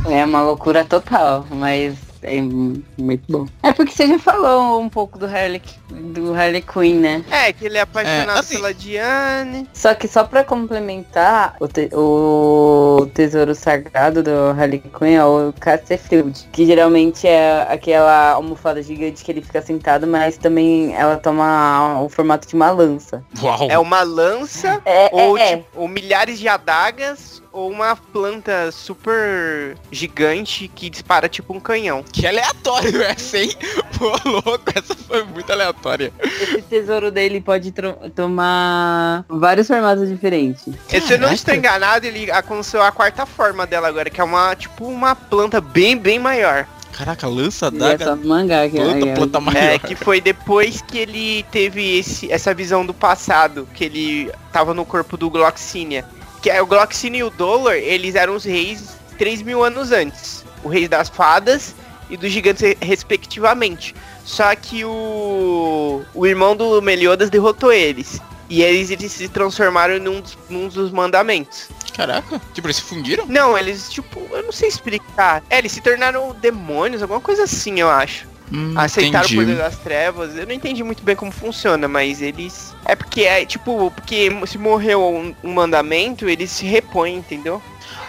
É 0.09 0.23
uma 0.25 0.41
loucura 0.43 0.83
total, 0.85 1.47
mas 1.49 1.95
é 2.21 2.41
muito 2.41 3.23
bom. 3.29 3.47
É 3.73 3.75
porque 3.75 3.91
você 3.91 4.05
já 4.07 4.19
falou 4.19 4.79
um 4.79 4.87
pouco 4.87 5.17
do 5.17 5.25
Harley, 5.25 5.59
do 5.89 6.31
Harley 6.35 6.61
Quinn, 6.61 6.99
né? 6.99 7.25
É, 7.31 7.51
que 7.51 7.65
ele 7.65 7.79
é 7.79 7.81
apaixonado 7.81 8.37
É, 8.37 8.39
assim- 8.39 8.55
pela 8.57 8.71
Diane. 8.71 9.67
Só 9.73 9.95
que 9.95 10.07
só 10.07 10.23
pra 10.23 10.43
complementar, 10.43 11.55
o, 11.59 11.67
te- 11.67 11.89
o 11.93 13.09
tesouro 13.15 13.55
sagrado 13.55 14.21
do 14.21 14.31
Harley 14.51 14.79
Quinn 14.97 15.15
é 15.15 15.25
o 15.25 15.51
Casterfield, 15.59 16.47
que 16.51 16.65
geralmente 16.67 17.27
é 17.27 17.65
aquela 17.69 18.31
almofada 18.33 18.81
gigante 18.83 19.23
que 19.23 19.31
ele 19.31 19.41
fica 19.41 19.61
sentado, 19.61 20.05
mas 20.05 20.37
também 20.37 20.93
ela 20.95 21.17
toma 21.17 21.99
o 22.01 22.09
formato 22.09 22.47
de 22.47 22.53
uma 22.53 22.69
lança. 22.69 23.23
Uau. 23.41 23.67
É 23.71 23.79
uma 23.79 24.03
lança, 24.03 24.79
É, 24.85 25.09
ou, 25.11 25.35
é, 25.37 25.41
é. 25.53 25.57
tipo, 25.57 25.67
ou 25.81 25.87
milhares 25.87 26.37
de 26.37 26.47
adagas, 26.47 27.41
ou 27.51 27.69
uma 27.69 27.95
planta 27.95 28.71
super 28.71 29.75
gigante 29.91 30.67
que 30.73 30.89
dispara 30.89 31.29
tipo 31.29 31.53
um 31.53 31.59
canhão. 31.59 32.03
Que 32.11 32.25
aleatório 32.25 33.01
essa, 33.03 33.37
hein? 33.37 33.51
Pô, 33.97 34.11
louco, 34.29 34.63
essa 34.75 34.95
foi 34.95 35.23
muito 35.23 35.51
aleatória. 35.51 36.11
Esse 36.19 36.61
tesouro 36.63 37.11
dele 37.11 37.39
pode 37.41 37.73
tomar 38.15 39.25
vários 39.29 39.67
formatos 39.67 40.09
diferentes. 40.09 40.67
E 40.91 40.99
Se 41.01 41.13
eu 41.13 41.17
não 41.17 41.27
Caraca. 41.27 41.33
estou 41.33 41.55
enganado, 41.55 42.05
ele 42.05 42.31
aconteceu 42.31 42.81
a 42.81 42.91
quarta 42.91 43.25
forma 43.25 43.65
dela 43.65 43.87
agora, 43.87 44.09
que 44.09 44.19
é 44.19 44.23
uma, 44.23 44.55
tipo, 44.55 44.85
uma 44.85 45.15
planta 45.15 45.61
bem, 45.61 45.97
bem 45.97 46.19
maior. 46.19 46.67
Caraca, 46.91 47.27
lança 47.27 47.67
é 47.67 47.71
daga. 47.71 48.15
no 48.15 48.27
mangá 48.27 48.69
que 48.69 48.77
Planta, 48.77 49.07
é, 49.07 49.13
planta 49.15 49.39
maior. 49.39 49.57
É, 49.63 49.79
que 49.79 49.95
foi 49.95 50.21
depois 50.21 50.81
que 50.81 50.99
ele 50.99 51.43
teve 51.51 51.97
esse, 51.97 52.31
essa 52.31 52.53
visão 52.53 52.85
do 52.85 52.93
passado, 52.93 53.67
que 53.73 53.83
ele 53.83 54.31
tava 54.51 54.73
no 54.73 54.85
corpo 54.85 55.17
do 55.17 55.29
Gloxinia. 55.29 56.05
Que 56.41 56.49
é 56.51 56.61
o 56.61 56.67
Gloxinia 56.67 57.21
e 57.21 57.23
o 57.23 57.29
Dolor, 57.31 57.73
eles 57.73 58.13
eram 58.15 58.35
os 58.35 58.43
reis 58.43 58.95
3 59.17 59.41
mil 59.41 59.63
anos 59.63 59.91
antes. 59.91 60.45
O 60.63 60.69
rei 60.69 60.87
das 60.87 61.09
fadas 61.09 61.73
e 62.09 62.17
dos 62.17 62.31
gigantes, 62.31 62.61
re- 62.61 62.77
respectivamente. 62.81 63.95
Só 64.25 64.55
que 64.55 64.83
o, 64.85 66.01
o 66.13 66.25
irmão 66.25 66.55
do 66.55 66.81
Meliodas 66.81 67.29
derrotou 67.29 67.71
eles. 67.71 68.21
E 68.49 68.61
eles, 68.61 68.89
eles 68.91 69.11
se 69.11 69.27
transformaram 69.29 69.97
num, 69.99 70.21
dos- 70.21 70.37
num 70.49 70.67
dos 70.67 70.91
mandamentos. 70.91 71.69
Caraca. 71.95 72.41
Tipo, 72.53 72.67
eles 72.67 72.77
se 72.77 72.83
fundiram? 72.83 73.25
Não, 73.27 73.57
eles, 73.57 73.89
tipo, 73.89 74.19
eu 74.31 74.43
não 74.43 74.51
sei 74.51 74.67
explicar. 74.69 75.43
É, 75.49 75.57
eles 75.59 75.71
se 75.71 75.81
tornaram 75.81 76.35
demônios, 76.41 77.01
alguma 77.01 77.19
coisa 77.21 77.43
assim, 77.43 77.79
eu 77.79 77.89
acho. 77.89 78.25
Hum, 78.51 78.73
Aceitaram 78.75 79.25
entendi. 79.25 79.37
o 79.37 79.45
poder 79.45 79.57
das 79.57 79.77
trevas. 79.77 80.35
Eu 80.35 80.45
não 80.45 80.53
entendi 80.53 80.83
muito 80.83 81.01
bem 81.03 81.15
como 81.15 81.31
funciona, 81.31 81.87
mas 81.87 82.21
eles. 82.21 82.73
É 82.85 82.95
porque 82.95 83.21
é 83.21 83.45
tipo, 83.45 83.89
porque 83.91 84.29
se 84.45 84.57
morreu 84.57 85.01
um, 85.03 85.33
um 85.43 85.53
mandamento, 85.53 86.27
eles 86.29 86.51
se 86.51 86.65
repõem, 86.65 87.15
entendeu? 87.17 87.61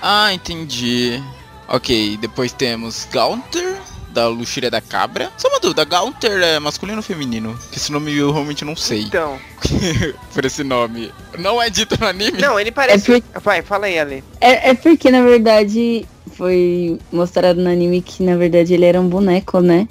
Ah, 0.02 0.32
entendi. 0.34 1.22
Ok, 1.68 2.18
depois 2.20 2.52
temos 2.52 3.08
Gaunter, 3.10 3.76
da 4.14 4.28
Luxúria 4.28 4.70
da 4.70 4.80
Cabra. 4.80 5.30
Só 5.36 5.48
uma 5.48 5.58
dúvida, 5.58 5.84
Gaunter 5.84 6.40
é 6.42 6.58
masculino 6.60 6.98
ou 6.98 7.02
feminino? 7.02 7.58
Que 7.70 7.78
esse 7.78 7.90
nome 7.90 8.16
eu 8.16 8.32
realmente 8.32 8.64
não 8.64 8.76
sei. 8.76 9.02
Então. 9.02 9.38
Por 10.32 10.44
esse 10.44 10.62
nome. 10.62 11.12
Não 11.38 11.60
é 11.60 11.68
dito 11.68 11.98
no 12.00 12.06
anime? 12.06 12.38
Não, 12.38 12.58
ele 12.58 12.70
parece. 12.70 13.12
É 13.34 13.40
Vai, 13.40 13.62
fala 13.62 13.86
aí, 13.86 13.98
Ale. 13.98 14.22
É, 14.40 14.70
é 14.70 14.74
porque, 14.74 15.10
na 15.10 15.22
verdade, 15.22 16.06
foi 16.32 16.98
mostrado 17.12 17.60
no 17.60 17.68
anime 17.68 18.00
que, 18.00 18.22
na 18.22 18.36
verdade, 18.36 18.72
ele 18.72 18.84
era 18.84 19.00
um 19.00 19.08
boneco, 19.08 19.60
né? 19.60 19.88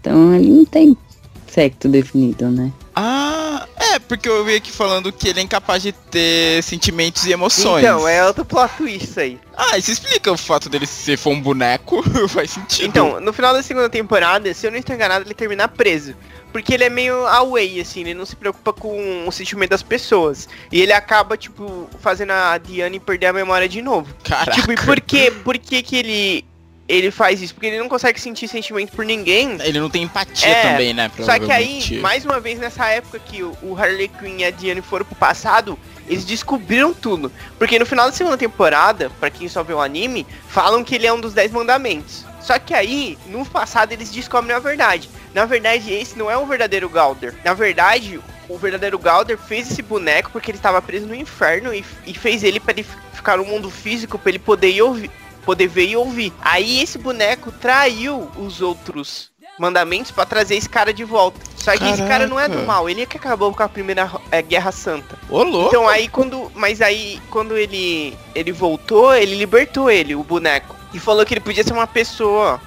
Então 0.00 0.34
ele 0.34 0.48
não 0.48 0.64
tem 0.64 0.96
sexo 1.48 1.88
definido, 1.88 2.48
né? 2.48 2.70
Ah, 2.94 3.45
porque 4.06 4.28
eu 4.28 4.44
vi 4.44 4.56
aqui 4.56 4.70
falando 4.70 5.12
que 5.12 5.28
ele 5.28 5.40
é 5.40 5.42
incapaz 5.42 5.82
de 5.82 5.92
ter 5.92 6.62
sentimentos 6.62 7.26
e 7.26 7.32
emoções. 7.32 7.84
Então, 7.84 8.06
é 8.08 8.24
outro 8.24 8.44
plot 8.44 8.72
twist 8.76 9.04
isso 9.04 9.20
aí. 9.20 9.38
Ah, 9.56 9.76
isso 9.78 9.90
explica 9.90 10.30
o 10.30 10.36
fato 10.36 10.68
dele 10.68 10.86
se 10.86 11.16
for 11.16 11.30
um 11.30 11.40
boneco, 11.40 12.02
faz 12.28 12.50
sentido. 12.50 12.86
Então, 12.86 13.20
no 13.20 13.32
final 13.32 13.52
da 13.52 13.62
segunda 13.62 13.88
temporada, 13.88 14.52
se 14.52 14.66
eu 14.66 14.70
não 14.70 14.78
estou 14.78 14.94
enganado, 14.94 15.26
ele 15.26 15.34
termina 15.34 15.68
preso. 15.68 16.14
Porque 16.52 16.72
ele 16.72 16.84
é 16.84 16.90
meio 16.90 17.26
away, 17.26 17.80
assim, 17.80 18.00
ele 18.00 18.14
não 18.14 18.24
se 18.24 18.34
preocupa 18.34 18.72
com 18.72 19.26
o 19.26 19.32
sentimento 19.32 19.70
das 19.70 19.82
pessoas. 19.82 20.48
E 20.72 20.80
ele 20.80 20.92
acaba, 20.92 21.36
tipo, 21.36 21.88
fazendo 22.00 22.30
a 22.30 22.56
Diane 22.56 22.98
perder 22.98 23.26
a 23.26 23.32
memória 23.32 23.68
de 23.68 23.82
novo. 23.82 24.14
Caraca. 24.24 24.52
Tipo, 24.52 24.72
e 24.72 24.76
por 24.76 25.00
que, 25.00 25.30
por 25.30 25.58
que 25.58 25.82
que 25.82 25.96
ele, 25.96 26.44
ele 26.88 27.10
faz 27.10 27.42
isso? 27.42 27.54
Porque 27.54 27.66
ele 27.66 27.78
não 27.78 27.88
consegue 27.88 28.20
sentir 28.20 28.48
sentimento 28.48 28.92
por 28.92 29.04
ninguém. 29.04 29.56
Ele 29.60 29.80
não 29.80 29.90
tem 29.90 30.02
empatia 30.04 30.48
É, 30.48 30.62
também, 30.72 30.94
né? 30.94 31.10
Só 31.20 31.38
que 31.38 31.50
aí, 31.50 31.98
mais 32.00 32.24
uma 32.24 32.38
vez, 32.38 32.58
nessa 32.58 32.86
época 32.88 33.18
que 33.18 33.42
o 33.42 33.76
Harley 33.76 34.08
Quinn 34.08 34.38
e 34.38 34.44
a 34.44 34.50
Diane 34.50 34.80
foram 34.80 35.04
pro 35.04 35.16
passado, 35.16 35.78
eles 36.08 36.24
descobriram 36.24 36.94
tudo. 36.94 37.32
Porque 37.58 37.78
no 37.78 37.86
final 37.86 38.06
da 38.06 38.16
segunda 38.16 38.36
temporada, 38.36 39.10
pra 39.18 39.30
quem 39.30 39.48
só 39.48 39.62
vê 39.62 39.72
o 39.72 39.80
anime, 39.80 40.26
falam 40.48 40.84
que 40.84 40.94
ele 40.94 41.06
é 41.06 41.12
um 41.12 41.20
dos 41.20 41.34
dez 41.34 41.50
mandamentos. 41.50 42.24
Só 42.40 42.58
que 42.60 42.72
aí, 42.72 43.18
no 43.26 43.44
passado, 43.44 43.90
eles 43.90 44.10
descobrem 44.12 44.54
a 44.54 44.60
verdade. 44.60 45.10
Na 45.34 45.44
verdade, 45.44 45.92
esse 45.92 46.16
não 46.16 46.30
é 46.30 46.36
o 46.36 46.46
verdadeiro 46.46 46.88
Galder. 46.88 47.34
Na 47.44 47.52
verdade, 47.52 48.20
o 48.48 48.56
verdadeiro 48.56 48.98
Galder 48.98 49.36
fez 49.36 49.70
esse 49.70 49.82
boneco 49.82 50.30
porque 50.30 50.52
ele 50.52 50.58
estava 50.58 50.80
preso 50.80 51.06
no 51.06 51.14
inferno 51.14 51.74
e, 51.74 51.84
e 52.06 52.14
fez 52.14 52.44
ele 52.44 52.60
para 52.60 52.72
ele 52.72 52.86
ficar 53.12 53.36
no 53.36 53.44
mundo 53.44 53.68
físico 53.68 54.18
para 54.18 54.30
ele 54.30 54.38
poder 54.38 54.70
ir 54.70 54.82
ouvir, 54.82 55.10
poder 55.46 55.68
ver 55.68 55.86
e 55.86 55.96
ouvir. 55.96 56.32
Aí 56.42 56.82
esse 56.82 56.98
boneco 56.98 57.52
traiu 57.52 58.28
os 58.36 58.60
outros 58.60 59.30
mandamentos 59.58 60.10
pra 60.10 60.26
trazer 60.26 60.56
esse 60.56 60.68
cara 60.68 60.92
de 60.92 61.04
volta. 61.04 61.40
Só 61.56 61.72
que 61.76 61.84
esse 61.84 62.02
cara 62.02 62.26
não 62.26 62.38
é 62.38 62.48
do 62.48 62.54
Caraca. 62.54 62.66
mal, 62.66 62.90
ele 62.90 63.02
é 63.02 63.06
que 63.06 63.16
acabou 63.16 63.54
com 63.54 63.62
a 63.62 63.68
primeira 63.68 64.10
é, 64.30 64.42
Guerra 64.42 64.72
Santa. 64.72 65.18
Ô, 65.30 65.42
louco. 65.42 65.68
Então 65.68 65.88
aí 65.88 66.08
quando. 66.08 66.50
Mas 66.54 66.82
aí 66.82 67.20
quando 67.30 67.56
ele. 67.56 68.16
ele 68.34 68.52
voltou, 68.52 69.14
ele 69.14 69.36
libertou 69.36 69.90
ele, 69.90 70.14
o 70.14 70.22
boneco. 70.22 70.74
E 70.92 70.98
falou 70.98 71.24
que 71.24 71.32
ele 71.32 71.40
podia 71.40 71.64
ser 71.64 71.72
uma 71.72 71.86
pessoa. 71.86 72.60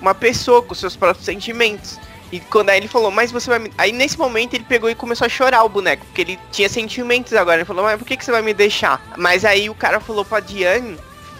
Uma 0.00 0.14
pessoa 0.14 0.60
com 0.60 0.74
seus 0.74 0.96
próprios 0.96 1.24
sentimentos. 1.24 1.98
E 2.30 2.40
quando 2.40 2.70
aí 2.70 2.78
ele 2.78 2.88
falou, 2.88 3.10
mas 3.10 3.30
você 3.30 3.48
vai 3.48 3.58
me. 3.60 3.72
Aí 3.78 3.92
nesse 3.92 4.18
momento 4.18 4.54
ele 4.54 4.64
pegou 4.64 4.90
e 4.90 4.94
começou 4.94 5.24
a 5.24 5.28
chorar 5.28 5.62
o 5.64 5.68
boneco, 5.68 6.04
porque 6.06 6.20
ele 6.20 6.38
tinha 6.50 6.68
sentimentos 6.68 7.32
agora. 7.32 7.58
Ele 7.58 7.64
falou, 7.64 7.84
mas 7.84 7.98
por 7.98 8.06
que, 8.06 8.16
que 8.16 8.24
você 8.24 8.32
vai 8.32 8.42
me 8.42 8.52
deixar? 8.52 9.00
Mas 9.16 9.44
aí 9.44 9.70
o 9.70 9.74
cara 9.74 10.00
falou 10.00 10.24
pra 10.24 10.40
Diane 10.40 10.98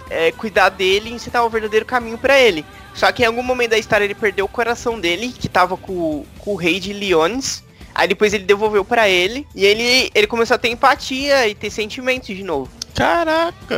é, 0.09 0.31
cuidar 0.31 0.69
dele 0.69 1.09
e 1.09 1.13
ensinar 1.13 1.43
o 1.43 1.49
verdadeiro 1.49 1.85
caminho 1.85 2.17
pra 2.17 2.39
ele. 2.39 2.65
Só 2.93 3.11
que 3.11 3.23
em 3.23 3.25
algum 3.25 3.43
momento 3.43 3.71
da 3.71 3.77
história 3.77 4.05
ele 4.05 4.15
perdeu 4.15 4.45
o 4.45 4.49
coração 4.49 4.99
dele, 4.99 5.33
que 5.37 5.49
tava 5.49 5.75
com, 5.75 6.25
com 6.39 6.53
o 6.53 6.55
rei 6.55 6.79
de 6.79 6.93
Leones. 6.93 7.63
Aí 7.93 8.07
depois 8.07 8.33
ele 8.33 8.43
devolveu 8.43 8.83
pra 8.83 9.07
ele 9.07 9.47
e 9.55 9.65
ele, 9.65 10.11
ele 10.13 10.27
começou 10.27 10.55
a 10.55 10.57
ter 10.57 10.69
empatia 10.69 11.47
e 11.47 11.55
ter 11.55 11.69
sentimentos 11.69 12.35
de 12.35 12.43
novo. 12.43 12.69
Caraca. 12.93 13.75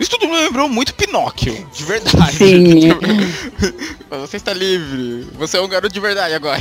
Isso 0.00 0.10
tudo 0.12 0.28
me 0.28 0.36
lembrou 0.36 0.66
muito 0.66 0.94
Pinóquio, 0.94 1.52
de 1.74 1.84
verdade. 1.84 2.32
Sim. 2.32 2.88
Você 4.08 4.38
está 4.38 4.54
livre. 4.54 5.28
Você 5.34 5.58
é 5.58 5.60
um 5.60 5.68
garoto 5.68 5.92
de 5.92 6.00
verdade 6.00 6.32
agora. 6.32 6.58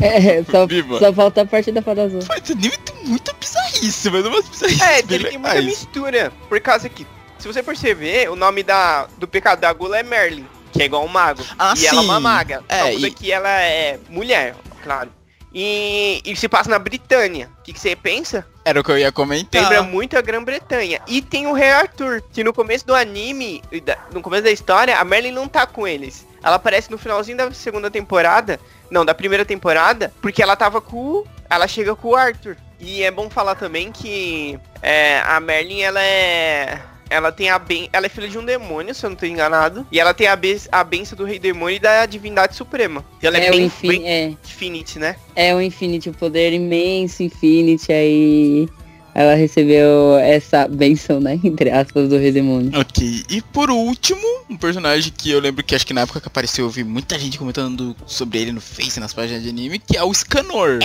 É, 0.00 0.44
só, 0.44 0.64
Viva. 0.66 1.00
só 1.00 1.12
falta 1.12 1.42
a 1.42 1.46
parte 1.46 1.72
da 1.72 1.82
fada 1.82 2.04
azul. 2.04 2.20
Mas 2.28 2.42
esse 2.44 2.52
anime 2.52 2.76
tem 2.76 2.94
muita 3.04 3.32
bizarrice, 3.32 4.08
mas 4.08 4.24
umas 4.24 4.48
bizarrices 4.48 4.80
É, 4.80 4.98
ele 5.00 5.24
tem 5.24 5.38
muita 5.38 5.62
mistura. 5.62 6.32
Por 6.48 6.60
causa 6.60 6.88
que, 6.88 7.04
se 7.38 7.46
você 7.46 7.62
perceber, 7.62 8.30
o 8.30 8.36
nome 8.36 8.62
da, 8.62 9.06
do 9.18 9.28
pecado 9.28 9.60
da 9.60 9.72
gula 9.72 9.98
é 9.98 10.02
Merlin, 10.02 10.46
que 10.72 10.82
é 10.82 10.86
igual 10.86 11.04
um 11.04 11.08
mago. 11.08 11.42
Ah, 11.58 11.74
e 11.76 11.86
ela 11.86 12.00
é 12.00 12.04
uma 12.04 12.16
sim. 12.16 12.22
maga. 12.22 12.64
É, 12.68 12.82
Só 12.82 13.06
e- 13.06 13.10
que 13.10 13.32
ela 13.32 13.48
é 13.48 13.98
mulher, 14.08 14.54
claro. 14.82 15.10
E, 15.58 16.20
e 16.22 16.36
se 16.36 16.48
passa 16.48 16.68
na 16.68 16.78
Britânia. 16.78 17.50
O 17.60 17.62
que, 17.62 17.72
que 17.72 17.80
você 17.80 17.96
pensa? 17.96 18.46
Era 18.62 18.78
o 18.78 18.84
que 18.84 18.90
eu 18.90 18.98
ia 18.98 19.10
comentar. 19.10 19.62
Lembra 19.62 19.82
muito 19.82 20.18
a 20.18 20.20
Grã-Bretanha. 20.20 21.00
E 21.06 21.22
tem 21.22 21.46
o 21.46 21.54
Rei 21.54 21.70
Arthur, 21.70 22.22
que 22.30 22.44
no 22.44 22.52
começo 22.52 22.86
do 22.86 22.94
anime, 22.94 23.62
no 24.12 24.20
começo 24.20 24.42
da 24.42 24.50
história, 24.50 24.98
a 24.98 25.04
Merlin 25.04 25.30
não 25.30 25.48
tá 25.48 25.66
com 25.66 25.88
eles. 25.88 26.26
Ela 26.42 26.56
aparece 26.56 26.90
no 26.90 26.98
finalzinho 26.98 27.38
da 27.38 27.50
segunda 27.52 27.90
temporada, 27.90 28.60
não, 28.90 29.02
da 29.02 29.14
primeira 29.14 29.46
temporada, 29.46 30.12
porque 30.20 30.42
ela 30.42 30.56
tava 30.56 30.80
com. 30.80 31.24
Ela 31.48 31.66
chega 31.66 31.96
com 31.96 32.08
o 32.08 32.16
Arthur. 32.16 32.56
E 32.78 33.02
é 33.02 33.10
bom 33.10 33.30
falar 33.30 33.54
também 33.54 33.90
que 33.90 34.58
é, 34.82 35.20
a 35.20 35.40
Merlin, 35.40 35.80
ela 35.80 36.02
é... 36.02 36.78
Ela 37.08 37.30
tem 37.30 37.50
a 37.50 37.58
ben... 37.58 37.88
Ela 37.92 38.06
é 38.06 38.08
filha 38.08 38.28
de 38.28 38.38
um 38.38 38.44
demônio, 38.44 38.94
se 38.94 39.04
eu 39.04 39.10
não 39.10 39.16
tô 39.16 39.26
enganado. 39.26 39.86
E 39.90 40.00
ela 40.00 40.12
tem 40.12 40.26
a, 40.26 40.36
be... 40.36 40.60
a 40.70 40.82
benção 40.82 41.16
do 41.16 41.24
Rei 41.24 41.38
Demônio 41.38 41.76
e 41.76 41.78
da 41.80 42.04
Divindade 42.06 42.56
Suprema. 42.56 43.04
E 43.22 43.26
ela 43.26 43.36
é, 43.38 43.46
É, 43.46 43.50
bem, 43.50 43.64
infin 43.64 43.88
bem 43.88 44.08
é, 44.08 44.26
Infinite, 44.28 44.98
né? 44.98 45.16
é 45.34 45.54
o 45.54 45.60
Infinity, 45.60 46.10
o 46.10 46.14
poder 46.14 46.52
imenso 46.52 47.22
Infinity, 47.22 47.92
aí 47.92 48.68
ela 49.16 49.34
recebeu 49.34 50.18
essa 50.18 50.68
benção, 50.68 51.18
né, 51.20 51.40
entre 51.42 51.70
aspas, 51.70 52.06
do 52.06 52.18
Rei 52.18 52.30
Demônio. 52.30 52.78
Ok, 52.78 53.24
e 53.30 53.40
por 53.40 53.70
último, 53.70 54.20
um 54.50 54.58
personagem 54.58 55.10
que 55.10 55.30
eu 55.30 55.40
lembro 55.40 55.64
que 55.64 55.74
acho 55.74 55.86
que 55.86 55.94
na 55.94 56.02
época 56.02 56.20
que 56.20 56.28
apareceu 56.28 56.66
eu 56.66 56.70
vi 56.70 56.84
muita 56.84 57.18
gente 57.18 57.38
comentando 57.38 57.96
sobre 58.06 58.42
ele 58.42 58.52
no 58.52 58.60
Face, 58.60 59.00
nas 59.00 59.14
páginas 59.14 59.42
de 59.42 59.48
anime, 59.48 59.78
que 59.78 59.96
é 59.96 60.04
o 60.04 60.12
Scanor. 60.12 60.80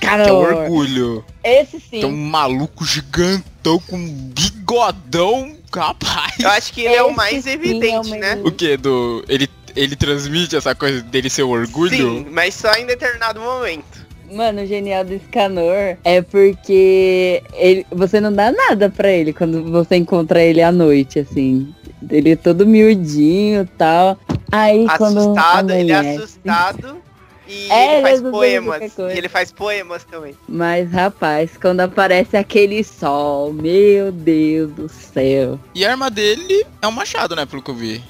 Que 0.00 0.06
é 0.06 0.32
o 0.32 0.34
orgulho. 0.34 1.24
Esse 1.44 1.78
sim. 1.78 2.00
Que 2.00 2.02
é 2.02 2.06
um 2.06 2.16
maluco 2.16 2.84
gigantão 2.84 3.78
com 3.86 3.96
um 3.96 4.32
bigodão, 4.34 5.56
rapaz. 5.72 6.40
Eu 6.40 6.50
acho 6.50 6.72
que 6.72 6.80
ele 6.80 6.94
é 6.94 7.02
o 7.04 7.06
Esse 7.06 7.16
mais 7.16 7.46
evidente, 7.46 8.12
é 8.12 8.16
o 8.16 8.18
né? 8.18 8.40
O 8.44 8.50
que? 8.50 8.76
Do. 8.76 9.24
Ele, 9.28 9.48
ele 9.76 9.94
transmite 9.94 10.56
essa 10.56 10.74
coisa 10.74 11.02
dele 11.02 11.30
ser 11.30 11.44
o 11.44 11.50
orgulho? 11.50 11.96
Sim, 11.96 12.26
mas 12.32 12.52
só 12.54 12.72
em 12.72 12.84
determinado 12.84 13.40
momento. 13.40 14.05
Mano, 14.30 14.62
o 14.62 14.66
genial 14.66 15.04
do 15.04 15.18
Scanor 15.18 15.96
é 16.04 16.22
porque 16.22 17.42
ele, 17.54 17.86
você 17.90 18.20
não 18.20 18.32
dá 18.32 18.50
nada 18.50 18.90
pra 18.90 19.10
ele 19.10 19.32
quando 19.32 19.64
você 19.64 19.96
encontra 19.96 20.42
ele 20.42 20.62
à 20.62 20.72
noite, 20.72 21.18
assim. 21.18 21.72
Ele 22.10 22.30
é 22.30 22.36
todo 22.36 22.66
miudinho 22.66 23.62
e 23.62 23.66
tal. 23.78 24.18
Aí 24.50 24.86
quando 24.96 25.18
assustado, 25.18 25.72
ele 25.72 25.92
é 25.92 25.98
assustado 26.16 27.06
e 27.48 27.70
É, 27.70 27.94
ele 27.94 28.02
faz 28.02 28.20
poemas. 28.20 28.98
E 28.98 29.18
ele 29.18 29.28
faz 29.28 29.52
poemas 29.52 30.04
também. 30.04 30.34
Mas 30.48 30.90
rapaz, 30.90 31.56
quando 31.56 31.80
aparece 31.80 32.36
aquele 32.36 32.82
sol, 32.82 33.52
meu 33.52 34.10
Deus 34.10 34.72
do 34.72 34.88
céu. 34.88 35.58
E 35.74 35.84
a 35.84 35.90
arma 35.92 36.10
dele 36.10 36.66
é 36.82 36.86
um 36.86 36.92
machado, 36.92 37.36
né? 37.36 37.46
Pelo 37.46 37.62
que 37.62 37.70
eu 37.70 37.74
vi. 37.74 38.02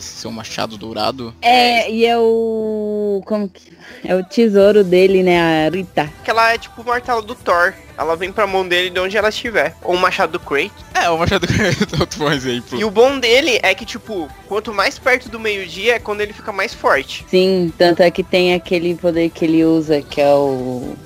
Ser 0.00 0.26
um 0.26 0.32
machado 0.32 0.76
dourado. 0.76 1.32
É, 1.40 1.88
e 1.88 2.04
é 2.04 2.18
o. 2.18 2.83
Como 3.22 3.48
que. 3.48 3.72
É 4.04 4.14
o 4.14 4.24
tesouro 4.24 4.82
dele, 4.84 5.22
né? 5.22 5.66
A 5.66 5.70
Rita. 5.70 6.10
Que 6.24 6.30
ela 6.30 6.52
é 6.52 6.58
tipo 6.58 6.82
o 6.82 6.84
martelo 6.84 7.22
do 7.22 7.34
Thor. 7.34 7.74
Ela 7.96 8.16
vem 8.16 8.32
pra 8.32 8.46
mão 8.46 8.66
dele 8.66 8.90
de 8.90 8.98
onde 8.98 9.16
ela 9.16 9.28
estiver. 9.28 9.74
Ou 9.82 9.94
o 9.94 9.98
machado 9.98 10.32
do 10.32 10.40
Kratos. 10.40 10.84
É, 10.94 11.08
o 11.08 11.18
machado 11.18 11.46
é 11.50 12.00
outro 12.00 12.18
bom 12.18 12.32
exemplo. 12.32 12.78
E 12.78 12.84
o 12.84 12.90
bom 12.90 13.18
dele 13.18 13.60
é 13.62 13.74
que, 13.74 13.84
tipo, 13.84 14.28
quanto 14.48 14.74
mais 14.74 14.98
perto 14.98 15.28
do 15.28 15.38
meio-dia 15.38 15.96
é 15.96 15.98
quando 15.98 16.20
ele 16.20 16.32
fica 16.32 16.52
mais 16.52 16.74
forte. 16.74 17.24
Sim, 17.28 17.72
tanto 17.78 18.02
é 18.02 18.10
que 18.10 18.22
tem 18.22 18.54
aquele 18.54 18.94
poder 18.96 19.30
que 19.30 19.44
ele 19.44 19.64
usa, 19.64 20.02
que 20.02 20.20
é 20.20 20.34
o. 20.34 20.96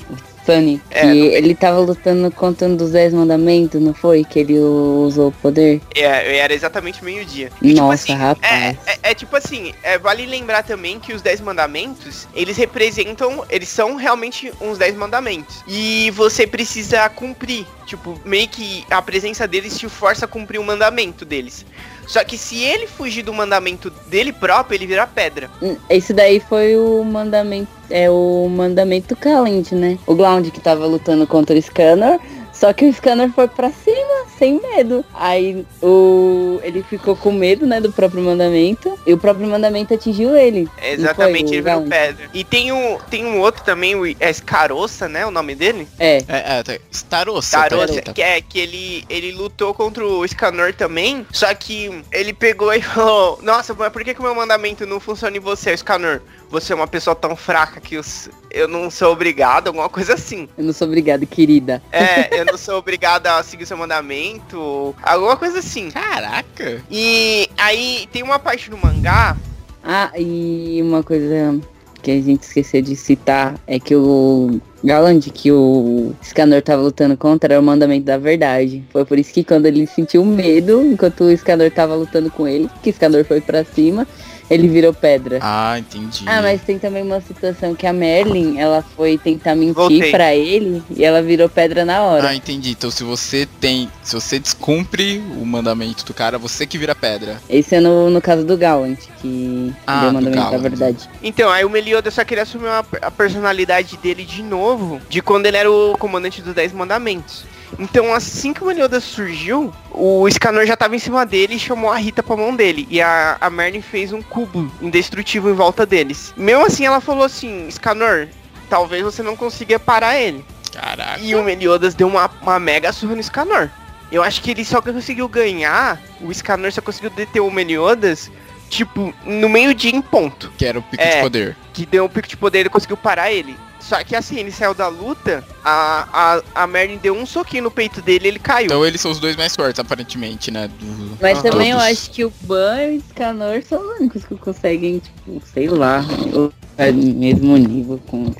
Sunny. 0.49 0.81
É, 0.91 1.01
que 1.03 1.07
não- 1.07 1.27
ele 1.27 1.55
tava 1.55 1.79
lutando 1.81 2.31
contra 2.31 2.67
um 2.67 2.75
dos 2.75 2.93
10 2.93 3.13
mandamentos, 3.13 3.81
não 3.81 3.93
foi? 3.93 4.25
Que 4.25 4.39
ele 4.41 4.59
usou 4.59 5.29
o 5.29 5.33
poder? 5.33 5.81
É, 5.95 6.39
era 6.39 6.55
exatamente 6.55 7.05
meio-dia. 7.05 7.51
Tipo 7.61 7.75
Nossa, 7.75 7.95
assim, 7.95 8.15
rapaz. 8.15 8.77
É, 8.87 8.93
é, 8.93 8.99
é 9.11 9.15
tipo 9.15 9.37
assim, 9.37 9.75
é, 9.83 9.99
vale 9.99 10.25
lembrar 10.25 10.63
também 10.63 10.99
que 10.99 11.13
os 11.13 11.21
10 11.21 11.41
mandamentos, 11.43 12.27
eles 12.35 12.57
representam, 12.57 13.45
eles 13.51 13.69
são 13.69 13.97
realmente 13.97 14.53
uns 14.61 14.79
10 14.79 14.97
mandamentos. 14.97 15.63
E 15.67 16.11
você 16.13 16.47
precisa 16.47 17.09
cumprir. 17.11 17.67
Tipo, 17.87 18.21
meio 18.25 18.49
que 18.49 18.85
a 18.91 19.01
presença 19.01 19.47
deles 19.49 19.79
te 19.79 19.89
força 19.89 20.25
a 20.27 20.29
cumprir 20.29 20.59
o 20.59 20.65
mandamento 20.65 21.25
deles. 21.25 21.65
Só 22.09 22.25
que 22.25 22.39
se 22.39 22.65
ele 22.65 22.87
fugir 22.87 23.23
do 23.23 23.35
mandamento 23.35 23.91
dele 24.07 24.33
próprio, 24.33 24.75
ele 24.77 24.87
vira 24.87 25.07
pedra. 25.07 25.51
Hum, 25.63 25.77
Esse 25.91 26.15
daí 26.15 26.41
foi 26.41 26.75
o 26.77 27.05
mandamento. 27.05 27.69
É 27.91 28.11
o 28.11 28.49
mandamento 28.51 29.15
Calent, 29.15 29.73
né? 29.73 29.99
O 30.07 30.15
Ground 30.15 30.49
que 30.49 30.61
tava 30.61 30.87
lutando 30.87 31.27
contra 31.27 31.57
o 31.57 31.63
Scanner. 31.63 32.19
Só 32.59 32.73
que 32.73 32.85
o 32.85 32.93
Scanner 32.93 33.31
foi 33.31 33.47
pra 33.47 33.71
cima, 33.71 34.27
sem 34.37 34.61
medo. 34.61 35.05
Aí 35.15 35.65
o 35.81 36.61
ele 36.63 36.83
ficou 36.83 37.15
com 37.15 37.31
medo, 37.31 37.67
né, 37.67 37.81
do 37.81 37.93
próprio 37.93 38.21
mandamento. 38.23 38.99
E 39.07 39.13
o 39.13 39.19
próprio 39.19 39.47
mandamento 39.47 39.95
atingiu 39.95 40.37
ele. 40.37 40.69
É 40.77 40.93
exatamente, 40.93 41.49
foi, 41.49 41.57
ele 41.57 41.61
o 41.61 41.65
virou 41.65 41.81
Gaunt? 41.81 41.89
pedra. 41.89 42.31
E 42.35 42.43
tem 42.43 42.73
um, 42.73 42.99
tem 43.09 43.25
um 43.25 43.39
outro 43.39 43.63
também, 43.63 43.95
o 43.95 44.05
é 44.19 44.33
Scarossa, 44.33 45.09
né? 45.09 45.25
O 45.25 45.31
nome 45.31 45.55
dele? 45.55 45.87
É. 45.99 46.19
É, 46.29 46.59
é, 46.59 46.63
tá. 46.63 46.79
Starossa. 46.91 47.59
Starossa, 47.59 48.03
tá? 48.03 48.13
que 48.13 48.23
é 48.23 48.41
que 48.41 48.59
ele, 48.59 49.05
ele 49.09 49.33
lutou 49.33 49.73
contra 49.73 50.05
o 50.05 50.27
Scanor 50.27 50.75
também, 50.75 51.25
só 51.31 51.53
que 51.55 52.03
ele 52.11 52.33
pegou 52.33 52.73
e 52.75 52.83
falou, 52.83 53.39
nossa, 53.43 53.73
mas 53.75 53.93
por 53.93 54.03
que, 54.03 54.15
que 54.15 54.21
o 54.21 54.25
meu 54.25 54.35
mandamento 54.35 54.85
não 54.85 54.99
funciona 54.99 55.37
em 55.37 55.41
você, 55.41 55.77
Scanor? 55.77 56.21
Você 56.51 56.73
é 56.73 56.77
uma 56.77 56.87
pessoa 56.87 57.15
tão 57.15 57.37
fraca 57.37 57.81
que 57.81 57.97
os- 57.99 58.29
eu 58.51 58.67
não 58.67 58.91
sou 58.91 59.13
obrigado, 59.13 59.67
alguma 59.69 59.89
coisa 59.89 60.15
assim. 60.15 60.49
Eu 60.57 60.65
não 60.65 60.73
sou 60.73 60.87
obrigada, 60.89 61.27
querida. 61.27 61.83
É, 61.93 62.39
eu 62.41 62.45
não 62.47 62.57
sou 62.57 62.77
obrigado 62.79 63.27
a 63.27 63.43
seguir 63.43 63.67
seu 63.67 63.77
mandamento, 63.77 64.95
alguma 65.03 65.37
coisa 65.37 65.59
assim. 65.59 65.91
Caraca. 65.91 66.83
E 66.91 67.49
aí 67.57 68.09
tem 68.13 68.23
uma 68.23 68.39
parte 68.39 68.71
no 68.71 68.79
mangá, 68.79 69.37
Ah, 69.83 70.11
e 70.19 70.81
uma 70.83 71.03
coisa 71.03 71.59
que 72.03 72.11
a 72.11 72.21
gente 72.21 72.43
esqueceu 72.43 72.81
de 72.83 72.95
citar 72.97 73.55
é 73.67 73.79
que 73.79 73.95
o 73.95 74.61
Galand, 74.85 75.31
que 75.31 75.51
o 75.51 76.15
Scanor 76.23 76.63
tava 76.63 76.83
lutando 76.83 77.17
contra, 77.17 77.55
era 77.55 77.61
o 77.61 77.65
mandamento 77.65 78.05
da 78.05 78.19
verdade. 78.19 78.85
Foi 78.93 79.05
por 79.05 79.19
isso 79.19 79.33
que 79.33 79.43
quando 79.45 79.67
ele 79.67 79.87
sentiu 79.87 80.25
medo, 80.25 80.83
enquanto 80.83 81.25
o 81.25 81.37
Scanor 81.37 81.71
tava 81.71 81.95
lutando 81.95 82.31
com 82.31 82.47
ele, 82.47 82.69
que 82.83 82.91
o 82.91 82.93
Scanor 82.93 83.25
foi 83.25 83.41
pra 83.41 83.65
cima, 83.65 84.07
ele 84.51 84.69
virou 84.69 84.93
pedra. 84.95 85.39
Ah, 85.43 85.79
entendi. 85.79 86.25
Ah, 86.27 86.41
mas 86.43 86.61
tem 86.63 86.79
também 86.79 87.03
uma 87.03 87.21
situação 87.21 87.75
que 87.75 87.87
a 87.87 87.93
Merlin, 87.93 88.59
ela 88.59 88.83
foi 88.97 89.19
tentar 89.19 89.55
mentir 89.55 90.11
pra 90.11 90.35
ele 90.35 90.83
e 90.91 91.05
ela 91.05 91.23
virou 91.23 91.49
pedra 91.49 91.85
na 91.85 92.03
hora. 92.03 92.29
Ah, 92.29 92.35
entendi. 92.35 92.71
Então 92.71 92.91
se 92.91 93.05
você 93.05 93.47
tem. 93.61 93.89
Se 94.03 94.15
você 94.15 94.39
descumpre 94.39 95.19
o 95.41 95.45
mandamento 95.45 96.05
do 96.05 96.15
cara, 96.15 96.39
você 96.39 96.67
que 96.67 96.79
vira 96.79 96.95
pedra. 96.95 97.41
Esse 97.49 97.75
é 97.77 97.81
no, 97.81 98.11
no 98.11 98.21
caso 98.21 98.45
do 98.45 98.57
Gaunt, 98.57 98.99
que 99.21 99.73
Ah, 99.87 100.01
deu 100.01 100.11
o 100.11 100.13
mandamento 100.15 100.51
da 100.51 100.59
verdade. 100.59 101.09
Então, 101.23 101.51
aí 101.51 101.65
o 101.65 101.71
Meliodas 101.71 102.15
só 102.15 102.25
queria 102.25 102.43
assumir 102.43 102.67
uma- 102.67 102.85
a 103.03 103.11
personalidade 103.11 103.97
dele 103.99 104.25
de 104.25 104.43
novo, 104.43 105.01
de 105.09 105.21
quando 105.21 105.47
ele 105.47 105.57
era 105.57 105.71
o 105.71 105.97
comandante 105.99 106.41
dos 106.43 106.55
Dez 106.55 106.73
Mandamentos. 106.73 107.45
Então, 107.79 108.15
assim 108.15 108.53
que 108.53 108.63
o 108.63 108.67
Meliodas 108.67 109.05
surgiu, 109.05 109.73
o 109.91 110.29
Scanor 110.31 110.67
já 110.67 110.77
tava 110.77 110.97
em 110.97 110.99
cima 110.99 111.27
dele 111.27 111.55
e 111.55 111.59
chamou 111.59 111.91
a 111.91 111.97
Rita 111.97 112.23
pra 112.23 112.37
mão 112.37 112.55
dele. 112.55 112.87
E 112.91 113.01
a, 113.01 113.37
a 113.41 113.51
Merlin 113.51 113.83
fez 113.83 114.13
um 114.13 114.23
cubo 114.23 114.71
indestrutível 114.81 115.51
em 115.51 115.55
volta 115.55 115.85
deles. 115.85 116.33
Mesmo 116.37 116.65
assim, 116.65 116.87
ela 116.87 117.01
falou 117.01 117.25
assim, 117.25 117.69
Scanor, 117.71 118.29
talvez 118.69 119.03
você 119.03 119.23
não 119.23 119.37
consiga 119.37 119.79
parar 119.79 120.19
ele. 120.19 120.45
Caraca. 120.73 121.21
E 121.21 121.35
o 121.35 121.43
Meliodas 121.43 121.95
deu 121.95 122.07
uma, 122.07 122.31
uma 122.43 122.59
mega 122.59 122.93
surra 122.93 123.17
no 123.17 123.23
Scanor. 123.23 123.69
Eu 124.11 124.23
acho 124.23 124.41
que 124.41 124.51
ele 124.51 124.65
só 124.65 124.81
conseguiu 124.81 125.29
ganhar, 125.29 126.01
o 126.21 126.33
Scanor 126.33 126.73
só 126.73 126.81
conseguiu 126.81 127.11
deter 127.11 127.43
o 127.43 127.51
Meliodas 127.51 128.31
tipo, 128.69 129.15
no 129.25 129.49
meio-dia 129.49 129.91
em 129.95 130.03
ponto. 130.03 130.51
Que 130.57 130.65
era 130.67 130.79
o 130.79 130.83
pico 130.83 131.03
É. 131.03 131.17
de 131.17 131.23
poder. 131.23 131.57
Que 131.73 131.87
deu 131.87 132.05
um 132.05 132.09
pico 132.09 132.29
de 132.29 132.37
poder 132.37 132.61
ele 132.61 132.69
conseguiu 132.69 132.97
parar 132.97 133.33
ele. 133.33 133.57
Só 133.81 134.03
que 134.03 134.15
assim, 134.15 134.37
ele 134.39 134.51
saiu 134.51 134.75
da 134.75 134.89
luta, 134.89 135.43
a, 135.65 136.41
a, 136.55 136.63
a 136.63 136.67
Merlin 136.67 136.99
deu 136.99 137.15
um 137.15 137.25
soquinho 137.25 137.63
no 137.63 137.71
peito 137.71 138.03
dele 138.03 138.27
e 138.27 138.29
ele 138.29 138.39
caiu. 138.39 138.67
Então 138.67 138.85
eles 138.85 139.01
são 139.01 139.11
os 139.11 139.21
dois 139.21 139.37
mais 139.37 139.55
fortes, 139.55 139.79
aparentemente, 139.79 140.51
né? 140.51 140.69
Do... 140.69 141.17
Mas 141.21 141.39
Aham. 141.39 141.51
também 141.51 141.71
eu 141.71 141.79
Todos. 141.79 141.93
acho 141.93 142.11
que 142.11 142.25
o 142.25 142.33
Ban 142.43 142.83
e 142.83 142.99
o 142.99 143.03
Scanor 143.09 143.63
são 143.63 143.81
os 143.81 143.99
únicos 144.01 144.25
que 144.25 144.35
conseguem, 144.37 144.99
tipo, 144.99 145.41
sei 145.55 145.69
lá, 145.69 146.05
o 146.35 146.53
no 146.93 147.15
mesmo 147.15 147.57
nível 147.57 148.01
com. 148.09 148.33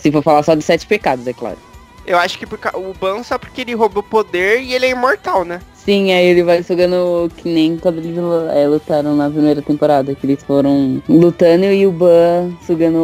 Se 0.00 0.10
for 0.10 0.22
falar 0.22 0.42
só 0.42 0.54
dos 0.54 0.64
sete 0.64 0.86
pecados, 0.86 1.26
é 1.26 1.32
claro. 1.32 1.58
Eu 2.06 2.16
acho 2.18 2.38
que 2.38 2.46
o 2.46 2.94
Ban 2.98 3.22
só 3.22 3.36
porque 3.36 3.60
ele 3.60 3.74
rouba 3.74 4.00
o 4.00 4.02
poder 4.02 4.62
e 4.62 4.72
ele 4.72 4.86
é 4.86 4.90
imortal, 4.90 5.44
né? 5.44 5.60
Sim, 5.88 6.12
aí 6.12 6.26
ele 6.26 6.42
vai 6.42 6.62
sugando 6.62 7.32
que 7.34 7.48
nem 7.48 7.78
quando 7.78 7.96
eles 7.96 8.14
é, 8.54 8.68
lutaram 8.68 9.16
na 9.16 9.30
primeira 9.30 9.62
temporada, 9.62 10.14
que 10.14 10.26
eles 10.26 10.42
foram 10.42 11.02
lutando 11.08 11.64
e 11.64 11.86
o 11.86 11.90
Ban 11.90 12.50
sugando 12.60 12.98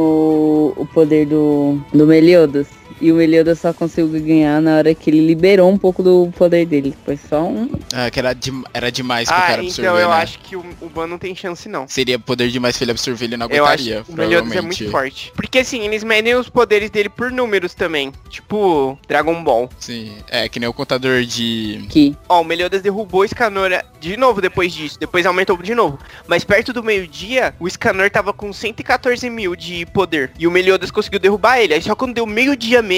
o 0.77 0.87
poder 0.93 1.25
do, 1.25 1.79
do 1.95 2.07
Meliodas. 2.07 2.67
E 3.01 3.11
o 3.11 3.17
Meliodas 3.17 3.59
só 3.59 3.73
conseguiu 3.73 4.09
ganhar 4.21 4.61
na 4.61 4.77
hora 4.77 4.95
que 4.95 5.11
ele 5.11 5.27
liberou 5.27 5.71
um 5.71 5.77
pouco 5.77 6.03
do 6.03 6.33
poder 6.37 6.65
dele. 6.67 6.95
Foi 7.05 7.17
só 7.17 7.43
um. 7.43 7.69
Ah, 7.93 8.11
que 8.11 8.19
era, 8.19 8.33
de- 8.33 8.53
era 8.73 8.91
demais 8.91 9.29
pro 9.29 9.37
ah, 9.37 9.41
cara 9.41 9.63
absorver, 9.63 9.89
então 9.89 9.99
eu 9.99 10.09
né? 10.09 10.15
acho 10.15 10.39
que 10.39 10.57
o, 10.57 10.65
o 10.81 10.89
Ban 10.89 11.07
não 11.07 11.19
tem 11.19 11.35
chance 11.35 11.69
não. 11.69 11.89
Seria 11.89 12.19
poder 12.19 12.49
demais 12.49 12.77
pra 12.77 12.85
ele 12.85 12.93
absorver, 12.93 13.25
ele 13.25 13.37
não 13.37 13.49
Eu 13.51 13.65
acho 13.65 13.75
aguentaria, 13.75 14.05
que 14.05 14.13
o 14.13 14.17
Meliodas 14.17 14.53
é 14.53 14.61
muito 14.61 14.91
forte. 14.91 15.33
Porque 15.35 15.59
assim, 15.59 15.83
eles 15.83 16.05
medem 16.05 16.35
os 16.35 16.49
poderes 16.49 16.91
dele 16.91 17.09
por 17.09 17.31
números 17.31 17.75
também. 17.75 18.13
Tipo, 18.31 18.99
Dragon 19.09 19.43
Ball. 19.43 19.69
Sim, 19.79 20.17
é 20.29 20.49
que 20.49 20.61
nem 20.61 20.69
o 20.69 20.73
contador 20.73 21.25
de... 21.25 21.85
Que. 21.89 22.17
Ó, 22.29 22.41
o 22.41 22.45
Meliodas 22.45 22.83
derrubou 22.83 23.23
o 23.23 23.29
Scanor 23.29 23.71
de 24.01 24.17
novo 24.17 24.41
depois 24.41 24.73
disso. 24.73 24.99
Depois 24.99 25.27
aumentou 25.27 25.57
de 25.57 25.75
novo. 25.75 25.99
Mas 26.27 26.45
perto 26.45 26.73
do 26.73 26.83
meio-dia, 26.83 27.55
o 27.59 27.69
Scanor 27.69 28.11
tava 28.11 28.33
com 28.33 28.53
114 28.53 29.29
mil 29.31 29.57
de 29.57 29.87
poder. 29.87 30.31
E 30.39 30.47
o 30.47 30.51
Meliodas 30.51 30.91
conseguiu 30.91 31.19
derrubar 31.19 31.59
ele. 31.59 31.75
Aí 31.75 31.83
só 31.83 31.95
quando 31.95 32.15
deu 32.15 32.27
meio-dia 32.27 32.83
mesmo, 32.83 32.94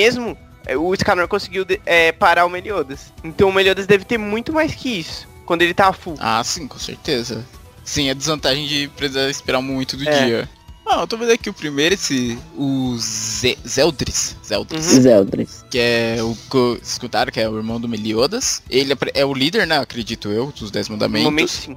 é, 0.66 0.76
o 0.76 0.94
Scanor 0.96 1.28
conseguiu 1.28 1.64
é, 1.84 2.12
parar 2.12 2.44
o 2.46 2.50
Meliodas. 2.50 3.12
Então 3.22 3.48
o 3.48 3.52
Meliodas 3.52 3.86
deve 3.86 4.04
ter 4.04 4.18
muito 4.18 4.52
mais 4.52 4.74
que 4.74 4.88
isso. 4.98 5.26
Quando 5.44 5.62
ele 5.62 5.74
tá 5.74 5.92
full. 5.92 6.16
Ah, 6.18 6.42
sim, 6.42 6.66
com 6.66 6.78
certeza. 6.78 7.44
Sim, 7.84 8.10
a 8.10 8.14
desvantagem 8.14 8.66
de 8.66 8.88
precisar 8.96 9.30
esperar 9.30 9.60
muito 9.62 9.96
do 9.96 10.08
É. 10.08 10.24
dia. 10.26 10.48
Ah, 10.88 11.00
eu 11.00 11.06
tô 11.06 11.16
vendo 11.16 11.32
aqui 11.32 11.50
o 11.50 11.52
primeiro, 11.52 11.94
esse... 11.94 12.38
O 12.56 12.96
Ze 12.96 13.58
Zeldris. 13.66 14.36
Zeldris. 14.46 14.92
Uhum. 14.92 15.02
Zeldris. 15.02 15.64
Que 15.68 15.78
é 15.78 16.16
o 16.20 16.36
que 16.48 16.80
escutaram, 16.82 17.32
que 17.32 17.40
é 17.40 17.48
o 17.48 17.56
irmão 17.56 17.80
do 17.80 17.88
Meliodas. 17.88 18.62
Ele 18.70 18.92
é 18.92 18.96
é 19.14 19.24
o 19.24 19.34
líder, 19.34 19.66
né? 19.66 19.78
Acredito 19.78 20.28
eu, 20.28 20.52
dos 20.52 20.70
Dez 20.70 20.88
No 20.88 20.94
Mandamentos. 20.94 21.24
momento 21.24 21.50
sim. 21.50 21.76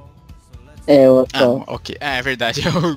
É, 0.92 1.08
o 1.08 1.20
Ah, 1.32 1.38
atual. 1.38 1.64
ok. 1.68 1.96
Ah, 2.00 2.16
é 2.16 2.22
verdade. 2.22 2.60
É 2.66 2.70
um, 2.70 2.96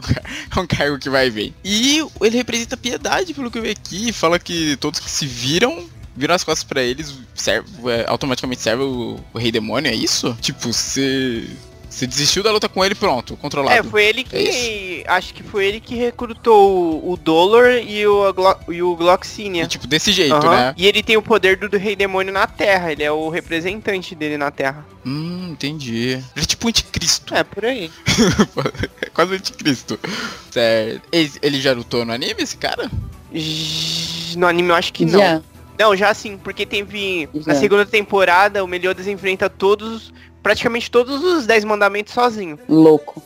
é 0.56 0.60
um 0.60 0.68
cargo 0.68 0.98
que 1.00 1.10
vai 1.10 1.30
bem. 1.30 1.54
E 1.64 2.00
ele 2.22 2.38
representa 2.38 2.76
piedade, 2.76 3.34
pelo 3.34 3.52
que 3.52 3.58
eu 3.58 3.62
vi 3.62 3.70
aqui. 3.70 4.12
Fala 4.12 4.40
que 4.40 4.76
todos 4.78 5.00
que 5.00 5.10
se 5.10 5.26
viram, 5.28 5.88
viram 6.16 6.34
as 6.36 6.44
costas 6.44 6.64
pra 6.64 6.82
eles, 6.82 7.14
serve, 7.36 7.68
é, 7.92 8.06
automaticamente 8.08 8.62
serve 8.62 8.84
o, 8.84 9.20
o 9.34 9.38
Rei 9.38 9.52
Demônio, 9.52 9.90
é 9.92 9.96
isso? 9.96 10.36
Tipo, 10.42 10.72
você. 10.74 11.48
Você 11.94 12.08
desistiu 12.08 12.42
da 12.42 12.52
luta 12.52 12.68
com 12.68 12.84
ele, 12.84 12.96
pronto, 12.96 13.38
controlado. 13.38 13.78
É, 13.78 13.84
foi 13.84 14.04
ele 14.04 14.24
que. 14.24 15.04
É 15.06 15.12
acho 15.12 15.32
que 15.32 15.44
foi 15.44 15.68
ele 15.68 15.80
que 15.80 15.96
recrutou 15.96 17.04
o, 17.04 17.12
o 17.12 17.18
Dolor 17.18 17.70
e 17.70 18.08
o, 18.08 18.34
Glo 18.34 18.56
e 18.68 18.82
o 18.82 18.96
Gloxinia. 18.96 19.64
E, 19.64 19.68
tipo, 19.68 19.86
desse 19.86 20.12
jeito, 20.12 20.34
Aham. 20.34 20.56
né? 20.56 20.74
E 20.76 20.88
ele 20.88 21.04
tem 21.04 21.18
o 21.18 21.22
poder 21.22 21.56
do, 21.56 21.70
do 21.70 21.78
Rei 21.78 21.96
Demônio 21.96 22.34
na 22.34 22.48
Terra. 22.48 22.92
Ele 22.92 23.04
é 23.04 23.12
o 23.12 23.30
representante 23.30 24.16
dele 24.16 24.38
na 24.38 24.50
Terra. 24.50 24.84
Hum, 25.06 25.50
entendi. 25.52 26.14
Ele 26.14 26.24
é 26.36 26.46
tipo 26.46 26.66
um 26.66 26.70
anticristo. 26.70 27.36
É, 27.36 27.44
por 27.44 27.64
aí. 27.64 27.92
É 29.00 29.10
quase 29.14 29.34
um 29.34 29.36
anticristo. 29.36 30.00
Certo. 30.50 31.02
Ele, 31.12 31.62
já 31.62 31.74
lutou 31.74 32.04
no 32.04 32.12
anime, 32.12 32.42
esse 32.42 32.58
cara? 32.58 32.90
No 34.36 34.48
anime 34.48 34.70
eu 34.70 34.76
acho 34.76 34.92
que 34.92 35.06
não. 35.06 35.20
Já. 35.20 35.42
Não, 35.78 35.96
já 35.96 36.12
sim, 36.14 36.38
porque 36.38 36.66
teve. 36.66 37.30
Na 37.46 37.54
Já. 37.54 37.60
segunda 37.60 37.86
temporada, 37.86 38.64
o 38.64 38.68
Meliodas 38.68 39.08
enfrenta 39.08 39.48
todos. 39.48 40.12
Praticamente 40.44 40.92
todos 40.92 41.24
os 41.24 41.48
10 41.48 41.64
mandamentos 41.64 42.14
sozinho. 42.14 42.60
Louco. 42.68 43.24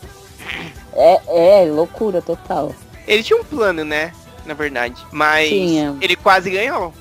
É, 0.94 1.64
é, 1.64 1.72
loucura 1.72 2.22
total. 2.22 2.74
Ele 3.08 3.24
tinha 3.24 3.40
um 3.40 3.44
plano, 3.44 3.84
né? 3.84 4.14
Na 4.46 4.54
verdade. 4.54 4.96
Mas 5.12 5.50
Tinha. 5.50 5.96
ele 6.00 6.16
quase 6.16 6.50
ganhou. 6.50 6.94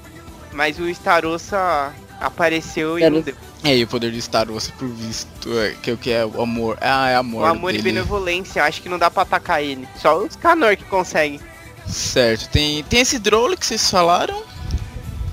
Mas 0.53 0.79
o 0.79 0.89
Starossa 0.89 1.93
apareceu 2.21 2.99
e 2.99 3.03
não 3.03 3.19
Starossa. 3.19 3.23
deu. 3.63 3.71
É, 3.71 3.77
e 3.77 3.85
o 3.85 3.87
poder 3.89 4.11
de 4.13 4.21
Star 4.23 4.51
Wars, 4.51 4.69
pro 4.71 4.89
visto, 4.89 5.59
é, 5.59 5.75
que 5.83 5.91
é 5.91 5.93
o 5.95 5.97
que 5.97 6.11
é 6.11 6.25
o 6.25 6.41
amor. 6.43 6.79
Ah, 6.81 7.09
é 7.11 7.17
amor. 7.17 7.43
O 7.43 7.47
amor 7.47 7.71
e 7.71 7.73
dele. 7.75 7.85
benevolência, 7.85 8.65
acho 8.65 8.81
que 8.83 8.89
não 8.89 8.99
dá 8.99 9.11
pra 9.11 9.23
atacar 9.23 9.63
ele. 9.63 9.87
Só 10.01 10.19
os 10.19 10.37
Canor 10.37 10.77
que 10.77 10.85
conseguem. 10.85 11.41
Certo, 11.87 12.49
tem, 12.51 12.83
tem 12.85 13.01
esse 13.01 13.19
Droll 13.19 13.57
que 13.57 13.67
vocês 13.67 13.91
falaram. 13.91 14.43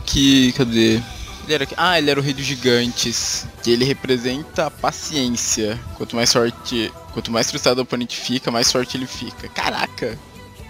Que. 0.05 0.51
Cadê? 0.53 1.01
Ele 1.45 1.53
era, 1.53 1.67
ah, 1.77 1.97
ele 1.97 2.09
era 2.09 2.19
o 2.19 2.23
rei 2.23 2.33
dos 2.33 2.45
gigantes. 2.45 3.45
Que 3.61 3.71
ele 3.71 3.83
representa 3.85 4.67
a 4.67 4.71
paciência. 4.71 5.79
Quanto 5.97 6.15
mais 6.15 6.29
sorte. 6.29 6.91
Quanto 7.13 7.31
mais 7.31 7.49
frustrado 7.49 7.79
o 7.81 7.83
oponente 7.83 8.17
fica, 8.17 8.49
mais 8.49 8.67
sorte 8.67 8.97
ele 8.97 9.05
fica. 9.05 9.47
Caraca! 9.49 10.17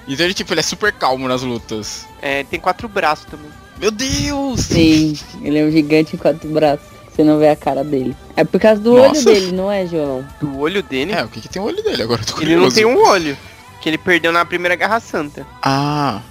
Então 0.07 0.26
ele, 0.26 0.34
tipo, 0.34 0.51
ele 0.53 0.59
é 0.59 0.63
super 0.63 0.91
calmo 0.91 1.28
nas 1.28 1.41
lutas. 1.41 2.05
É, 2.21 2.43
tem 2.43 2.59
quatro 2.59 2.88
braços 2.89 3.26
também. 3.26 3.49
Meu 3.80 3.89
Deus! 3.89 4.59
Sim, 4.61 5.17
ele 5.41 5.57
é 5.59 5.63
um 5.63 5.71
gigante 5.71 6.15
em 6.15 6.19
quatro 6.19 6.49
braços. 6.49 6.86
Você 7.09 7.24
não 7.24 7.38
vê 7.39 7.49
a 7.49 7.55
cara 7.55 7.84
dele. 7.84 8.15
É 8.36 8.43
por 8.43 8.59
causa 8.59 8.82
do 8.82 8.93
Nossa. 8.95 9.11
olho 9.11 9.24
dele, 9.24 9.51
não 9.51 9.71
é, 9.71 9.86
João? 9.86 10.28
Do 10.41 10.59
olho 10.59 10.82
dele, 10.84 11.13
É, 11.13 11.24
o 11.24 11.30
que, 11.30 11.39
que 11.39 11.47
tem 11.47 11.61
o 11.61 11.65
olho 11.65 11.82
dele 11.84 12.01
agora? 12.03 12.21
eu 12.21 12.26
Tô 12.26 12.41
ele 12.41 12.55
não 12.55 12.69
tem 12.69 12.86
um 12.86 12.97
olho. 13.07 13.38
Que 13.82 13.89
ele 13.89 13.97
perdeu 13.97 14.32
na 14.32 14.43
primeira 14.43 14.76
Guerra 14.76 14.99
Santa. 14.99 15.45
Ah, 15.61 16.21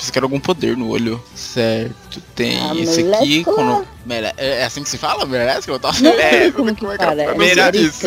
pensei 0.00 0.12
que 0.12 0.18
era 0.18 0.24
algum 0.26 0.40
poder 0.40 0.76
no 0.76 0.88
olho. 0.88 1.22
Certo, 1.34 2.20
tem 2.34 2.58
Ah, 2.58 2.74
esse 2.74 3.00
aqui. 3.14 3.44
Quando... 3.44 3.86
Mere- 4.04 4.32
É 4.36 4.64
assim 4.64 4.82
que 4.82 4.88
se 4.90 4.98
fala? 4.98 5.24
Merece? 5.26 5.68
Eu 5.70 5.78
tava 5.78 5.98
Não 6.00 6.10
É, 6.12 6.30
sei 6.30 6.52
como 6.52 6.74
que 6.74 6.84
é 6.86 6.96
fala. 6.96 7.22
eu 7.22 7.30
É 7.30 7.34
Merece. 7.36 7.72
disso. 7.72 8.06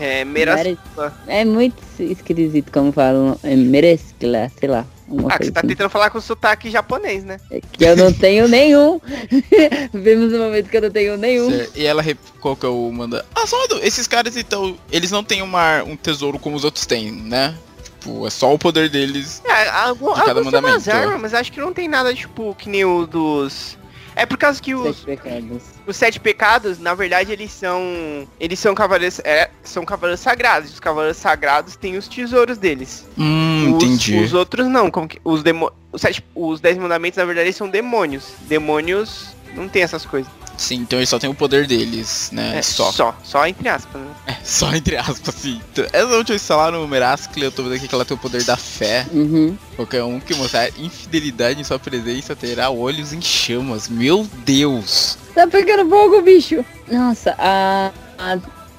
É, 0.00 0.24
Meras... 0.24 0.56
Mere- 0.62 0.78
É 1.26 1.44
muito 1.44 1.76
esquisito 1.98 2.70
como 2.70 2.92
falam. 2.92 3.38
É 3.42 3.56
merescla, 3.56 4.50
sei 4.60 4.68
lá. 4.68 4.86
Ah, 5.30 5.38
que 5.38 5.46
você 5.46 5.50
tá 5.50 5.60
assim. 5.60 5.68
tentando 5.70 5.88
falar 5.88 6.10
com 6.10 6.20
sotaque 6.20 6.70
japonês, 6.70 7.24
né? 7.24 7.38
É 7.50 7.60
que 7.62 7.82
eu 7.82 7.96
não 7.96 8.12
tenho 8.12 8.46
nenhum. 8.46 9.00
Vimos 9.92 10.34
um 10.34 10.38
momento 10.38 10.68
que 10.68 10.76
eu 10.76 10.82
não 10.82 10.90
tenho 10.90 11.16
nenhum. 11.16 11.50
Certo. 11.50 11.72
E 11.78 11.86
ela 11.86 12.02
rep... 12.02 12.18
qual 12.40 12.54
que 12.54 12.66
é 12.66 12.68
o 12.68 12.92
manda? 12.92 13.24
Ah, 13.34 13.46
só 13.46 13.66
do- 13.68 13.78
esses 13.82 14.06
caras 14.06 14.36
então, 14.36 14.76
eles 14.92 15.10
não 15.10 15.24
têm 15.24 15.40
uma, 15.40 15.82
um 15.82 15.96
tesouro 15.96 16.38
como 16.38 16.54
os 16.56 16.62
outros 16.64 16.84
têm, 16.84 17.10
né? 17.10 17.54
Tipo, 17.98 18.26
é 18.26 18.30
só 18.30 18.54
o 18.54 18.58
poder 18.58 18.88
deles. 18.88 19.42
É, 19.44 19.68
algum, 19.70 20.14
De 20.14 20.22
cada 20.24 20.42
mandamento. 20.42 20.90
armas, 20.90 21.20
mas 21.20 21.34
acho 21.34 21.50
que 21.52 21.60
não 21.60 21.72
tem 21.72 21.88
nada, 21.88 22.14
tipo, 22.14 22.54
que 22.56 22.68
nem 22.68 22.84
o 22.84 23.06
dos... 23.06 23.76
É 24.14 24.26
por 24.26 24.36
causa 24.36 24.60
que 24.60 24.74
os, 24.74 24.96
Sete 24.96 25.06
pecados. 25.06 25.62
os 25.86 25.96
sete 25.96 26.18
pecados, 26.20 26.78
na 26.80 26.92
verdade, 26.92 27.30
eles 27.30 27.52
são... 27.52 28.26
Eles 28.40 28.58
são 28.58 28.74
cavaleiros... 28.74 29.20
É, 29.20 29.48
são 29.62 29.84
cavaleiros 29.84 30.20
sagrados. 30.20 30.72
Os 30.72 30.80
cavaleiros 30.80 31.16
sagrados 31.18 31.76
têm 31.76 31.96
os 31.96 32.08
tesouros 32.08 32.58
deles. 32.58 33.06
Hum, 33.16 33.76
os, 33.76 33.84
entendi. 33.84 34.16
Os 34.18 34.32
outros 34.32 34.66
não. 34.66 34.90
Como 34.90 35.06
que, 35.06 35.20
os, 35.22 35.42
demo, 35.44 35.70
os, 35.92 36.00
sete, 36.00 36.24
os 36.34 36.60
dez 36.60 36.76
mandamentos, 36.76 37.16
na 37.16 37.24
verdade, 37.24 37.52
são 37.52 37.68
demônios. 37.68 38.32
Demônios 38.48 39.28
não 39.54 39.68
tem 39.68 39.82
essas 39.82 40.04
coisas. 40.04 40.30
Sim, 40.56 40.76
então 40.80 40.98
eles 40.98 41.08
só 41.08 41.20
tem 41.20 41.30
o 41.30 41.34
poder 41.34 41.68
deles, 41.68 42.30
né? 42.32 42.58
É, 42.58 42.62
só. 42.62 42.90
Só. 42.90 43.16
Só 43.22 43.46
entre 43.46 43.68
aspas, 43.68 44.00
né? 44.02 44.08
É, 44.26 44.34
só 44.42 44.74
entre 44.74 44.96
aspas, 44.96 45.32
sim. 45.36 45.60
Então, 45.72 45.86
Essa 45.92 46.16
última 46.16 46.34
instalaram 46.34 46.80
no 46.80 46.88
Meraskle, 46.88 47.44
eu 47.44 47.52
tô 47.52 47.62
vendo 47.62 47.74
aqui 47.76 47.86
que 47.86 47.94
ela 47.94 48.04
tem 48.04 48.16
o 48.16 48.20
poder 48.20 48.42
da 48.42 48.56
fé. 48.56 49.06
Uhum. 49.12 49.56
Qualquer 49.76 50.02
um 50.02 50.18
que 50.18 50.34
mostrar 50.34 50.68
infidelidade 50.76 51.60
em 51.60 51.64
sua 51.64 51.78
presença 51.78 52.34
terá 52.34 52.70
olhos 52.70 53.12
em 53.12 53.20
chamas. 53.22 53.88
Meu 53.88 54.26
Deus! 54.44 55.16
Tá 55.32 55.46
pegando 55.46 55.88
fogo, 55.88 56.20
bicho. 56.22 56.64
Nossa, 56.90 57.36
a, 57.38 57.92
a- 58.18 58.38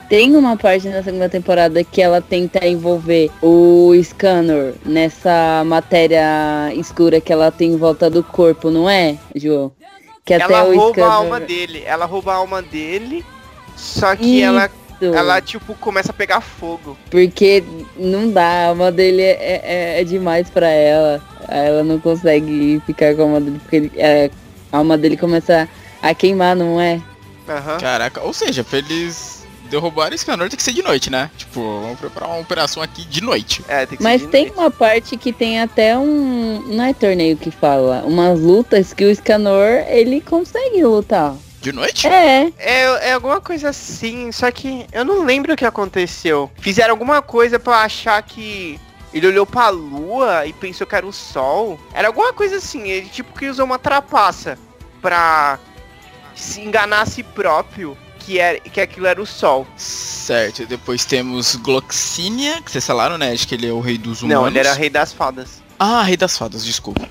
tem 0.09 0.35
uma 0.35 0.57
parte 0.57 0.89
na 0.89 1.01
segunda 1.01 1.29
temporada 1.29 1.81
que 1.81 2.01
ela 2.01 2.19
tenta 2.19 2.67
envolver 2.67 3.31
o 3.41 3.93
Scanner 4.03 4.73
nessa 4.85 5.63
matéria 5.65 6.73
escura 6.75 7.21
que 7.21 7.31
ela 7.31 7.51
tem 7.51 7.71
em 7.71 7.77
volta 7.77 8.09
do 8.09 8.21
corpo, 8.21 8.69
não 8.69 8.89
é, 8.89 9.17
João? 9.35 9.71
Que 10.37 10.43
até 10.43 10.53
ela 10.53 10.63
o 10.65 10.75
rouba 10.75 10.91
Scanner... 10.93 11.11
a 11.11 11.15
alma 11.15 11.39
dele. 11.39 11.83
Ela 11.85 12.05
rouba 12.05 12.33
a 12.33 12.35
alma 12.35 12.61
dele. 12.61 13.25
Só 13.75 14.15
que 14.15 14.41
ela, 14.41 14.69
Isso, 15.01 15.15
ela, 15.15 15.41
tipo, 15.41 15.73
começa 15.75 16.11
a 16.11 16.13
pegar 16.13 16.41
fogo. 16.41 16.97
Porque 17.09 17.63
não 17.97 18.29
dá, 18.29 18.43
a 18.45 18.67
alma 18.67 18.91
dele 18.91 19.21
é, 19.21 19.61
é, 19.97 20.01
é 20.01 20.03
demais 20.03 20.49
pra 20.49 20.67
ela. 20.69 21.21
Ela 21.47 21.83
não 21.83 21.99
consegue 21.99 22.81
ficar 22.85 23.15
com 23.15 23.21
a 23.21 23.25
alma 23.25 23.41
dele, 23.41 23.59
porque 23.59 23.75
ele- 23.75 23.91
é, 23.95 24.29
a 24.71 24.77
alma 24.77 24.97
dele 24.97 25.17
começa 25.17 25.67
a 26.01 26.13
queimar, 26.13 26.55
não 26.55 26.79
é? 26.79 27.01
Aham. 27.47 27.77
Caraca, 27.79 28.21
ou 28.21 28.33
seja, 28.33 28.63
eles 28.73 29.38
derrubarem 29.69 30.15
esse 30.15 30.25
canor 30.25 30.49
tem 30.49 30.57
que 30.57 30.63
ser 30.63 30.73
de 30.73 30.81
noite, 30.81 31.09
né? 31.09 31.29
Tipo, 31.37 31.61
vamos 31.81 31.99
preparar 31.99 32.29
uma 32.29 32.39
operação 32.39 32.81
aqui 32.83 33.05
de 33.05 33.21
noite. 33.21 33.63
É, 33.67 33.85
tem 33.85 33.97
que 33.97 34.03
Mas 34.03 34.21
ser 34.21 34.25
de 34.27 34.31
tem 34.31 34.45
noite. 34.47 34.59
uma 34.59 34.71
parte 34.71 35.17
que 35.17 35.31
tem 35.31 35.59
até 35.61 35.97
um. 35.97 36.61
Não 36.67 36.83
é 36.83 36.93
torneio 36.93 37.37
que 37.37 37.51
fala. 37.51 38.03
Umas 38.05 38.39
lutas 38.39 38.93
que 38.93 39.05
o 39.05 39.15
Scanor 39.15 39.85
ele 39.87 40.21
consegue 40.21 40.83
lutar. 40.83 41.35
De 41.61 41.71
noite? 41.73 42.07
É, 42.07 42.51
É, 42.57 43.09
é 43.09 43.13
alguma 43.13 43.41
coisa 43.41 43.69
assim, 43.69 44.31
só 44.31 44.49
que 44.49 44.85
eu 44.93 45.03
não 45.03 45.25
lembro 45.25 45.53
o 45.53 45.57
que 45.57 45.65
aconteceu. 45.65 46.49
Fizeram 46.59 46.91
alguma 46.91 47.21
coisa 47.21 47.59
pra 47.59 47.79
achar 47.81 48.21
que 48.23 48.79
ele 49.13 49.27
olhou 49.27 49.45
pra 49.45 49.67
lua 49.67 50.45
e 50.45 50.53
pensou 50.53 50.87
que 50.87 50.95
era 50.95 51.05
o 51.05 51.11
sol. 51.11 51.77
Era 51.93 52.07
alguma 52.07 52.31
coisa 52.31 52.55
assim, 52.57 52.87
ele 52.87 53.09
tipo 53.09 53.37
que 53.37 53.47
usou 53.49 53.65
uma 53.65 53.77
trapaça 53.77 54.57
pra 55.01 55.59
se 56.33 56.61
enganar 56.61 57.01
a 57.01 57.05
si 57.05 57.23
próprio 57.23 57.97
que, 58.19 58.39
era, 58.39 58.59
que 58.59 58.79
aquilo 58.79 59.07
era 59.07 59.21
o 59.21 59.25
sol. 59.25 59.65
Certo, 59.75 60.65
depois 60.65 61.05
temos 61.05 61.55
Gloxinia, 61.55 62.61
que 62.61 62.71
vocês 62.71 62.85
falaram, 62.85 63.17
né? 63.17 63.31
Acho 63.31 63.47
que 63.47 63.55
ele 63.55 63.67
é 63.67 63.71
o 63.71 63.79
rei 63.79 63.97
dos 63.97 64.21
humanos. 64.21 64.41
Não, 64.41 64.47
ele 64.47 64.59
era 64.59 64.73
rei 64.73 64.89
das 64.89 65.11
fadas. 65.11 65.61
Ah, 65.79 66.03
rei 66.03 66.17
das 66.17 66.37
fadas, 66.37 66.63
desculpa. 66.63 67.09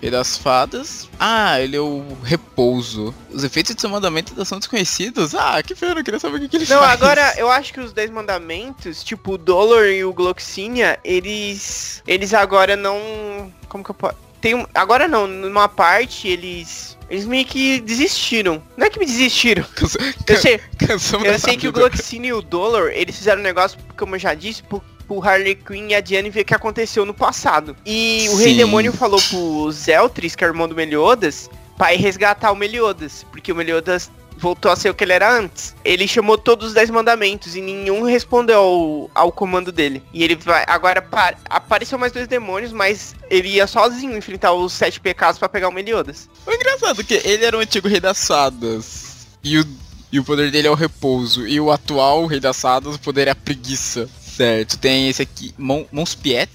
Rei 0.00 0.10
das 0.10 0.38
fadas. 0.38 1.08
Ah, 1.18 1.60
ele 1.60 1.76
é 1.76 1.80
o 1.80 2.04
repouso. 2.22 3.14
Os 3.30 3.44
efeitos 3.44 3.74
de 3.74 3.80
seu 3.80 3.90
mandamento 3.90 4.44
são 4.44 4.58
desconhecidos? 4.58 5.34
Ah, 5.34 5.62
que 5.62 5.74
pena, 5.74 6.00
eu 6.00 6.04
queria 6.04 6.20
saber 6.20 6.36
o 6.36 6.40
que, 6.40 6.48
que 6.48 6.56
ele 6.56 6.66
Não, 6.68 6.78
faz. 6.80 6.92
agora 6.92 7.34
eu 7.36 7.50
acho 7.50 7.72
que 7.72 7.80
os 7.80 7.92
Dez 7.92 8.10
Mandamentos, 8.10 9.02
tipo 9.04 9.32
o 9.32 9.38
Dolor 9.38 9.86
e 9.86 10.04
o 10.04 10.12
Gloxinia, 10.12 10.98
eles. 11.04 12.02
Eles 12.06 12.32
agora 12.32 12.76
não. 12.76 13.52
Como 13.68 13.84
que 13.84 13.90
eu 13.90 13.94
posso. 13.94 14.16
Tem 14.40 14.54
um, 14.54 14.64
agora 14.74 15.06
não, 15.08 15.26
numa 15.26 15.68
parte 15.68 16.28
eles. 16.28 16.97
Eles 17.10 17.24
meio 17.24 17.44
que 17.46 17.80
desistiram. 17.80 18.62
Não 18.76 18.86
é 18.86 18.90
que 18.90 18.98
me 18.98 19.06
desistiram. 19.06 19.64
Cansa- 19.74 19.98
Eu 20.26 20.36
sei, 20.36 20.60
eu 21.24 21.38
sei 21.38 21.56
que 21.56 21.68
o. 21.68 21.72
Gloxinia 21.72 22.30
e 22.30 22.32
o 22.32 22.42
Dolor, 22.42 22.90
eles 22.92 23.16
fizeram 23.16 23.40
um 23.40 23.44
negócio, 23.44 23.78
como 23.96 24.14
eu 24.14 24.18
já 24.18 24.34
disse, 24.34 24.62
pro, 24.62 24.82
pro 25.06 25.22
Harley 25.26 25.54
Quinn 25.54 25.88
e 25.88 25.94
a 25.94 26.00
Diane 26.00 26.28
ver 26.30 26.42
o 26.42 26.44
que 26.44 26.54
aconteceu 26.54 27.06
no 27.06 27.14
passado. 27.14 27.74
E 27.86 28.26
o 28.30 28.36
Rei 28.36 28.50
Sim. 28.52 28.56
Demônio 28.58 28.92
falou 28.92 29.20
pro 29.30 29.70
Zeltris, 29.72 30.36
que 30.36 30.44
é 30.44 30.46
o 30.46 30.50
irmão 30.50 30.68
do 30.68 30.74
Meliodas, 30.74 31.48
pra 31.78 31.94
ir 31.94 31.98
resgatar 31.98 32.52
o 32.52 32.56
Meliodas. 32.56 33.24
Porque 33.30 33.50
o 33.52 33.56
Meliodas 33.56 34.10
voltou 34.38 34.70
a 34.70 34.76
ser 34.76 34.88
o 34.90 34.94
que 34.94 35.04
ele 35.04 35.12
era 35.12 35.30
antes. 35.36 35.74
Ele 35.84 36.06
chamou 36.08 36.38
todos 36.38 36.68
os 36.68 36.74
Dez 36.74 36.88
Mandamentos 36.90 37.56
e 37.56 37.60
nenhum 37.60 38.02
respondeu 38.04 38.58
ao, 38.58 39.10
ao 39.14 39.32
comando 39.32 39.70
dele. 39.72 40.02
E 40.12 40.22
ele 40.24 40.36
vai. 40.36 40.64
Agora 40.66 41.02
pa- 41.02 41.34
apareceu 41.50 41.98
mais 41.98 42.12
dois 42.12 42.26
demônios, 42.28 42.72
mas 42.72 43.14
ele 43.28 43.48
ia 43.48 43.66
sozinho 43.66 44.16
enfrentar 44.16 44.52
os 44.52 44.72
sete 44.72 45.00
pecados 45.00 45.38
pra 45.38 45.48
pegar 45.48 45.68
o 45.68 45.72
Meliodas. 45.72 46.28
O 46.46 46.52
engraçado 46.52 47.00
é 47.00 47.04
que 47.04 47.14
ele 47.14 47.44
era 47.44 47.56
o 47.56 47.60
antigo 47.60 47.88
rei 47.88 48.00
das 48.00 48.26
fadas. 48.26 49.26
E 49.42 49.58
o, 49.58 49.66
e 50.12 50.18
o 50.20 50.24
poder 50.24 50.50
dele 50.50 50.68
é 50.68 50.70
o 50.70 50.74
repouso. 50.74 51.46
E 51.46 51.60
o 51.60 51.70
atual 51.70 52.26
rei 52.26 52.40
das 52.40 52.60
fadas, 52.60 52.94
o 52.94 52.98
poder 53.00 53.28
é 53.28 53.32
a 53.32 53.34
preguiça. 53.34 54.08
Certo, 54.20 54.78
tem 54.78 55.08
esse 55.08 55.20
aqui, 55.20 55.52
Mon 55.58 55.84
Monspiet. 55.90 56.48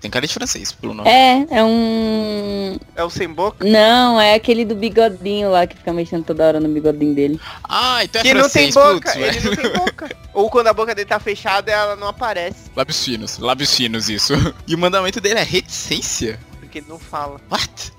Tem 0.00 0.08
cara 0.10 0.26
de 0.26 0.32
francês, 0.32 0.70
pelo 0.70 0.94
nome. 0.94 1.08
é, 1.10 1.44
é 1.50 1.64
um. 1.64 2.78
É 2.94 3.02
o 3.02 3.10
sem 3.10 3.28
boca. 3.28 3.64
Não, 3.64 4.20
é 4.20 4.34
aquele 4.34 4.64
do 4.64 4.76
bigodinho 4.76 5.50
lá 5.50 5.66
que 5.66 5.76
fica 5.76 5.92
mexendo 5.92 6.24
toda 6.24 6.46
hora 6.46 6.60
no 6.60 6.68
bigodinho 6.68 7.14
dele. 7.14 7.40
Ah, 7.64 8.04
então 8.04 8.20
é 8.20 8.24
Que 8.24 8.32
não 8.34 8.48
tem 8.48 8.70
francês, 8.70 8.74
boca, 8.74 9.12
putz, 9.12 9.16
ele 9.36 9.40
não 9.48 9.56
tem 9.56 9.72
boca. 9.72 10.16
Ou 10.32 10.48
quando 10.48 10.68
a 10.68 10.72
boca 10.72 10.94
dele 10.94 11.08
tá 11.08 11.18
fechada, 11.18 11.72
ela 11.72 11.96
não 11.96 12.06
aparece. 12.06 12.70
Lábios 12.76 13.04
finos, 13.04 13.38
lábios 13.38 13.74
finos, 13.74 14.08
isso. 14.08 14.34
E 14.68 14.74
o 14.74 14.78
mandamento 14.78 15.20
dele 15.20 15.40
é 15.40 15.42
reticência? 15.42 16.38
Porque 16.60 16.78
ele 16.78 16.86
não 16.88 16.98
fala. 16.98 17.40
What? 17.50 17.92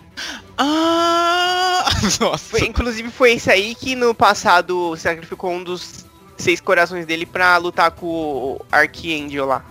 Ah, 0.58 1.86
nossa. 2.20 2.38
Foi- 2.50 2.66
inclusive 2.66 3.10
foi 3.10 3.34
esse 3.34 3.50
aí 3.52 3.74
que 3.76 3.96
no 3.96 4.14
passado 4.14 4.96
sacrificou 4.98 5.52
um 5.52 5.64
dos 5.64 6.06
seis 6.40 6.60
corações 6.60 7.06
dele 7.06 7.26
pra 7.26 7.56
lutar 7.58 7.92
com 7.92 8.08
o 8.08 8.62
Archangel 8.72 9.46
lá. 9.46 9.64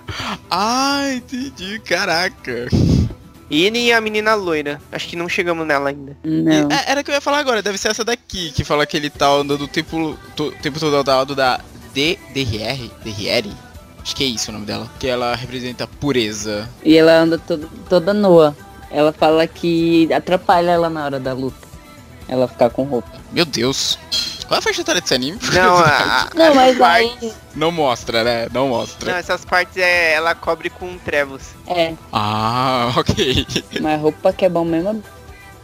Ah, 0.51 1.03
entendi, 1.13 1.79
caraca. 1.81 2.69
Ele 3.51 3.79
e 3.87 3.93
a 3.93 4.01
menina 4.01 4.35
loira. 4.35 4.81
Acho 4.93 5.09
que 5.09 5.17
não 5.17 5.29
chegamos 5.29 5.67
nela 5.67 5.89
ainda. 5.89 6.17
Não. 6.23 6.69
É, 6.71 6.85
era 6.91 7.03
que 7.03 7.11
eu 7.11 7.15
ia 7.15 7.21
falar 7.21 7.39
agora, 7.39 7.63
deve 7.63 7.79
ser 7.79 7.89
essa 7.89 8.05
daqui, 8.05 8.51
que 8.53 8.63
fala 8.63 8.85
que 8.87 8.97
ele 8.97 9.09
tá 9.09 9.27
andando 9.29 9.63
o 9.65 9.69
tempo, 9.69 10.19
to- 10.37 10.53
tempo 10.63 10.79
todo 10.79 10.95
ao 10.97 11.05
lado 11.19 11.35
da 11.35 11.59
D, 11.95 12.19
DRR, 12.35 12.91
DRR? 13.03 13.51
Acho 14.03 14.15
que 14.15 14.25
é 14.25 14.27
isso 14.27 14.51
o 14.51 14.55
nome 14.55 14.67
dela. 14.67 14.91
Que 15.01 15.07
ela 15.09 15.35
representa 15.35 15.87
pureza. 15.87 16.69
E 16.85 16.97
ela 16.97 17.13
anda 17.21 17.39
todo, 17.39 17.69
toda 17.89 18.13
nua. 18.13 18.55
Ela 18.91 19.13
fala 19.13 19.47
que 19.47 20.11
atrapalha 20.13 20.71
ela 20.71 20.89
na 20.91 21.05
hora 21.05 21.19
da 21.21 21.33
luta. 21.33 21.67
Ela 22.27 22.47
ficar 22.49 22.69
com 22.71 22.85
roupa. 22.85 23.11
Meu 23.33 23.45
Deus. 23.47 23.99
Qual 24.49 24.57
é 24.57 24.59
a 24.59 24.63
faixa 24.63 24.81
etária 24.81 25.01
desse 25.01 25.15
anime? 25.15 25.39
Não, 25.53 25.77
a, 25.79 26.31
Não, 26.35 26.49
as 26.49 26.55
mas 26.57 26.81
aí. 26.81 27.33
Não 27.55 27.71
mostra, 27.71 28.25
né? 28.25 28.49
Não 28.53 28.69
mostra. 28.69 29.13
Não, 29.13 29.19
essas 29.19 29.45
partes 29.45 29.77
é, 29.77 30.15
ela 30.15 30.35
cobre 30.35 30.71
com 30.71 30.97
trevos. 30.99 31.43
É, 31.67 31.93
Ah, 32.13 32.91
ok. 32.97 33.47
mas 33.81 34.01
roupa 34.01 34.33
que 34.33 34.47
é 34.47 34.49
bom 34.49 34.65
mesmo. 34.65 35.03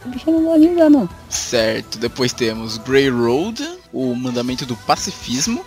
A 0.05 0.07
bicha 0.07 0.29
não 0.29 0.59
de 0.59 0.67
usar, 0.67 0.89
não. 0.91 1.09
Certo, 1.27 1.97
depois 1.97 2.31
temos 2.31 2.77
Grey 2.77 3.09
Road, 3.09 3.67
o 3.91 4.13
mandamento 4.13 4.63
do 4.67 4.75
pacifismo. 4.77 5.65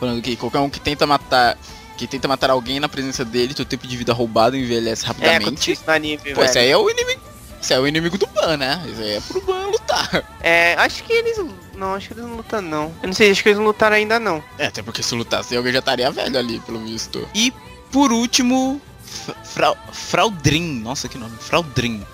Falando 0.00 0.20
que 0.20 0.34
qualquer 0.36 0.58
um 0.58 0.68
que 0.70 0.80
tenta 0.80 1.06
matar. 1.06 1.56
Que 1.96 2.06
tenta 2.06 2.28
matar 2.28 2.50
alguém 2.50 2.78
na 2.78 2.88
presença 2.88 3.24
dele, 3.24 3.54
seu 3.56 3.64
tempo 3.64 3.84
de 3.86 3.96
vida 3.96 4.12
roubado 4.12 4.56
envelhece 4.56 5.04
É, 5.04 5.08
rapidamente. 5.08 5.42
aconteceu 5.46 5.74
isso 5.74 5.82
no 5.86 5.92
anime, 5.92 6.18
Pô, 6.34 6.44
esse 6.44 6.54
velho. 6.54 6.66
aí 6.66 6.70
é 6.70 6.76
o 6.76 6.88
inimigo. 6.90 7.20
Esse 7.60 7.74
é 7.74 7.80
o 7.80 7.86
inimigo 7.86 8.16
do 8.16 8.26
Ban, 8.28 8.56
né? 8.56 8.82
Esse 8.90 9.02
aí 9.02 9.16
é 9.16 9.20
pro 9.20 9.40
Ban 9.40 9.66
lutar. 9.66 10.24
É, 10.40 10.74
acho 10.74 11.02
que 11.04 11.12
eles... 11.12 11.38
Não, 11.74 11.94
acho 11.94 12.08
que 12.08 12.14
eles 12.14 12.24
não 12.24 12.36
lutam, 12.36 12.62
não. 12.62 12.94
Eu 13.02 13.06
não 13.08 13.12
sei, 13.12 13.30
acho 13.30 13.42
que 13.42 13.48
eles 13.48 13.58
não 13.58 13.66
lutaram 13.66 13.96
ainda, 13.96 14.18
não. 14.18 14.42
É, 14.58 14.66
até 14.66 14.82
porque 14.82 15.02
se 15.02 15.14
lutasse 15.14 15.56
alguém 15.56 15.72
já 15.72 15.78
estaria 15.80 16.10
velho 16.10 16.38
ali, 16.38 16.60
pelo 16.60 16.80
visto. 16.80 17.28
E 17.34 17.52
por 17.92 18.12
último, 18.12 18.80
F- 19.04 19.34
Frau, 19.44 19.76
Fraudrin. 19.92 20.80
Nossa, 20.80 21.08
que 21.08 21.16
nome. 21.18 21.36
Fraudrin. 21.38 22.04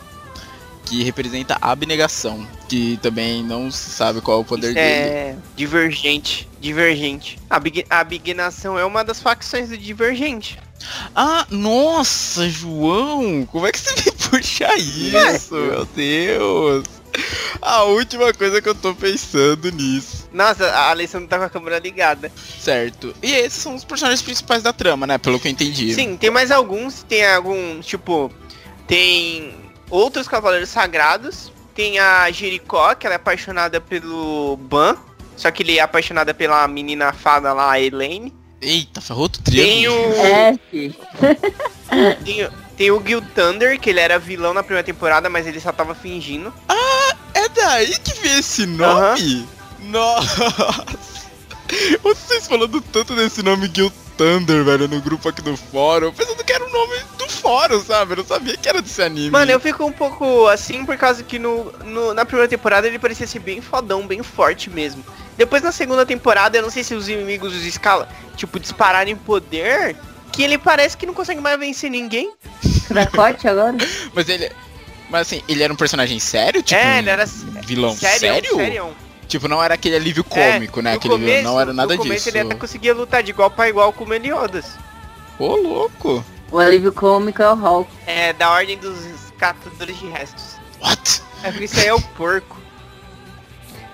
Que 0.84 1.03
representa 1.03 1.57
a 1.61 1.70
abnegação. 1.72 2.47
Que 2.68 2.99
também 3.03 3.42
não 3.42 3.70
se 3.70 3.90
sabe 3.90 4.20
qual 4.20 4.38
é 4.38 4.40
o 4.42 4.45
poder 4.45 4.74
dele. 4.74 4.78
É, 4.80 5.36
divergente. 5.57 6.49
Divergente. 6.61 7.38
A, 7.49 7.59
Big, 7.59 7.86
a 7.88 8.05
Big 8.05 8.34
Nação 8.34 8.78
é 8.78 8.84
uma 8.84 9.03
das 9.03 9.20
facções 9.20 9.70
do 9.70 9.78
Divergente. 9.78 10.59
Ah, 11.14 11.47
nossa, 11.49 12.49
João! 12.51 13.47
Como 13.51 13.66
é 13.66 13.72
que 13.72 13.78
você 13.78 13.95
puxa 14.35 14.74
isso, 14.76 15.55
meu 15.55 15.85
Deus? 15.87 16.85
A 17.62 17.85
última 17.85 18.32
coisa 18.35 18.61
que 18.61 18.68
eu 18.68 18.74
tô 18.74 18.95
pensando 18.95 19.70
nisso. 19.70 20.28
Nossa, 20.32 20.66
a 20.66 20.91
Alessandra 20.91 21.28
tá 21.28 21.39
com 21.39 21.45
a 21.45 21.51
câmera 21.51 21.78
ligada. 21.78 22.30
Certo. 22.59 23.14
E 23.22 23.32
esses 23.32 23.62
são 23.62 23.74
os 23.74 23.85
personagens 23.85 24.20
principais 24.20 24.62
da 24.62 24.72
trama, 24.72 25.07
né? 25.07 25.16
Pelo 25.18 25.39
que 25.39 25.47
eu 25.47 25.53
entendi. 25.53 25.95
Sim, 25.95 26.16
tem 26.16 26.30
mais 26.30 26.51
alguns. 26.51 27.05
Tem 27.05 27.24
algum, 27.24 27.80
tipo, 27.80 28.32
tem 28.89 29.55
outros 29.89 30.26
cavaleiros 30.26 30.68
sagrados. 30.68 31.53
Tem 31.72 31.99
a 32.01 32.28
Jericó, 32.32 32.95
que 32.95 33.07
ela 33.07 33.14
é 33.14 33.16
apaixonada 33.16 33.80
pelo 33.80 34.57
Ban. 34.57 34.97
Só 35.37 35.51
que 35.51 35.62
ele 35.62 35.78
é 35.78 35.82
apaixonada 35.82 36.35
pela 36.35 36.66
menina 36.66 37.12
fada 37.12 37.53
lá, 37.53 37.72
a 37.72 37.80
Elaine. 37.80 38.35
Eita, 38.61 39.01
ferrou 39.01 39.24
outro 39.24 39.43
Tem 39.43 39.53
triângulo. 39.53 40.11
o, 40.11 40.24
É, 40.24 40.59
tem, 42.24 42.49
tem 42.77 42.91
o 42.91 43.03
Gil 43.05 43.22
Thunder, 43.35 43.79
que 43.81 43.91
ele 43.91 44.01
era 44.01 44.18
vilão 44.18 44.53
na 44.55 44.62
primeira 44.62 44.85
temporada, 44.85 45.29
mas 45.31 45.47
ele 45.47 45.61
só 45.61 45.72
tava 45.72 45.95
fingindo. 45.95 46.53
É 47.35 47.49
daí 47.49 47.99
que 47.99 48.14
vem 48.20 48.39
esse 48.39 48.66
nome? 48.66 49.49
Nossa! 49.81 50.85
Vocês 52.03 52.47
falando 52.47 52.81
tanto 52.81 53.14
desse 53.16 53.43
nome 53.43 53.70
Gil 53.75 53.91
Thunder, 54.16 54.62
velho, 54.64 54.87
no 54.87 55.01
grupo 55.01 55.29
aqui 55.29 55.43
do 55.43 55.57
fórum, 55.57 56.12
pensando 56.12 56.45
que 56.45 56.53
era 56.53 56.64
o 56.64 56.70
nome 56.70 56.95
do 57.18 57.29
fórum, 57.29 57.83
sabe? 57.83 58.12
Eu 58.12 58.16
não 58.18 58.25
sabia 58.25 58.57
que 58.57 58.68
era 58.68 58.81
desse 58.81 59.03
anime. 59.03 59.31
Mano, 59.31 59.51
eu 59.51 59.59
fico 59.59 59.85
um 59.85 59.91
pouco 59.91 60.47
assim 60.47 60.85
por 60.85 60.97
causa 60.97 61.22
que 61.25 61.39
no, 61.39 61.72
no- 61.85 62.14
na 62.14 62.25
primeira 62.25 62.49
temporada 62.49 62.87
ele 62.87 62.99
parecia 62.99 63.27
ser 63.27 63.41
bem 63.41 63.61
fodão, 63.61 64.07
bem 64.07 64.22
forte 64.22 64.70
mesmo. 64.70 65.05
Depois 65.37 65.62
na 65.62 65.72
segunda 65.72 66.07
temporada, 66.07 66.57
eu 66.57 66.62
não 66.62 66.70
sei 66.70 66.85
se 66.85 66.95
os 66.95 67.09
inimigos 67.09 67.53
os 67.53 67.64
escala, 67.64 68.09
tipo, 68.37 68.61
dispararam 68.61 69.11
em 69.11 69.16
poder, 69.16 69.97
que 70.35 70.43
ele 70.43 70.59
parece 70.59 70.97
que 70.97 71.07
não 71.07 71.14
consegue 71.14 71.41
mais 71.41 71.59
vencer 71.59 71.91
ninguém. 71.91 72.32
Cracote 72.89 73.47
agora? 73.49 73.76
Mas 74.12 74.28
ele. 74.28 74.51
Mas 75.11 75.22
assim, 75.22 75.43
ele 75.49 75.62
era 75.62 75.72
um 75.72 75.76
personagem 75.76 76.18
sério? 76.18 76.62
Tipo, 76.62 76.80
é, 76.80 76.99
ele 76.99 77.11
era 77.11 77.24
vilão 77.64 77.95
sério, 77.95 78.57
sério? 78.57 78.97
Tipo, 79.28 79.49
não 79.49 79.62
era 79.62 79.74
aquele 79.74 79.97
alívio 79.97 80.24
cômico, 80.24 80.80
né? 80.82 80.91
No 80.93 80.97
Aquele 80.97 81.14
começo, 81.14 81.45
não 81.45 81.61
era 81.61 81.72
nada 81.72 81.95
no 81.95 81.99
começo 82.03 82.24
disso. 82.24 82.28
ele 82.37 82.41
até 82.47 82.55
conseguia 82.55 82.95
lutar 82.95 83.22
de 83.22 83.30
igual 83.30 83.51
pra 83.51 83.68
igual 83.68 83.93
com 83.93 84.05
o 84.05 84.09
Meliodas. 84.09 84.66
Ô, 85.39 85.57
louco! 85.57 86.24
O 86.51 86.59
alívio 86.59 86.93
cômico 86.93 87.43
é 87.43 87.51
o 87.51 87.55
Hulk. 87.55 87.91
É, 88.07 88.32
da 88.32 88.51
ordem 88.51 88.76
dos 88.78 88.97
catadores 89.39 89.99
de 89.99 90.07
restos. 90.07 90.57
What? 90.82 91.22
É 91.43 91.51
por 91.51 91.62
isso 91.62 91.78
aí 91.80 91.87
é 91.87 91.95
o 91.95 92.01
porco. 92.01 92.57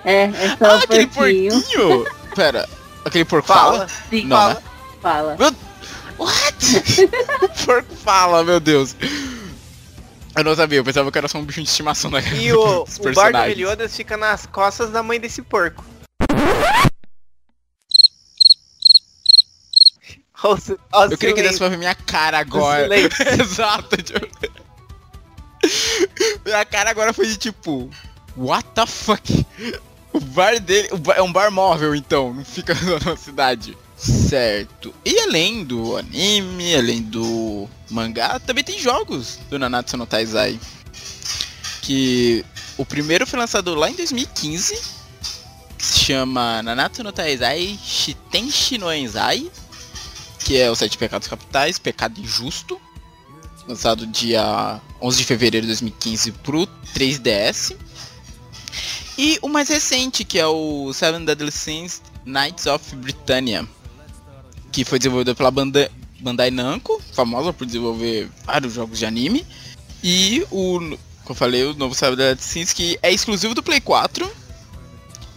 É, 0.03 0.23
é 0.23 0.55
só 0.57 0.65
Ah, 0.65 0.75
o 0.75 0.77
aquele 0.79 1.07
porquinho. 1.07 1.51
porquinho! 1.61 2.07
Pera, 2.35 2.69
aquele 3.05 3.25
porco 3.25 3.47
fala? 3.47 3.73
Fala. 3.73 3.87
Sim, 4.09 4.25
Não, 4.25 4.37
fala. 4.37 4.53
né? 4.53 4.61
fala. 5.01 5.37
What? 6.21 6.55
o 7.41 7.65
porco 7.65 7.95
fala, 7.95 8.43
meu 8.43 8.59
Deus. 8.59 8.95
Eu 10.35 10.43
não 10.43 10.55
sabia, 10.55 10.79
eu 10.79 10.83
pensava 10.83 11.11
que 11.11 11.17
era 11.17 11.27
só 11.27 11.39
um 11.39 11.43
bicho 11.43 11.61
de 11.61 11.67
estimação 11.67 12.11
da 12.11 12.21
E 12.21 12.53
o, 12.53 12.83
o 12.83 13.13
bardo. 13.13 13.39
Meliodas 13.39 13.95
fica 13.95 14.15
nas 14.15 14.45
costas 14.45 14.91
da 14.91 15.01
mãe 15.01 15.19
desse 15.19 15.41
porco. 15.41 15.83
Eu 20.43 20.57
queria 21.19 21.35
que 21.35 21.43
desse 21.43 21.57
silêncio. 21.57 21.59
pra 21.59 21.69
ver 21.69 21.77
minha 21.77 21.93
cara 21.93 22.39
agora. 22.39 22.83
silêncio. 22.83 23.41
Exato, 23.41 23.95
tipo... 23.97 24.27
Minha 26.43 26.65
cara 26.65 26.89
agora 26.89 27.13
foi 27.13 27.27
de 27.27 27.37
tipo... 27.37 27.91
What 28.35 28.67
the 28.73 28.87
fuck? 28.87 29.45
O 30.11 30.19
bar 30.19 30.59
dele 30.59 30.87
o 30.91 30.97
bar- 30.97 31.17
é 31.17 31.21
um 31.21 31.31
bar 31.31 31.51
móvel, 31.51 31.93
então, 31.93 32.33
não 32.33 32.43
fica 32.43 32.73
na 33.05 33.15
cidade. 33.15 33.77
Certo. 34.01 34.91
E 35.05 35.19
além 35.19 35.63
do 35.63 35.95
anime, 35.95 36.75
além 36.75 37.03
do 37.03 37.69
mangá, 37.87 38.39
também 38.39 38.63
tem 38.63 38.79
jogos 38.79 39.37
do 39.47 39.59
Nanatsu 39.59 39.95
no 39.95 40.07
Taizai. 40.07 40.59
Que 41.83 42.43
o 42.77 42.85
primeiro 42.85 43.27
foi 43.27 43.37
lançado 43.37 43.75
lá 43.75 43.91
em 43.91 43.93
2015, 43.93 44.75
que 45.77 45.85
se 45.85 45.99
chama 45.99 46.63
Nanatsu 46.63 47.03
no 47.03 47.11
Taizai 47.11 47.79
Shitenshi 47.83 48.79
no 48.79 48.91
Enzai, 48.91 49.51
que 50.39 50.57
é 50.57 50.71
os 50.71 50.79
Sete 50.79 50.97
Pecados 50.97 51.27
Capitais, 51.27 51.77
Pecado 51.77 52.19
Injusto, 52.19 52.81
lançado 53.67 54.07
dia 54.07 54.81
11 54.99 55.17
de 55.19 55.25
fevereiro 55.25 55.67
de 55.67 55.73
2015 55.73 56.31
pro 56.31 56.67
3DS. 56.95 57.75
E 59.15 59.37
o 59.43 59.47
mais 59.47 59.69
recente, 59.69 60.23
que 60.23 60.39
é 60.39 60.47
o 60.47 60.91
Seven 60.91 61.23
Deadly 61.23 61.51
Sins 61.51 62.01
Knights 62.25 62.65
of 62.65 62.95
Britannia, 62.95 63.67
que 64.71 64.85
foi 64.85 64.97
desenvolvido 64.99 65.35
pela 65.35 65.51
Banda- 65.51 65.91
Bandai 66.19 66.51
Namco, 66.51 67.01
famosa 67.13 67.51
por 67.51 67.65
desenvolver 67.65 68.29
vários 68.45 68.73
jogos 68.73 68.99
de 68.99 69.05
anime. 69.05 69.45
E 70.03 70.45
o, 70.51 70.79
como 70.79 70.97
eu 71.29 71.35
falei, 71.35 71.63
o 71.63 71.73
novo 71.73 71.93
Seven 71.95 72.15
Deadly 72.15 72.43
Sins, 72.43 72.73
que 72.73 72.97
é 73.01 73.11
exclusivo 73.11 73.53
do 73.55 73.61
Play 73.63 73.81
4. 73.81 74.29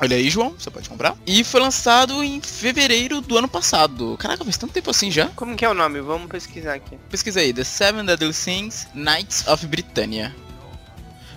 Olha 0.01 0.17
aí, 0.17 0.29
João, 0.29 0.55
você 0.59 0.71
pode 0.71 0.89
comprar. 0.89 1.17
E 1.27 1.43
foi 1.45 1.61
lançado 1.61 2.23
em 2.23 2.41
fevereiro 2.41 3.21
do 3.21 3.39
ano 3.39 3.49
passado. 3.49 4.17
Caraca, 4.19 4.45
faz 4.45 4.57
tanto 4.59 4.73
tempo 4.73 4.91
assim 4.91 5.11
já. 5.11 5.29
Como 5.29 5.57
que 5.57 5.65
é 5.65 5.69
o 5.71 5.75
nome? 5.75 6.01
Vamos 6.01 6.29
pesquisar 6.29 6.75
aqui. 6.75 6.99
Pesquisa 7.09 7.41
aí, 7.41 7.53
The 7.55 7.65
Seven 7.65 8.05
Deadly 8.05 8.35
Sins 8.35 8.87
Knights 8.95 9.47
of 9.47 9.67
Britannia. 9.67 10.35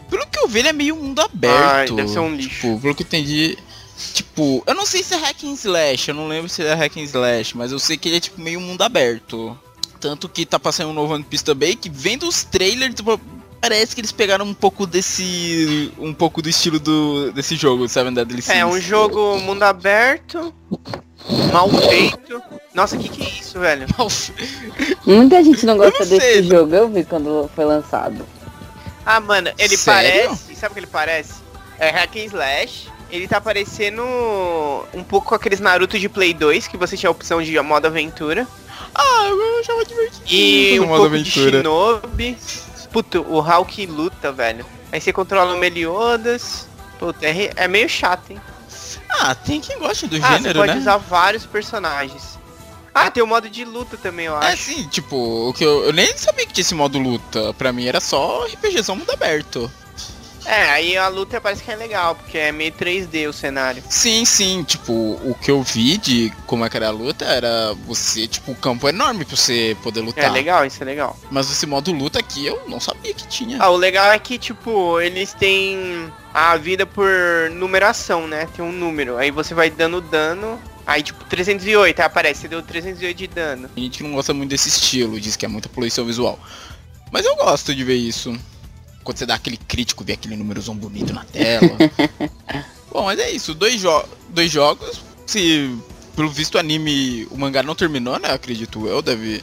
Pelo 0.10 0.26
que 0.28 0.40
eu 0.40 0.48
vi, 0.48 0.60
ele 0.60 0.70
é 0.70 0.74
meio 0.74 0.96
mundo 0.96 1.22
aberto. 1.22 1.92
Ai, 1.92 1.92
deve 1.92 2.08
ser 2.10 2.20
um 2.20 2.34
lixo. 2.36 2.50
Tipo, 2.50 2.80
pelo 2.80 2.96
que 2.96 3.04
eu 3.04 3.08
entendi. 3.08 3.58
Tipo, 4.14 4.64
eu 4.68 4.76
não 4.76 4.86
sei 4.86 5.02
se 5.04 5.14
é 5.14 5.18
hack 5.18 5.44
and 5.44 5.54
slash, 5.54 6.10
eu 6.10 6.16
não 6.16 6.28
lembro 6.28 6.48
se 6.50 6.62
é 6.64 6.74
hack 6.74 6.98
and 6.98 7.04
slash, 7.04 7.58
mas 7.58 7.72
eu 7.72 7.80
sei 7.80 7.98
que 7.98 8.08
ele 8.10 8.18
é 8.18 8.20
tipo 8.20 8.40
meio 8.40 8.62
mundo 8.62 8.82
aberto. 8.84 9.58
Tanto 10.00 10.30
que 10.30 10.46
tá 10.46 10.60
passando 10.60 10.90
um 10.92 10.94
novo 10.94 11.14
One 11.16 11.24
Piece 11.24 11.44
também, 11.44 11.76
que 11.76 11.90
vendo 11.90 12.28
os 12.28 12.44
trailers, 12.44 12.94
tipo, 12.94 13.20
parece 13.60 13.96
que 13.96 14.02
eles 14.02 14.12
pegaram 14.12 14.46
um 14.46 14.54
pouco 14.54 14.86
desse. 14.86 15.92
um 15.98 16.14
pouco 16.14 16.42
do 16.42 16.50
estilo 16.50 16.80
do, 16.80 17.32
desse 17.32 17.56
jogo, 17.56 17.88
Seven 17.90 18.14
Deadly 18.14 18.44
Sins. 18.44 18.56
É 18.56 18.64
um 18.66 18.80
jogo 18.80 19.40
mundo 19.40 19.64
aberto, 19.64 20.54
mal 21.52 21.68
feito. 21.70 22.40
Nossa, 22.76 22.96
que 22.96 23.10
que 23.10 23.24
é 23.24 23.30
isso, 23.40 23.60
velho? 23.60 23.88
Muita 25.06 25.44
gente 25.44 25.66
não 25.66 25.78
gosta 25.78 26.06
não 26.06 26.18
desse 26.18 26.42
não- 26.44 26.50
jogo, 26.60 26.76
eu 26.76 26.90
vi 26.90 27.04
quando 27.04 27.50
foi 27.56 27.66
lançado. 27.66 28.24
Ah, 29.04 29.20
mano, 29.20 29.50
ele 29.58 29.76
Sério? 29.76 30.28
parece. 30.28 30.56
Sabe 30.56 30.72
o 30.72 30.74
que 30.76 30.80
ele 30.82 30.88
parece? 30.88 31.34
É 31.80 31.90
hack 31.90 32.16
and 32.18 32.26
slash. 32.26 32.90
Ele 33.10 33.28
tá 33.28 33.40
parecendo 33.40 34.04
um 34.94 35.04
pouco 35.04 35.30
com 35.30 35.36
aqueles 35.36 35.60
Naruto 35.60 35.98
de 35.98 36.10
Play 36.10 36.34
2, 36.34 36.68
que 36.68 36.78
você 36.78 36.98
tinha 36.98 37.10
a 37.10 37.12
opção 37.12 37.42
de 37.42 37.58
modo 37.62 37.86
aventura. 37.88 38.46
Ah, 38.94 39.28
eu 39.28 39.60
achava 39.60 39.86
divertido. 39.86 40.24
E 40.28 40.76
no 40.78 40.84
um 40.84 40.88
modo 40.88 41.00
pouco 41.02 41.16
aventura. 41.16 41.52
de 41.52 41.58
Shinobi. 41.58 42.38
Puto, 42.92 43.26
o 43.30 43.40
Hulk 43.40 43.86
luta, 43.86 44.32
velho. 44.32 44.66
Aí 44.92 45.00
você 45.00 45.12
controla 45.14 45.54
o 45.56 45.58
Meliodas. 45.58 46.68
Puta, 47.00 47.26
é, 47.26 47.52
é 47.56 47.68
meio 47.68 47.88
chato, 47.88 48.32
hein? 48.32 48.42
Ah, 49.10 49.34
tem 49.36 49.60
quem 49.62 49.78
gosta 49.80 50.08
do 50.08 50.16
ah, 50.18 50.20
você 50.20 50.34
gênero, 50.38 50.60
pode 50.60 50.74
né? 50.74 50.80
usar 50.80 50.98
vários 50.98 51.46
personagens. 51.46 52.38
Ah, 52.94 53.12
tem 53.12 53.22
o 53.22 53.28
modo 53.28 53.50
de 53.50 53.64
luta 53.64 53.96
também, 53.98 54.26
eu 54.26 54.42
É 54.42 54.48
acho. 54.54 54.64
sim, 54.64 54.88
tipo, 54.88 55.16
o 55.50 55.54
que 55.54 55.64
eu, 55.64 55.86
eu 55.86 55.94
nem 55.94 56.18
sabia 56.18 56.46
que 56.48 56.54
tinha 56.54 56.64
esse 56.64 56.74
modo 56.74 56.98
luta. 56.98 57.54
Pra 57.54 57.72
mim 57.72 57.86
era 57.86 58.00
só 58.00 58.46
RPGzão 58.46 58.96
mundo 58.96 59.12
aberto. 59.12 59.72
É, 60.48 60.70
aí 60.70 60.98
a 60.98 61.10
luta 61.10 61.42
parece 61.42 61.62
que 61.62 61.70
é 61.70 61.76
legal, 61.76 62.16
porque 62.16 62.38
é 62.38 62.54
meio 62.54 62.72
3D 62.72 63.28
o 63.30 63.34
cenário. 63.34 63.84
Sim, 63.90 64.24
sim, 64.24 64.64
tipo, 64.64 64.94
o 64.94 65.36
que 65.40 65.52
eu 65.52 65.62
vi 65.62 65.98
de 65.98 66.32
como 66.46 66.64
é 66.64 66.70
que 66.70 66.78
era 66.78 66.88
a 66.88 66.92
luta 66.92 67.26
era 67.26 67.74
você, 67.86 68.28
tipo, 68.28 68.54
o 68.54 68.56
campo 68.56 68.88
é 68.88 68.92
enorme 68.92 69.26
pra 69.26 69.36
você 69.36 69.76
poder 69.84 70.00
lutar. 70.00 70.24
É 70.24 70.30
legal, 70.30 70.66
isso 70.66 70.82
é 70.82 70.86
legal. 70.86 71.20
Mas 71.30 71.52
esse 71.52 71.66
modo 71.66 71.92
luta 71.92 72.20
aqui 72.20 72.46
eu 72.46 72.64
não 72.70 72.80
sabia 72.80 73.14
que 73.14 73.28
tinha. 73.28 73.58
Ah, 73.62 73.70
o 73.70 73.76
legal 73.76 74.10
é 74.10 74.18
que, 74.18 74.38
tipo, 74.38 75.02
eles 75.02 75.34
têm 75.34 76.12
a 76.34 76.56
vida 76.56 76.86
por 76.86 77.10
numeração, 77.52 78.26
né? 78.26 78.48
Tem 78.56 78.64
um 78.64 78.72
número. 78.72 79.18
Aí 79.18 79.32
você 79.32 79.54
vai 79.54 79.70
dando 79.70 80.00
dano. 80.00 80.58
Aí, 80.86 81.04
tipo, 81.04 81.26
308, 81.26 82.00
aí 82.00 82.06
aparece, 82.06 82.42
você 82.42 82.48
deu 82.48 82.62
308 82.62 83.18
de 83.18 83.28
dano. 83.28 83.68
Tem 83.76 83.84
gente 83.84 83.98
que 83.98 84.04
não 84.06 84.14
gosta 84.14 84.34
muito 84.34 84.52
desse 84.52 84.70
estilo, 84.70 85.20
diz 85.20 85.36
que 85.36 85.46
é 85.46 85.50
muita 85.50 85.68
poluição 85.68 86.06
visual. 86.06 86.40
Mas 87.12 87.26
eu 87.26 87.36
gosto 87.36 87.76
de 87.76 87.84
ver 87.84 87.96
isso. 87.96 88.34
Quando 89.08 89.20
você 89.20 89.26
dá 89.26 89.36
aquele 89.36 89.56
crítico, 89.56 90.04
ver 90.04 90.14
aquele 90.14 90.36
númerozão 90.36 90.76
bonito 90.76 91.14
na 91.14 91.24
tela. 91.24 91.78
Bom, 92.92 93.06
mas 93.06 93.18
é 93.18 93.32
isso, 93.32 93.54
dois, 93.54 93.80
jo 93.80 94.04
dois 94.28 94.52
jogos. 94.52 95.02
Se 95.26 95.74
pelo 96.14 96.30
visto 96.30 96.56
o 96.56 96.58
anime, 96.58 97.26
o 97.32 97.38
mangá 97.38 97.64
não 97.64 97.74
terminou, 97.74 98.20
né? 98.20 98.34
Acredito 98.34 98.86
eu, 98.86 99.02
deve. 99.02 99.42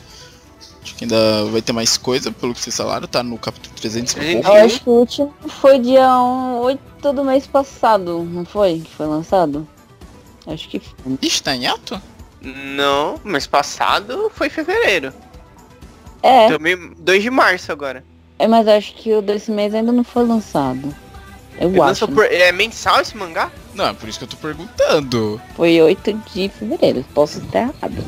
Acho 0.83 0.95
que 0.97 1.05
ainda 1.05 1.47
vai 1.47 1.63
ter 1.63 1.73
mais 1.73 1.97
coisa, 1.97 2.31
pelo 2.31 2.53
que 2.53 2.61
vocês 2.61 2.77
falaram, 2.77 3.09
tá 3.09 3.23
no 3.23 3.39
capítulo 3.39 3.75
300 3.75 4.13
e 4.13 4.17
300. 4.17 4.43
pouco. 4.43 4.59
Eu 4.59 4.65
acho 4.67 4.81
que 4.83 4.89
o 4.91 4.93
último 4.93 5.35
foi 5.49 5.79
dia 5.79 6.15
8 6.15 7.13
do 7.15 7.25
mês 7.25 7.47
passado, 7.47 8.23
não 8.23 8.45
foi? 8.45 8.81
Que 8.81 8.91
foi 8.91 9.07
lançado? 9.07 9.67
Acho 10.47 10.69
que 10.69 10.79
foi. 10.79 11.19
Ixi, 11.23 11.43
tá 11.43 11.57
em 11.57 11.67
ato? 11.67 11.99
Não, 12.43 13.19
mês 13.25 13.47
passado 13.47 14.31
foi 14.35 14.51
fevereiro. 14.51 15.11
É, 16.23 16.49
Também 16.49 16.77
2 16.99 17.23
de 17.23 17.31
março 17.31 17.73
agora. 17.73 18.05
É, 18.39 18.47
mas 18.49 18.67
acho 18.69 18.95
que 18.95 19.13
o 19.13 19.23
desse 19.23 19.51
mês 19.51 19.75
ainda 19.75 19.93
não 19.93 20.05
foi 20.05 20.25
lançado. 20.27 20.95
Eu 21.59 21.69
Ele 21.69 21.79
acho. 21.79 21.87
lançou 21.87 22.09
por- 22.09 22.25
É 22.25 22.51
mensal 22.53 23.01
esse 23.01 23.17
mangá? 23.17 23.51
Não, 23.75 23.87
é 23.87 23.93
por 23.93 24.09
isso 24.09 24.19
que 24.19 24.25
eu 24.25 24.29
tô 24.29 24.37
perguntando. 24.37 25.41
Foi 25.57 25.81
8 25.81 26.13
de 26.33 26.49
fevereiro. 26.49 27.05
Posso 27.15 27.39
estar 27.39 27.61
errado. 27.61 28.05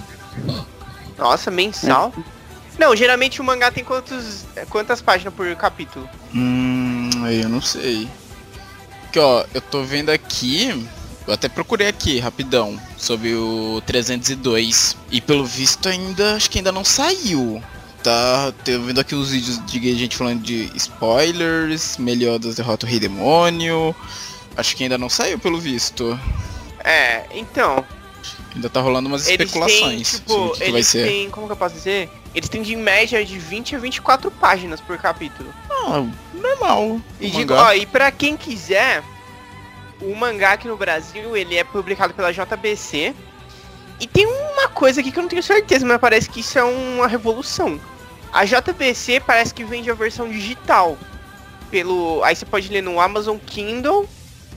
Nossa, 1.16 1.50
mensal? 1.50 2.12
Não, 2.78 2.94
geralmente 2.94 3.40
o 3.40 3.44
mangá 3.44 3.70
tem 3.70 3.82
quantos, 3.84 4.44
quantas 4.68 5.00
páginas 5.00 5.32
por 5.32 5.54
capítulo? 5.56 6.08
Hum, 6.34 7.08
aí 7.24 7.42
eu 7.42 7.48
não 7.48 7.62
sei. 7.62 8.06
Porque, 9.02 9.18
ó, 9.18 9.44
eu 9.54 9.60
tô 9.60 9.82
vendo 9.82 10.10
aqui. 10.10 10.86
Eu 11.26 11.32
até 11.34 11.48
procurei 11.48 11.88
aqui, 11.88 12.18
rapidão, 12.20 12.78
sobre 12.96 13.34
o 13.34 13.82
302. 13.86 14.96
E 15.10 15.20
pelo 15.20 15.44
visto 15.44 15.88
ainda, 15.88 16.34
acho 16.36 16.50
que 16.50 16.58
ainda 16.58 16.70
não 16.70 16.84
saiu. 16.84 17.62
Tá, 18.06 18.54
vendo 18.64 19.00
aqui 19.00 19.16
os 19.16 19.32
vídeos 19.32 19.66
de 19.66 19.96
gente 19.96 20.16
falando 20.16 20.40
de 20.40 20.70
spoilers, 20.76 21.96
Meliodas 21.96 22.54
derrota 22.54 22.86
o 22.86 22.88
Rei 22.88 23.00
Demônio. 23.00 23.92
Acho 24.56 24.76
que 24.76 24.84
ainda 24.84 24.96
não 24.96 25.08
saiu, 25.08 25.40
pelo 25.40 25.58
visto. 25.58 26.16
É, 26.84 27.24
então, 27.32 27.84
Ainda 28.54 28.70
tá 28.70 28.80
rolando 28.80 29.08
umas 29.08 29.26
eles 29.26 29.38
têm, 29.38 29.46
especulações 29.46 30.12
tipo, 30.12 30.52
que, 30.52 30.58
que 30.58 30.64
eles 30.70 30.86
ser. 30.86 31.08
têm, 31.08 31.30
como 31.30 31.46
que 31.46 31.52
eu 31.54 31.56
posso 31.56 31.74
dizer? 31.74 32.08
Eles 32.32 32.48
têm 32.48 32.62
de 32.62 32.76
média 32.76 33.24
de 33.24 33.40
20 33.40 33.74
a 33.74 33.78
24 33.80 34.30
páginas 34.30 34.80
por 34.80 34.96
capítulo. 34.98 35.52
Ah, 35.68 36.06
normal. 36.32 37.00
E 37.20 37.28
digo, 37.28 37.54
mangá. 37.54 37.70
ó, 37.70 37.72
e 37.72 37.86
pra 37.86 38.12
quem 38.12 38.36
quiser, 38.36 39.02
o 40.00 40.14
mangá 40.14 40.52
aqui 40.52 40.68
no 40.68 40.76
Brasil, 40.76 41.36
ele 41.36 41.56
é 41.56 41.64
publicado 41.64 42.14
pela 42.14 42.32
JBC. 42.32 43.12
E 43.98 44.06
tem 44.06 44.26
uma 44.26 44.68
coisa 44.68 45.00
aqui 45.00 45.10
que 45.10 45.18
eu 45.18 45.22
não 45.22 45.28
tenho 45.28 45.42
certeza, 45.42 45.84
mas 45.84 45.98
parece 45.98 46.30
que 46.30 46.38
isso 46.38 46.56
é 46.56 46.62
uma 46.62 47.08
revolução. 47.08 47.80
A 48.32 48.44
JBC 48.44 49.20
parece 49.20 49.54
que 49.54 49.64
vende 49.64 49.90
a 49.90 49.94
versão 49.94 50.28
digital. 50.28 50.96
Pelo. 51.70 52.22
Aí 52.22 52.36
você 52.36 52.44
pode 52.44 52.68
ler 52.68 52.82
no 52.82 53.00
Amazon 53.00 53.38
Kindle, 53.38 54.08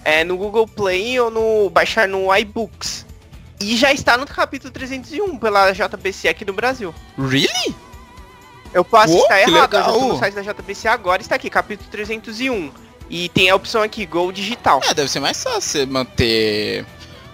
é, 0.04 0.24
no 0.24 0.38
Google 0.38 0.68
Play 0.68 1.20
ou 1.20 1.32
no. 1.32 1.70
baixar 1.70 2.08
no 2.08 2.34
iBooks. 2.36 3.06
E 3.60 3.76
já 3.76 3.92
está 3.92 4.18
no 4.18 4.26
capítulo 4.26 4.72
301 4.72 5.38
pela 5.38 5.74
JBC 5.74 6.30
aqui 6.30 6.46
no 6.46 6.54
Brasil. 6.54 6.96
Really? 7.18 7.76
Eu 8.74 8.86
posso 8.86 9.18
estar 9.18 9.42
errado, 9.42 9.74
eu 9.74 9.82
já 9.82 9.92
legal. 9.92 10.08
no 10.10 10.18
site 10.18 10.36
da 10.36 10.42
JBC 10.42 10.88
agora, 10.88 11.22
está 11.22 11.36
aqui, 11.36 11.50
capítulo 11.50 11.90
301. 11.90 12.72
E 13.10 13.28
tem 13.30 13.50
a 13.50 13.56
opção 13.56 13.82
aqui, 13.82 14.06
Gol 14.06 14.32
Digital. 14.32 14.80
É, 14.84 14.94
deve 14.94 15.10
ser 15.10 15.20
mais 15.20 15.42
fácil 15.44 15.62
você 15.62 15.86
manter 15.86 16.86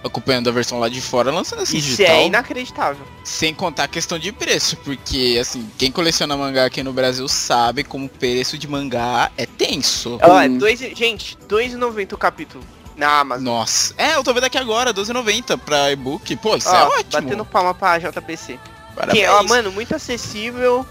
acompanhando 0.06 0.48
a 0.48 0.52
versão 0.52 0.78
lá 0.78 0.88
de 0.88 1.00
fora, 1.00 1.30
lançando 1.30 1.62
assim 1.62 1.78
Isso 1.78 1.88
digital. 1.88 2.16
é 2.16 2.26
inacreditável. 2.26 3.06
Sem 3.24 3.54
contar 3.54 3.84
a 3.84 3.88
questão 3.88 4.18
de 4.18 4.32
preço, 4.32 4.76
porque 4.78 5.38
assim, 5.40 5.68
quem 5.76 5.90
coleciona 5.90 6.36
mangá 6.36 6.64
aqui 6.66 6.82
no 6.82 6.92
Brasil 6.92 7.26
sabe 7.28 7.84
como 7.84 8.06
o 8.06 8.08
preço 8.08 8.56
de 8.56 8.66
mangá 8.68 9.30
é 9.36 9.46
tenso. 9.46 10.18
Ó, 10.22 10.40
é 10.40 10.48
dois, 10.48 10.78
gente, 10.78 11.36
2,90 11.48 12.12
o 12.12 12.18
capítulo 12.18 12.64
na 12.96 13.20
Amazon. 13.20 13.44
Nossa. 13.44 13.94
É, 13.98 14.14
eu 14.14 14.24
tô 14.24 14.32
vendo 14.32 14.44
aqui 14.44 14.58
agora, 14.58 14.92
12,90 14.92 15.58
pra 15.58 15.92
e-book. 15.92 16.34
Pô, 16.36 16.56
isso 16.56 16.68
Ó, 16.68 16.74
é 16.74 16.84
ótimo. 16.84 17.22
Batendo 17.22 17.44
palma 17.44 17.74
pra. 17.74 18.00
Parabéns. 18.00 19.20
Que, 19.20 19.26
ó, 19.28 19.42
mano, 19.42 19.70
muito 19.70 19.94
acessível 19.94 20.86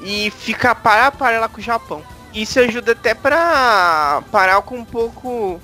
e 0.00 0.30
fica 0.30 0.74
para 0.74 1.08
a 1.08 1.12
para 1.12 1.40
lá 1.40 1.48
com 1.48 1.60
o 1.60 1.62
Japão. 1.64 2.02
Isso 2.32 2.60
ajuda 2.60 2.92
até 2.92 3.14
pra 3.14 4.22
parar 4.30 4.62
com 4.62 4.78
um 4.78 4.84
pouco 4.84 5.60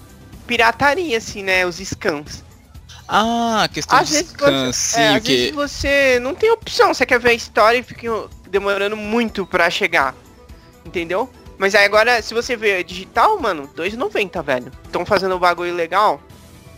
pirataria, 0.46 1.18
assim, 1.18 1.42
né? 1.42 1.64
Os 1.64 1.76
scans. 1.76 2.43
Ah, 3.06 3.68
questão 3.72 3.98
Às 3.98 4.08
de 4.08 4.14
vezes, 4.14 4.32
você, 4.32 5.00
é, 5.00 5.08
às 5.08 5.22
que... 5.22 5.36
vezes 5.36 5.54
você 5.54 6.18
não 6.20 6.34
tem 6.34 6.50
opção, 6.50 6.92
você 6.94 7.04
quer 7.04 7.18
ver 7.20 7.30
a 7.30 7.34
história 7.34 7.78
e 7.78 7.82
fica 7.82 8.08
demorando 8.48 8.96
muito 8.96 9.44
pra 9.46 9.68
chegar. 9.70 10.14
Entendeu? 10.84 11.28
Mas 11.58 11.74
aí 11.74 11.84
agora, 11.84 12.20
se 12.22 12.34
você 12.34 12.56
vê 12.56 12.82
digital, 12.82 13.38
mano, 13.38 13.68
2,90, 13.76 14.42
velho. 14.42 14.72
Estão 14.84 15.04
fazendo 15.06 15.36
um 15.36 15.38
bagulho 15.38 15.74
legal. 15.74 16.20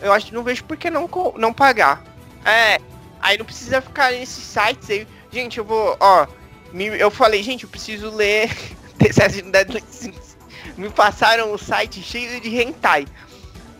eu 0.01 0.13
acho 0.13 0.27
que 0.27 0.35
não 0.35 0.43
vejo 0.43 0.65
por 0.65 0.77
que 0.77 0.91
não, 0.91 1.09
não 1.37 1.53
pagar. 1.53 2.05
É, 2.45 2.79
aí 3.21 3.39
não 3.39 3.45
precisa 3.45 3.81
ficar 3.81 4.13
nesses 4.13 4.45
sites 4.45 4.91
aí. 4.91 5.07
Gente, 5.33 5.59
eu 5.59 5.65
vou, 5.65 5.97
ó, 5.99 6.27
me- 6.73 6.99
eu 6.99 7.11
falei, 7.11 7.43
gente, 7.43 7.65
eu 7.65 7.71
preciso 7.71 8.11
ler. 8.11 8.51
Me 10.77 10.91
passaram 10.91 11.53
o 11.53 11.59
site 11.59 12.03
cheio 12.03 12.41
de 12.41 12.61
hentai. 12.61 13.07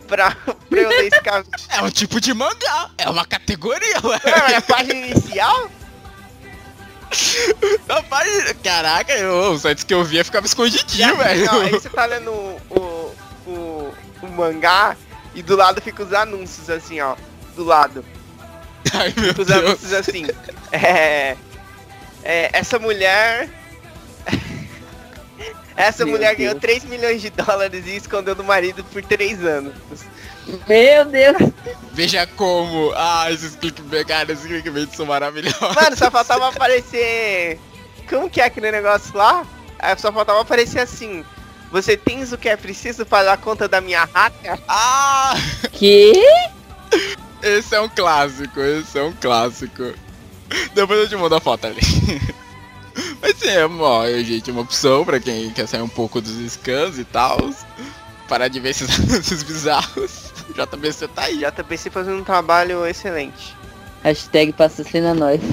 Pra, 0.07 0.31
pra 0.69 0.79
eu 0.79 0.89
ler 0.89 1.07
esse 1.07 1.21
caso. 1.21 1.47
É 1.69 1.81
um 1.81 1.89
tipo 1.91 2.19
de 2.21 2.33
mangá, 2.33 2.89
é 2.97 3.09
uma 3.09 3.25
categoria, 3.25 3.97
ué. 4.03 4.19
Não, 4.25 4.47
é 4.47 4.55
a 4.55 4.61
página 4.61 4.93
inicial? 5.07 5.69
Na 7.87 8.01
página- 8.03 8.53
Caraca, 8.55 9.13
eu, 9.13 9.51
os 9.53 9.61
sites 9.61 9.83
que 9.83 9.93
eu 9.93 10.03
via 10.03 10.23
ficava 10.25 10.45
escondidinho, 10.45 11.15
Não, 11.15 11.21
aí 11.21 11.39
velho. 11.45 11.69
você 11.71 11.89
tá 11.89 12.05
lendo 12.05 12.31
o, 12.31 13.15
o, 13.45 13.93
o 14.21 14.27
mangá 14.31 14.95
e 15.33 15.41
do 15.41 15.55
lado 15.55 15.81
fica 15.81 16.03
os 16.03 16.13
anúncios 16.13 16.69
assim, 16.69 16.99
ó. 16.99 17.15
Do 17.55 17.63
lado. 17.63 18.03
Ai, 18.93 19.13
meu 19.17 19.29
Os 19.31 19.47
Deus. 19.47 19.51
anúncios 19.51 19.93
assim. 19.93 20.25
É. 20.71 21.35
é, 22.23 22.49
essa 22.53 22.77
mulher. 22.79 23.49
Essa 25.77 26.03
Meu 26.03 26.15
mulher 26.15 26.35
Deus. 26.35 26.39
ganhou 26.39 26.59
3 26.59 26.83
milhões 26.85 27.21
de 27.21 27.29
dólares 27.29 27.85
e 27.85 27.95
escondeu 27.95 28.33
do 28.35 28.43
marido 28.43 28.83
por 28.85 29.01
3 29.03 29.45
anos. 29.45 29.73
Meu 30.67 31.05
Deus. 31.05 31.37
Veja 31.93 32.25
como. 32.25 32.91
Ah, 32.95 33.31
esses 33.31 33.55
clickbait, 33.55 34.07
cara, 34.07 34.31
esses 34.31 34.45
clickbait 34.45 34.89
são 34.95 35.05
maravilhosos. 35.05 35.59
Mano, 35.75 35.95
só 35.95 36.09
faltava 36.09 36.49
aparecer. 36.49 37.59
Como 38.09 38.29
que 38.29 38.41
é 38.41 38.45
aquele 38.45 38.71
negócio 38.71 39.15
lá? 39.15 39.45
É, 39.79 39.95
Só 39.95 40.11
faltava 40.11 40.41
aparecer 40.41 40.79
assim. 40.79 41.23
Você 41.71 41.95
tens 41.97 42.31
o 42.31 42.37
que 42.37 42.47
é 42.49 42.55
preciso 42.57 43.05
para 43.05 43.25
dar 43.25 43.37
conta 43.37 43.67
da 43.67 43.79
minha 43.81 44.05
rata? 44.11 44.57
Ah, 44.67 45.35
Que? 45.73 46.13
esse 47.43 47.75
é 47.75 47.81
um 47.81 47.89
clássico, 47.89 48.59
esse 48.61 48.97
é 48.97 49.03
um 49.03 49.11
clássico. 49.13 49.93
Depois 50.73 50.99
eu 51.01 51.09
te 51.09 51.15
mando 51.17 51.35
a 51.35 51.41
foto 51.41 51.67
ali. 51.67 51.81
Mas 53.21 53.37
sim, 53.37 53.49
é 53.49 53.65
uma, 53.65 54.07
gente, 54.23 54.51
uma 54.51 54.61
opção 54.61 55.05
pra 55.05 55.19
quem 55.19 55.49
quer 55.51 55.67
sair 55.67 55.81
um 55.81 55.89
pouco 55.89 56.21
dos 56.21 56.51
scans 56.51 56.97
e 56.97 57.05
tal. 57.05 57.37
Parar 58.27 58.47
de 58.47 58.59
ver 58.59 58.69
esses 58.69 58.89
anúncios 58.99 59.43
bizarros. 59.43 60.33
JBC 60.55 61.07
tá 61.09 61.23
aí. 61.23 61.37
JBC 61.37 61.89
fazendo 61.89 62.19
um 62.19 62.23
trabalho 62.23 62.85
excelente. 62.85 63.55
Hashtag 64.03 64.53
patrocina 64.53 65.13
nós. 65.13 65.39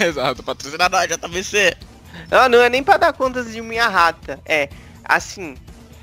Exato, 0.00 0.42
patrocinador 0.42 1.06
JBC. 1.06 1.76
Não, 2.30 2.48
não 2.48 2.62
é 2.62 2.68
nem 2.68 2.82
pra 2.82 2.96
dar 2.96 3.12
contas 3.12 3.52
de 3.52 3.60
minha 3.60 3.88
rata. 3.88 4.40
É, 4.46 4.68
assim, 5.04 5.56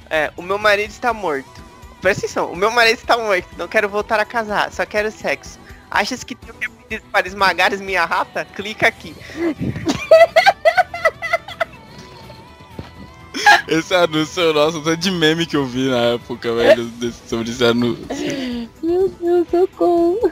é, 0.10 0.32
o 0.36 0.42
meu 0.42 0.58
marido 0.58 0.92
está 0.92 1.14
morto. 1.14 1.62
Presta 2.02 2.26
atenção, 2.26 2.52
o 2.52 2.56
meu 2.56 2.72
marido 2.72 2.98
está 2.98 3.18
morto. 3.18 3.48
Não 3.58 3.68
quero 3.68 3.88
voltar 3.88 4.20
a 4.20 4.26
casar, 4.26 4.72
só 4.72 4.86
quero 4.86 5.12
sexo. 5.12 5.60
Achas 5.92 6.24
que 6.24 6.34
tem 6.34 6.50
o 6.50 6.54
que 6.54 6.66
é 6.66 6.70
preciso 6.70 7.12
para 7.12 7.28
esmagar 7.28 7.78
minha 7.80 8.06
rata? 8.06 8.46
Clica 8.46 8.88
aqui. 8.88 9.14
Esse 13.68 13.94
anúncio, 13.96 14.54
nossa, 14.54 14.80
tanto 14.82 14.98
de 14.98 15.12
meme 15.12 15.46
que 15.46 15.56
eu 15.56 15.66
vi 15.66 15.90
na 15.90 15.98
época, 16.16 16.54
velho, 16.54 16.86
desse- 16.86 17.28
sobre 17.28 17.50
esse 17.50 17.64
anúncio. 17.64 18.06
Meu 18.84 19.08
Deus, 19.10 19.48
socorro. 19.50 20.32